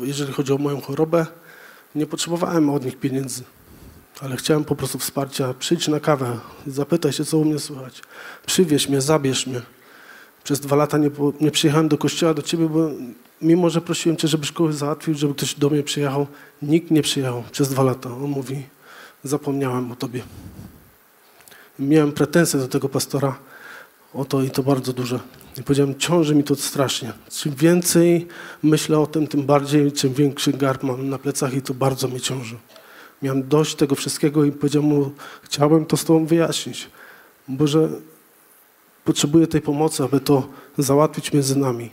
jeżeli 0.00 0.32
chodzi 0.32 0.52
o 0.52 0.58
moją 0.58 0.80
chorobę, 0.80 1.26
nie 1.94 2.06
potrzebowałem 2.06 2.70
od 2.70 2.84
nich 2.84 2.98
pieniędzy, 2.98 3.42
ale 4.20 4.36
chciałem 4.36 4.64
po 4.64 4.76
prostu 4.76 4.98
wsparcia. 4.98 5.54
Przyjdź 5.54 5.88
na 5.88 6.00
kawę, 6.00 6.38
zapytaj 6.66 7.12
się, 7.12 7.24
co 7.24 7.38
u 7.38 7.44
mnie 7.44 7.58
słychać. 7.58 8.02
Przywieź 8.46 8.88
mnie, 8.88 9.00
zabierz 9.00 9.46
mnie. 9.46 9.60
Przez 10.44 10.60
dwa 10.60 10.76
lata 10.76 10.98
nie, 10.98 11.10
nie 11.40 11.50
przyjechałem 11.50 11.88
do 11.88 11.98
kościoła 11.98 12.34
do 12.34 12.42
ciebie, 12.42 12.68
bo 12.68 12.90
mimo, 13.42 13.70
że 13.70 13.80
prosiłem 13.80 14.16
cię, 14.16 14.28
żebyś 14.28 14.52
kogoś 14.52 14.74
załatwił, 14.74 15.14
żeby 15.14 15.34
ktoś 15.34 15.54
do 15.54 15.70
mnie 15.70 15.82
przyjechał, 15.82 16.26
nikt 16.62 16.90
nie 16.90 17.02
przyjechał 17.02 17.42
przez 17.52 17.68
dwa 17.68 17.82
lata. 17.82 18.10
On 18.10 18.30
mówi, 18.30 18.62
zapomniałem 19.24 19.92
o 19.92 19.96
tobie. 19.96 20.22
Miałem 21.78 22.12
pretensje 22.12 22.60
do 22.60 22.68
tego 22.68 22.88
pastora 22.88 23.38
o 24.14 24.24
to 24.24 24.42
i 24.42 24.50
to 24.50 24.62
bardzo 24.62 24.92
duże. 24.92 25.20
I 25.58 25.62
powiedziałem, 25.62 25.94
ciąży 25.98 26.34
mi 26.34 26.44
to 26.44 26.56
strasznie. 26.56 27.12
Czym 27.30 27.54
więcej 27.54 28.26
myślę 28.62 28.98
o 28.98 29.06
tym, 29.06 29.26
tym 29.26 29.42
bardziej, 29.42 29.92
czym 29.92 30.14
większy 30.14 30.52
garb 30.52 30.82
mam 30.82 31.08
na 31.08 31.18
plecach 31.18 31.54
i 31.54 31.62
to 31.62 31.74
bardzo 31.74 32.08
mnie 32.08 32.20
ciąży. 32.20 32.56
Miałem 33.22 33.48
dość 33.48 33.74
tego 33.74 33.94
wszystkiego 33.94 34.44
i 34.44 34.52
powiedziałem 34.52 34.88
mu, 34.88 35.10
chciałbym 35.42 35.86
to 35.86 35.96
z 35.96 36.04
tobą 36.04 36.26
wyjaśnić, 36.26 36.90
bo 37.48 37.66
że 37.66 37.88
potrzebuję 39.04 39.46
tej 39.46 39.60
pomocy, 39.60 40.04
aby 40.04 40.20
to 40.20 40.48
załatwić 40.78 41.32
między 41.32 41.58
nami. 41.58 41.90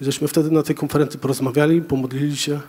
I 0.00 0.04
Żeśmy 0.04 0.28
wtedy 0.28 0.50
na 0.50 0.62
tej 0.62 0.76
konferencji 0.76 1.20
porozmawiali, 1.20 1.82
pomodlili 1.82 2.36
się. 2.36 2.60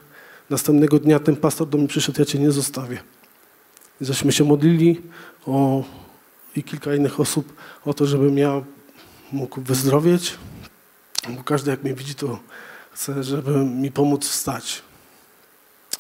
Następnego 0.49 0.99
dnia 0.99 1.19
ten 1.19 1.35
pastor 1.35 1.67
do 1.67 1.77
mnie 1.77 1.87
przyszedł, 1.87 2.21
ja 2.21 2.25
cię 2.25 2.39
nie 2.39 2.51
zostawię. 2.51 2.99
I 4.01 4.05
Żeśmy 4.05 4.31
się 4.31 4.43
modlili 4.43 5.01
o, 5.45 5.83
i 6.55 6.63
kilka 6.63 6.95
innych 6.95 7.19
osób 7.19 7.53
o 7.85 7.93
to, 7.93 8.05
żebym 8.05 8.37
ja 8.37 8.61
mógł 9.32 9.61
wyzdrowieć, 9.61 10.38
bo 11.30 11.43
każdy 11.43 11.71
jak 11.71 11.84
mnie 11.84 11.93
widzi, 11.93 12.15
to 12.15 12.39
chce, 12.91 13.23
żeby 13.23 13.51
mi 13.65 13.91
pomóc 13.91 14.28
wstać. 14.28 14.82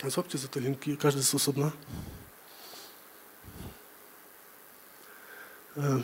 Złapcie 0.07 0.37
za 0.37 0.47
te 0.47 0.59
linki, 0.59 0.97
każdy 0.97 1.19
jest 1.19 1.35
osobna. 1.35 1.71
E, 5.77 6.01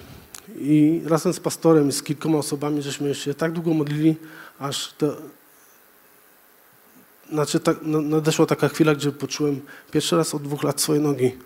I 0.56 1.02
razem 1.06 1.34
z 1.34 1.40
pastorem 1.40 1.92
z 1.92 2.04
kilkoma 2.04 2.38
osobami 2.38 2.82
żeśmy 2.82 3.16
się 3.16 3.34
tak 3.34 3.52
długo 3.52 3.74
modlili, 3.74 4.16
aż 4.60 4.94
to, 4.98 5.18
znaczy 7.32 7.60
tak, 7.60 7.82
na- 7.82 8.02
nadeszła 8.02 8.46
taka 8.46 8.70
chwila, 8.70 8.96
gdzie 8.96 9.12
poczułem 9.12 9.62
pierwszy 9.92 10.18
raz 10.18 10.36
od 10.36 10.44
dwóch 10.44 10.64
lat 10.64 10.82
swoje 10.82 11.00
nogi. 11.00 11.38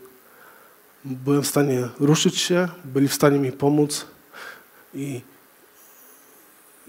Byłem 1.06 1.44
w 1.44 1.48
stanie 1.48 1.90
ruszyć 2.00 2.38
się, 2.38 2.68
byli 2.86 3.08
w 3.08 3.14
stanie 3.14 3.40
mi 3.40 3.52
pomóc 3.52 4.06
i 4.94 5.22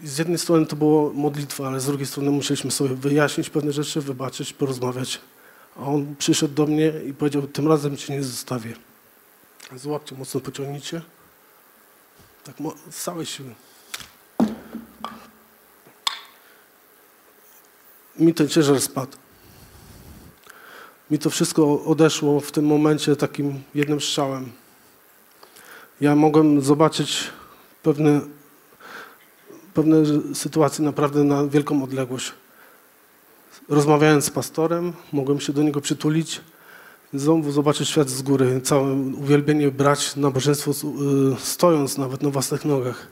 z 0.04 0.18
jednej 0.18 0.38
strony 0.38 0.66
to 0.66 0.76
było 0.76 1.12
modlitwa, 1.12 1.66
ale 1.66 1.80
z 1.80 1.86
drugiej 1.86 2.06
strony 2.06 2.30
musieliśmy 2.30 2.70
sobie 2.70 2.94
wyjaśnić 2.94 3.50
pewne 3.50 3.72
rzeczy, 3.72 4.00
wybaczyć, 4.00 4.52
porozmawiać. 4.52 5.20
A 5.76 5.80
on 5.80 6.16
przyszedł 6.16 6.54
do 6.54 6.66
mnie 6.66 6.92
i 7.06 7.14
powiedział, 7.14 7.42
tym 7.42 7.68
razem 7.68 7.96
cię 7.96 8.12
nie 8.12 8.22
zostawię. 8.22 8.74
Złapcie, 9.76 10.16
mocno 10.16 10.40
pociągnijcie. 10.40 11.02
Tak 12.44 12.56
z 12.90 13.02
całej 13.02 13.26
siły. 13.26 13.54
Mi 18.18 18.34
ten 18.34 18.48
ciężar 18.48 18.80
spadł. 18.80 19.16
Mi 21.10 21.18
to 21.18 21.30
wszystko 21.30 21.84
odeszło 21.84 22.40
w 22.40 22.52
tym 22.52 22.66
momencie 22.66 23.16
takim 23.16 23.62
jednym 23.74 24.00
strzałem. 24.00 24.52
Ja 26.00 26.14
mogłem 26.14 26.60
zobaczyć 26.60 27.24
pewne, 27.82 28.20
pewne 29.78 29.96
sytuacje 30.34 30.84
naprawdę 30.84 31.24
na 31.24 31.46
wielką 31.46 31.82
odległość. 31.82 32.32
Rozmawiając 33.68 34.24
z 34.24 34.30
pastorem, 34.30 34.92
mogłem 35.12 35.40
się 35.40 35.52
do 35.52 35.62
niego 35.62 35.80
przytulić, 35.80 36.40
znowu 37.14 37.52
zobaczyć 37.52 37.88
świat 37.88 38.08
z 38.10 38.22
góry, 38.22 38.60
całe 38.64 38.92
uwielbienie 38.92 39.70
brać, 39.70 40.16
nabożeństwo 40.16 40.70
y, 40.70 40.74
stojąc 41.40 41.98
nawet 41.98 42.22
na 42.22 42.30
własnych 42.30 42.64
nogach. 42.64 43.06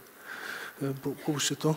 Po- 1.02 1.10
Połóżcie 1.26 1.56
to. 1.56 1.74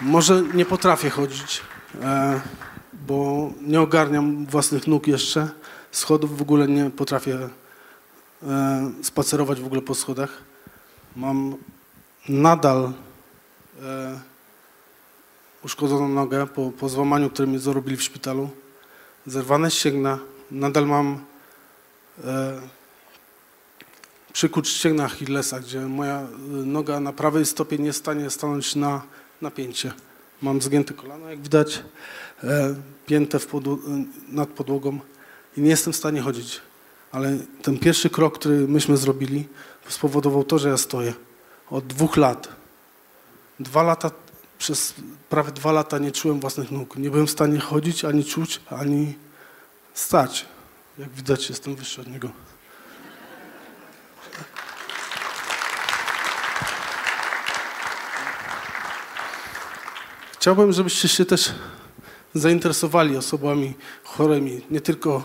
Może 0.00 0.42
nie 0.54 0.64
potrafię 0.64 1.10
chodzić, 1.10 1.60
e, 2.02 2.40
bo 2.92 3.50
nie 3.60 3.80
ogarniam 3.80 4.46
własnych 4.46 4.86
nóg 4.86 5.06
jeszcze. 5.06 5.48
Schodów 5.94 6.38
w 6.38 6.42
ogóle 6.42 6.68
nie 6.68 6.90
potrafię 6.90 7.48
e, 8.42 8.92
spacerować 9.02 9.60
w 9.60 9.66
ogóle 9.66 9.82
po 9.82 9.94
schodach. 9.94 10.42
Mam 11.16 11.56
nadal 12.28 12.92
e, 13.82 14.20
uszkodzoną 15.64 16.08
nogę 16.08 16.46
po, 16.46 16.70
po 16.70 16.88
złamaniu, 16.88 17.30
które 17.30 17.48
mi 17.48 17.58
zarobili 17.58 17.96
w 17.96 18.02
szpitalu. 18.02 18.50
Zerwane 19.26 19.70
ścięgna. 19.70 20.18
Nadal 20.50 20.86
mam 20.86 21.24
e, 22.24 22.60
przykurcz 24.32 24.68
ścięgna 24.68 25.04
Achillesa, 25.04 25.60
gdzie 25.60 25.80
moja 25.80 26.20
e, 26.20 26.26
noga 26.50 27.00
na 27.00 27.12
prawej 27.12 27.46
stopie 27.46 27.78
nie 27.78 27.92
stanie 27.92 28.30
stanąć 28.30 28.76
na 28.76 29.02
napięcie. 29.42 29.92
Mam 30.42 30.62
zgięte 30.62 30.94
kolano, 30.94 31.30
jak 31.30 31.40
widać, 31.40 31.82
e, 32.44 32.74
pięte 33.06 33.38
nad 34.28 34.48
podłogą 34.48 35.00
i 35.56 35.60
nie 35.60 35.70
jestem 35.70 35.92
w 35.92 35.96
stanie 35.96 36.20
chodzić. 36.20 36.60
Ale 37.12 37.38
ten 37.62 37.78
pierwszy 37.78 38.10
krok, 38.10 38.38
który 38.38 38.68
myśmy 38.68 38.96
zrobili, 38.96 39.48
spowodował 39.88 40.44
to, 40.44 40.58
że 40.58 40.68
ja 40.68 40.76
stoję. 40.76 41.14
Od 41.70 41.86
dwóch 41.86 42.16
lat. 42.16 42.48
Dwa 43.60 43.82
lata, 43.82 44.10
przez 44.58 44.94
prawie 45.28 45.52
dwa 45.52 45.72
lata 45.72 45.98
nie 45.98 46.12
czułem 46.12 46.40
własnych 46.40 46.70
nóg. 46.70 46.96
Nie 46.96 47.10
byłem 47.10 47.26
w 47.26 47.30
stanie 47.30 47.60
chodzić, 47.60 48.04
ani 48.04 48.24
czuć, 48.24 48.60
ani 48.70 49.14
stać. 49.94 50.46
Jak 50.98 51.10
widać, 51.10 51.48
jestem 51.48 51.74
wyższy 51.74 52.00
od 52.00 52.06
niego. 52.06 52.30
Chciałbym, 60.32 60.72
żebyście 60.72 61.08
się 61.08 61.24
też 61.24 61.52
zainteresowali 62.34 63.16
osobami 63.16 63.74
chorymi, 64.04 64.60
nie 64.70 64.80
tylko 64.80 65.24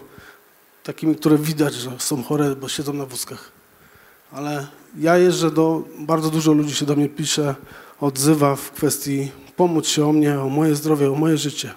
takimi, 0.90 1.16
które 1.16 1.38
widać, 1.38 1.74
że 1.74 1.92
są 1.98 2.24
chore, 2.24 2.56
bo 2.56 2.70
siedzą 2.70 2.94
na 2.94 3.06
wózkach. 3.06 3.52
Ale 4.32 4.68
ja 4.98 5.18
jeżdżę 5.18 5.52
do, 5.52 5.84
bardzo 6.00 6.30
dużo 6.30 6.54
ludzi 6.54 6.76
się 6.76 6.86
do 6.86 6.96
mnie 6.96 7.10
pisze, 7.10 7.56
odzywa 8.00 8.56
w 8.56 8.72
kwestii 8.72 9.32
pomóc 9.56 9.88
się 9.88 10.08
o 10.08 10.12
mnie, 10.12 10.42
o 10.42 10.50
moje 10.50 10.76
zdrowie, 10.76 11.12
o 11.12 11.16
moje 11.16 11.38
życie, 11.38 11.74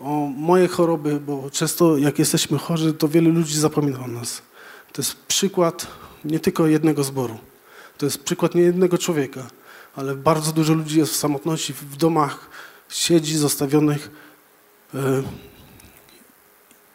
o 0.00 0.10
moje 0.36 0.68
choroby, 0.68 1.20
bo 1.20 1.50
często 1.50 1.98
jak 1.98 2.18
jesteśmy 2.18 2.58
chorzy, 2.58 2.92
to 2.92 3.08
wielu 3.08 3.30
ludzi 3.30 3.58
zapomina 3.58 4.00
o 4.04 4.06
nas. 4.08 4.42
To 4.92 5.02
jest 5.02 5.16
przykład 5.16 5.86
nie 6.24 6.40
tylko 6.40 6.66
jednego 6.66 7.04
zboru, 7.04 7.38
to 7.98 8.06
jest 8.06 8.18
przykład 8.24 8.54
nie 8.54 8.62
jednego 8.62 8.98
człowieka, 8.98 9.46
ale 9.96 10.14
bardzo 10.14 10.52
dużo 10.52 10.74
ludzi 10.74 10.98
jest 10.98 11.12
w 11.12 11.16
samotności, 11.16 11.72
w 11.72 11.96
domach 11.96 12.50
siedzi 12.88 13.36
zostawionych 13.36 14.10
yy, 14.94 15.22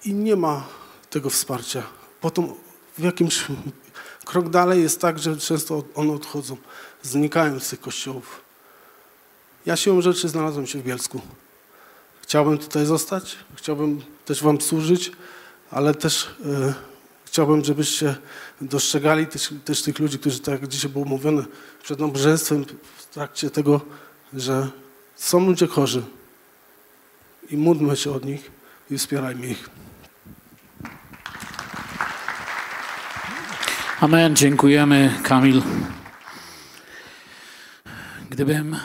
i 0.05 0.13
nie 0.13 0.35
ma 0.35 0.76
tego 1.17 1.29
wsparcia. 1.29 1.83
Potem 2.21 2.53
w 2.97 3.03
jakimś 3.03 3.45
krok 4.25 4.49
dalej 4.49 4.81
jest 4.81 5.01
tak, 5.01 5.19
że 5.19 5.37
często 5.37 5.83
one 5.95 6.13
odchodzą, 6.13 6.57
znikają 7.03 7.59
z 7.59 7.69
tych 7.69 7.81
kościołów. 7.81 8.41
Ja 9.65 9.75
siłą 9.75 10.01
rzeczy 10.01 10.29
znalazłem 10.29 10.67
się 10.67 10.79
w 10.79 10.83
Bielsku. 10.83 11.21
Chciałbym 12.21 12.57
tutaj 12.57 12.85
zostać, 12.85 13.35
chciałbym 13.55 14.01
też 14.25 14.43
wam 14.43 14.61
służyć, 14.61 15.11
ale 15.71 15.93
też 15.93 16.29
e, 16.45 16.73
chciałbym, 17.25 17.65
żebyście 17.65 18.15
dostrzegali 18.61 19.27
też, 19.27 19.53
też, 19.65 19.81
tych 19.81 19.99
ludzi, 19.99 20.19
którzy, 20.19 20.39
tak 20.39 20.61
jak 20.61 20.69
dzisiaj 20.69 20.91
było 20.91 21.05
mówione, 21.05 21.45
przed 21.83 21.99
nabożeństwem 21.99 22.65
w 22.97 23.05
trakcie 23.05 23.49
tego, 23.49 23.81
że 24.33 24.69
są 25.15 25.45
ludzie 25.45 25.67
chorzy 25.67 26.03
i 27.49 27.57
módlmy 27.57 27.95
się 27.95 28.11
od 28.11 28.25
nich 28.25 28.51
i 28.91 28.97
wspierajmy 28.97 29.47
ich. 29.47 29.69
Amen, 34.01 34.35
dziękujemy, 34.35 35.13
Kamil. 35.23 35.61
Gdybym 38.29 38.77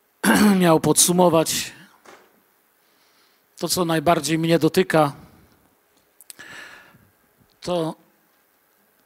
miał 0.60 0.80
podsumować 0.80 1.72
to, 3.58 3.68
co 3.68 3.84
najbardziej 3.84 4.38
mnie 4.38 4.58
dotyka, 4.58 5.12
to 7.60 7.94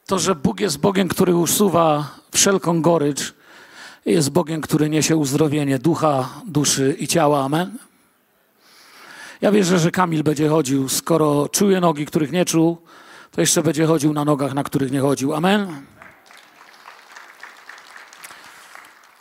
to, 0.07 0.19
że 0.19 0.35
Bóg 0.35 0.61
jest 0.61 0.79
Bogiem, 0.79 1.09
który 1.09 1.35
usuwa 1.35 2.17
wszelką 2.35 2.83
gorycz, 2.83 3.35
jest 4.05 4.31
Bogiem, 4.31 4.61
który 4.61 4.91
niesie 4.91 5.17
uzdrowienie 5.17 5.79
ducha, 5.79 6.29
duszy 6.47 6.97
i 6.99 7.09
ciała. 7.09 7.45
Amen. 7.45 7.79
Ja 9.41 9.53
wierzę, 9.53 9.79
że 9.79 9.91
Kamil 9.91 10.23
będzie 10.23 10.49
chodził, 10.49 10.89
skoro 10.89 11.49
czuje 11.49 11.81
nogi, 11.81 12.07
których 12.07 12.33
nie 12.33 12.45
czuł, 12.45 12.82
to 13.33 13.41
jeszcze 13.41 13.63
będzie 13.63 13.87
chodził 13.87 14.13
na 14.13 14.25
nogach, 14.25 14.55
na 14.55 14.65
których 14.65 14.93
nie 14.93 15.01
chodził. 15.01 15.35
Amen. 15.35 15.67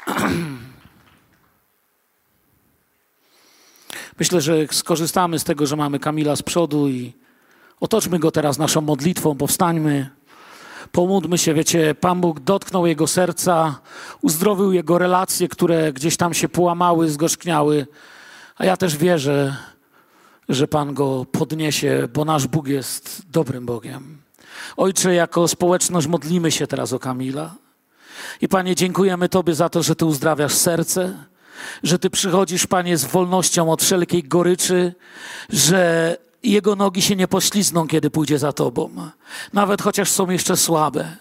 Myślę, 4.19 4.41
że 4.41 4.67
skorzystamy 4.71 5.39
z 5.39 5.43
tego, 5.43 5.65
że 5.65 5.75
mamy 5.75 5.99
Kamila 5.99 6.35
z 6.35 6.41
przodu 6.41 6.89
i 6.89 7.13
otoczmy 7.79 8.19
go 8.19 8.31
teraz 8.31 8.57
naszą 8.57 8.81
modlitwą, 8.81 9.35
powstańmy. 9.35 10.09
Pomódlmy 10.91 11.37
się, 11.37 11.53
wiecie, 11.53 11.95
Pan 11.95 12.21
Bóg 12.21 12.39
dotknął 12.39 12.87
jego 12.87 13.07
serca, 13.07 13.79
uzdrowił 14.21 14.71
jego 14.71 14.97
relacje, 14.97 15.47
które 15.47 15.93
gdzieś 15.93 16.17
tam 16.17 16.33
się 16.33 16.49
połamały, 16.49 17.09
zgorzkniały. 17.09 17.87
A 18.57 18.65
ja 18.65 18.77
też 18.77 18.97
wierzę, 18.97 19.57
że 20.51 20.67
Pan 20.67 20.93
go 20.93 21.25
podniesie, 21.31 22.07
bo 22.13 22.25
nasz 22.25 22.47
Bóg 22.47 22.67
jest 22.67 23.21
dobrym 23.29 23.65
Bogiem. 23.65 24.21
Ojcze, 24.77 25.13
jako 25.13 25.47
społeczność 25.47 26.07
modlimy 26.07 26.51
się 26.51 26.67
teraz 26.67 26.93
o 26.93 26.99
Kamila. 26.99 27.55
I 28.41 28.47
Panie, 28.47 28.75
dziękujemy 28.75 29.29
Tobie 29.29 29.55
za 29.55 29.69
to, 29.69 29.83
że 29.83 29.95
Ty 29.95 30.05
uzdrawiasz 30.05 30.53
serce, 30.53 31.25
że 31.83 31.99
Ty 31.99 32.09
przychodzisz, 32.09 32.67
Panie, 32.67 32.97
z 32.97 33.05
wolnością 33.05 33.71
od 33.71 33.83
wszelkiej 33.83 34.23
goryczy, 34.23 34.93
że 35.49 36.17
jego 36.43 36.75
nogi 36.75 37.01
się 37.01 37.15
nie 37.15 37.27
poślizną, 37.27 37.87
kiedy 37.87 38.09
pójdzie 38.09 38.39
za 38.39 38.53
Tobą, 38.53 38.89
nawet 39.53 39.81
chociaż 39.81 40.11
są 40.11 40.29
jeszcze 40.29 40.57
słabe. 40.57 41.17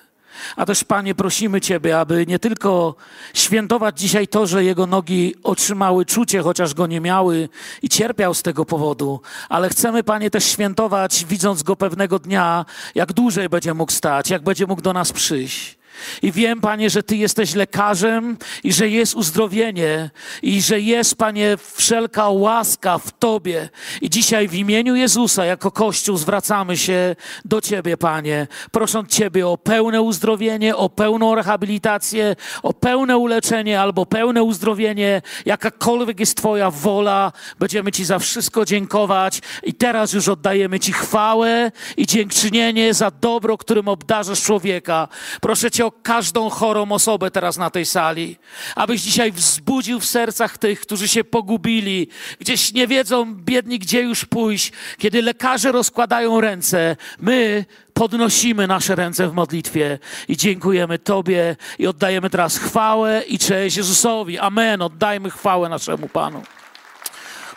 A 0.56 0.66
też, 0.66 0.84
Panie, 0.84 1.14
prosimy 1.14 1.60
Ciebie, 1.60 1.98
aby 1.98 2.26
nie 2.26 2.38
tylko 2.38 2.94
świętować 3.34 4.00
dzisiaj 4.00 4.28
to, 4.28 4.46
że 4.46 4.64
jego 4.64 4.86
nogi 4.86 5.34
otrzymały 5.42 6.06
czucie, 6.06 6.42
chociaż 6.42 6.74
go 6.74 6.86
nie 6.86 7.00
miały 7.00 7.48
i 7.82 7.88
cierpiał 7.88 8.34
z 8.34 8.42
tego 8.42 8.64
powodu, 8.64 9.20
ale 9.48 9.68
chcemy, 9.68 10.02
Panie, 10.02 10.30
też 10.30 10.44
świętować, 10.44 11.24
widząc 11.24 11.62
go 11.62 11.76
pewnego 11.76 12.18
dnia, 12.18 12.64
jak 12.94 13.12
dłużej 13.12 13.48
będzie 13.48 13.74
mógł 13.74 13.92
stać, 13.92 14.30
jak 14.30 14.42
będzie 14.42 14.66
mógł 14.66 14.82
do 14.82 14.92
nas 14.92 15.12
przyjść. 15.12 15.79
I 16.22 16.32
wiem, 16.32 16.60
Panie, 16.60 16.90
że 16.90 17.02
Ty 17.02 17.16
jesteś 17.16 17.54
lekarzem 17.54 18.36
i 18.64 18.72
że 18.72 18.88
jest 18.88 19.14
uzdrowienie 19.14 20.10
i 20.42 20.62
że 20.62 20.80
jest, 20.80 21.16
Panie, 21.16 21.56
wszelka 21.74 22.28
łaska 22.28 22.98
w 22.98 23.18
Tobie. 23.18 23.68
I 24.00 24.10
dzisiaj 24.10 24.48
w 24.48 24.54
imieniu 24.54 24.94
Jezusa, 24.94 25.44
jako 25.44 25.70
Kościół, 25.70 26.16
zwracamy 26.16 26.76
się 26.76 27.16
do 27.44 27.60
Ciebie, 27.60 27.96
Panie, 27.96 28.46
prosząc 28.70 29.08
Ciebie 29.08 29.48
o 29.48 29.58
pełne 29.58 30.02
uzdrowienie, 30.02 30.76
o 30.76 30.88
pełną 30.88 31.34
rehabilitację, 31.34 32.36
o 32.62 32.72
pełne 32.72 33.18
uleczenie 33.18 33.80
albo 33.80 34.06
pełne 34.06 34.42
uzdrowienie. 34.42 35.22
Jakakolwiek 35.46 36.20
jest 36.20 36.36
Twoja 36.36 36.70
wola, 36.70 37.32
będziemy 37.58 37.92
Ci 37.92 38.04
za 38.04 38.18
wszystko 38.18 38.64
dziękować. 38.64 39.40
I 39.62 39.74
teraz 39.74 40.12
już 40.12 40.28
oddajemy 40.28 40.80
Ci 40.80 40.92
chwałę 40.92 41.72
i 41.96 42.06
dziękczynienie 42.06 42.94
za 42.94 43.10
dobro, 43.10 43.58
którym 43.58 43.88
obdarzasz 43.88 44.42
człowieka. 44.42 45.08
Proszę 45.40 45.70
Cię 45.70 45.79
o 45.82 45.92
każdą 46.02 46.50
chorą 46.50 46.92
osobę 46.92 47.30
teraz 47.30 47.56
na 47.56 47.70
tej 47.70 47.86
sali, 47.86 48.36
abyś 48.74 49.02
dzisiaj 49.02 49.32
wzbudził 49.32 50.00
w 50.00 50.06
sercach 50.06 50.58
tych, 50.58 50.80
którzy 50.80 51.08
się 51.08 51.24
pogubili, 51.24 52.08
gdzieś 52.38 52.72
nie 52.72 52.86
wiedzą 52.86 53.34
biedni, 53.34 53.78
gdzie 53.78 54.00
już 54.00 54.24
pójść. 54.24 54.72
Kiedy 54.98 55.22
lekarze 55.22 55.72
rozkładają 55.72 56.40
ręce, 56.40 56.96
my 57.18 57.64
podnosimy 57.94 58.66
nasze 58.66 58.94
ręce 58.94 59.28
w 59.28 59.32
modlitwie 59.32 59.98
i 60.28 60.36
dziękujemy 60.36 60.98
Tobie 60.98 61.56
i 61.78 61.86
oddajemy 61.86 62.30
teraz 62.30 62.58
chwałę 62.58 63.22
i 63.22 63.38
cześć 63.38 63.76
Jezusowi. 63.76 64.38
Amen. 64.38 64.82
Oddajmy 64.82 65.30
chwałę 65.30 65.68
naszemu 65.68 66.08
Panu. 66.08 66.42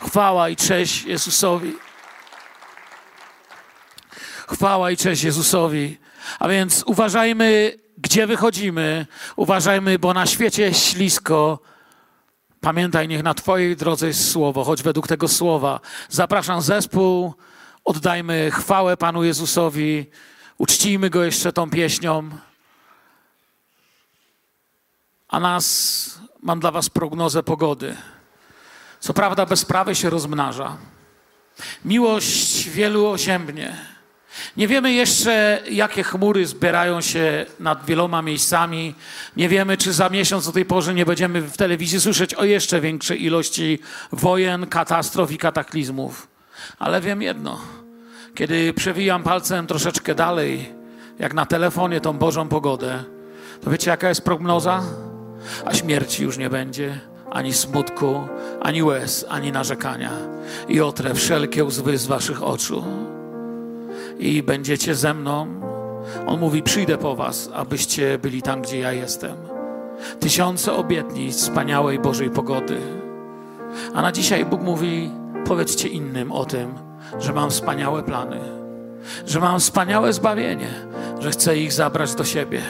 Chwała 0.02 0.50
i 0.50 0.56
cześć 0.56 1.04
Jezusowi. 1.06 1.74
Chwała 4.48 4.92
i 4.92 4.98
cześć 4.98 5.24
Jezusowi. 5.24 5.98
A 6.40 6.48
więc 6.48 6.84
uważajmy 6.86 7.78
gdzie 8.04 8.28
wychodzimy, 8.28 9.06
uważajmy, 9.36 10.00
bo 10.00 10.14
na 10.14 10.26
świecie 10.26 10.64
jest 10.64 10.86
ślisko. 10.86 11.60
Pamiętaj, 12.62 13.08
niech 13.08 13.24
na 13.24 13.34
Twojej 13.34 13.76
drodze 13.76 14.08
jest 14.08 14.32
słowo, 14.32 14.64
choć 14.64 14.84
według 14.84 15.08
tego 15.08 15.28
słowa. 15.28 15.80
Zapraszam 16.10 16.62
zespół, 16.62 17.34
oddajmy 17.86 18.52
chwałę 18.52 18.98
Panu 18.98 19.24
Jezusowi, 19.24 20.06
uczcijmy 20.58 21.10
Go 21.10 21.24
jeszcze 21.24 21.54
tą 21.54 21.70
pieśnią. 21.70 22.30
A 25.28 25.40
nas, 25.40 26.20
mam 26.42 26.60
dla 26.60 26.72
Was 26.72 26.90
prognozę 26.90 27.44
pogody. 27.44 27.96
Co 29.00 29.14
prawda 29.14 29.46
bezprawie 29.46 29.96
się 29.96 30.10
rozmnaża. 30.10 30.78
Miłość 31.86 32.70
wielu 32.70 33.08
osiębnie. 33.08 33.93
Nie 34.58 34.68
wiemy 34.68 34.92
jeszcze, 34.92 35.62
jakie 35.72 36.04
chmury 36.04 36.46
zbierają 36.46 37.02
się 37.02 37.46
nad 37.60 37.86
wieloma 37.86 38.22
miejscami. 38.22 38.96
Nie 39.38 39.50
wiemy, 39.50 39.78
czy 39.78 39.94
za 39.94 40.10
miesiąc 40.10 40.48
o 40.48 40.52
tej 40.52 40.66
porze 40.66 40.94
nie 40.94 41.06
będziemy 41.06 41.42
w 41.42 41.58
telewizji 41.58 42.02
słyszeć 42.02 42.34
o 42.34 42.44
jeszcze 42.44 42.82
większej 42.82 43.24
ilości 43.24 43.80
wojen, 44.12 44.68
katastrof 44.68 45.32
i 45.32 45.38
kataklizmów. 45.38 46.28
Ale 46.80 47.02
wiem 47.02 47.22
jedno. 47.22 47.62
Kiedy 48.36 48.74
przewijam 48.74 49.24
palcem 49.24 49.68
troszeczkę 49.68 50.16
dalej, 50.16 50.70
jak 51.20 51.34
na 51.34 51.46
telefonie 51.46 52.02
tą 52.02 52.14
Bożą 52.14 52.48
pogodę, 52.48 53.04
to 53.64 53.72
wiecie, 53.72 53.92
jaka 53.92 54.10
jest 54.10 54.22
prognoza? 54.22 54.84
A 55.66 55.74
śmierci 55.74 56.24
już 56.24 56.38
nie 56.38 56.50
będzie, 56.50 57.00
ani 57.32 57.54
smutku, 57.54 58.28
ani 58.62 58.84
łez, 58.84 59.26
ani 59.30 59.52
narzekania. 59.52 60.12
I 60.68 60.82
otrę 60.82 61.14
wszelkie 61.14 61.64
łzy 61.64 61.98
z 61.98 62.08
waszych 62.08 62.44
oczu 62.44 62.84
i 64.20 64.44
będziecie 64.44 64.96
ze 64.96 65.14
mną. 65.14 65.48
On 66.28 66.40
mówi: 66.40 66.64
Przyjdę 66.64 66.98
po 66.98 67.16
Was, 67.16 67.50
abyście 67.54 68.18
byli 68.18 68.42
tam, 68.42 68.62
gdzie 68.62 68.80
ja 68.80 68.92
jestem. 68.92 69.36
Tysiące 70.20 70.74
obietnic 70.74 71.38
wspaniałej 71.38 72.00
Bożej 72.00 72.30
pogody. 72.30 72.82
A 73.94 74.02
na 74.02 74.12
dzisiaj 74.12 74.46
Bóg 74.46 74.62
mówi: 74.62 75.10
Powiedzcie 75.46 75.88
innym 75.88 76.32
o 76.32 76.46
tym, 76.46 76.74
że 77.20 77.34
mam 77.34 77.50
wspaniałe 77.50 78.04
plany, 78.04 78.40
że 79.28 79.40
mam 79.40 79.60
wspaniałe 79.60 80.14
zbawienie, 80.14 80.70
że 81.20 81.32
chcę 81.32 81.58
ich 81.58 81.74
zabrać 81.74 82.16
do 82.16 82.24
siebie. 82.24 82.62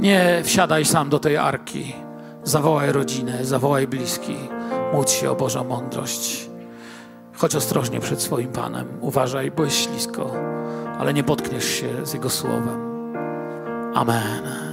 Nie 0.00 0.40
wsiadaj 0.44 0.84
sam 0.84 1.08
do 1.08 1.18
tej 1.18 1.36
arki. 1.36 1.94
Zawołaj 2.44 2.92
rodzinę, 2.92 3.44
zawołaj 3.44 3.86
bliski, 3.86 4.36
módl 4.92 5.10
się 5.10 5.30
o 5.30 5.34
Bożą 5.34 5.64
mądrość. 5.64 6.51
Chodź 7.42 7.56
ostrożnie 7.56 8.00
przed 8.00 8.22
swoim 8.22 8.52
Panem. 8.52 8.88
Uważaj, 9.00 9.50
bo 9.50 9.64
jest 9.64 9.76
ślisko, 9.76 10.30
ale 10.98 11.14
nie 11.14 11.24
potkniesz 11.24 11.64
się 11.64 12.06
z 12.06 12.12
Jego 12.12 12.30
słowem. 12.30 12.80
Amen. 13.94 14.71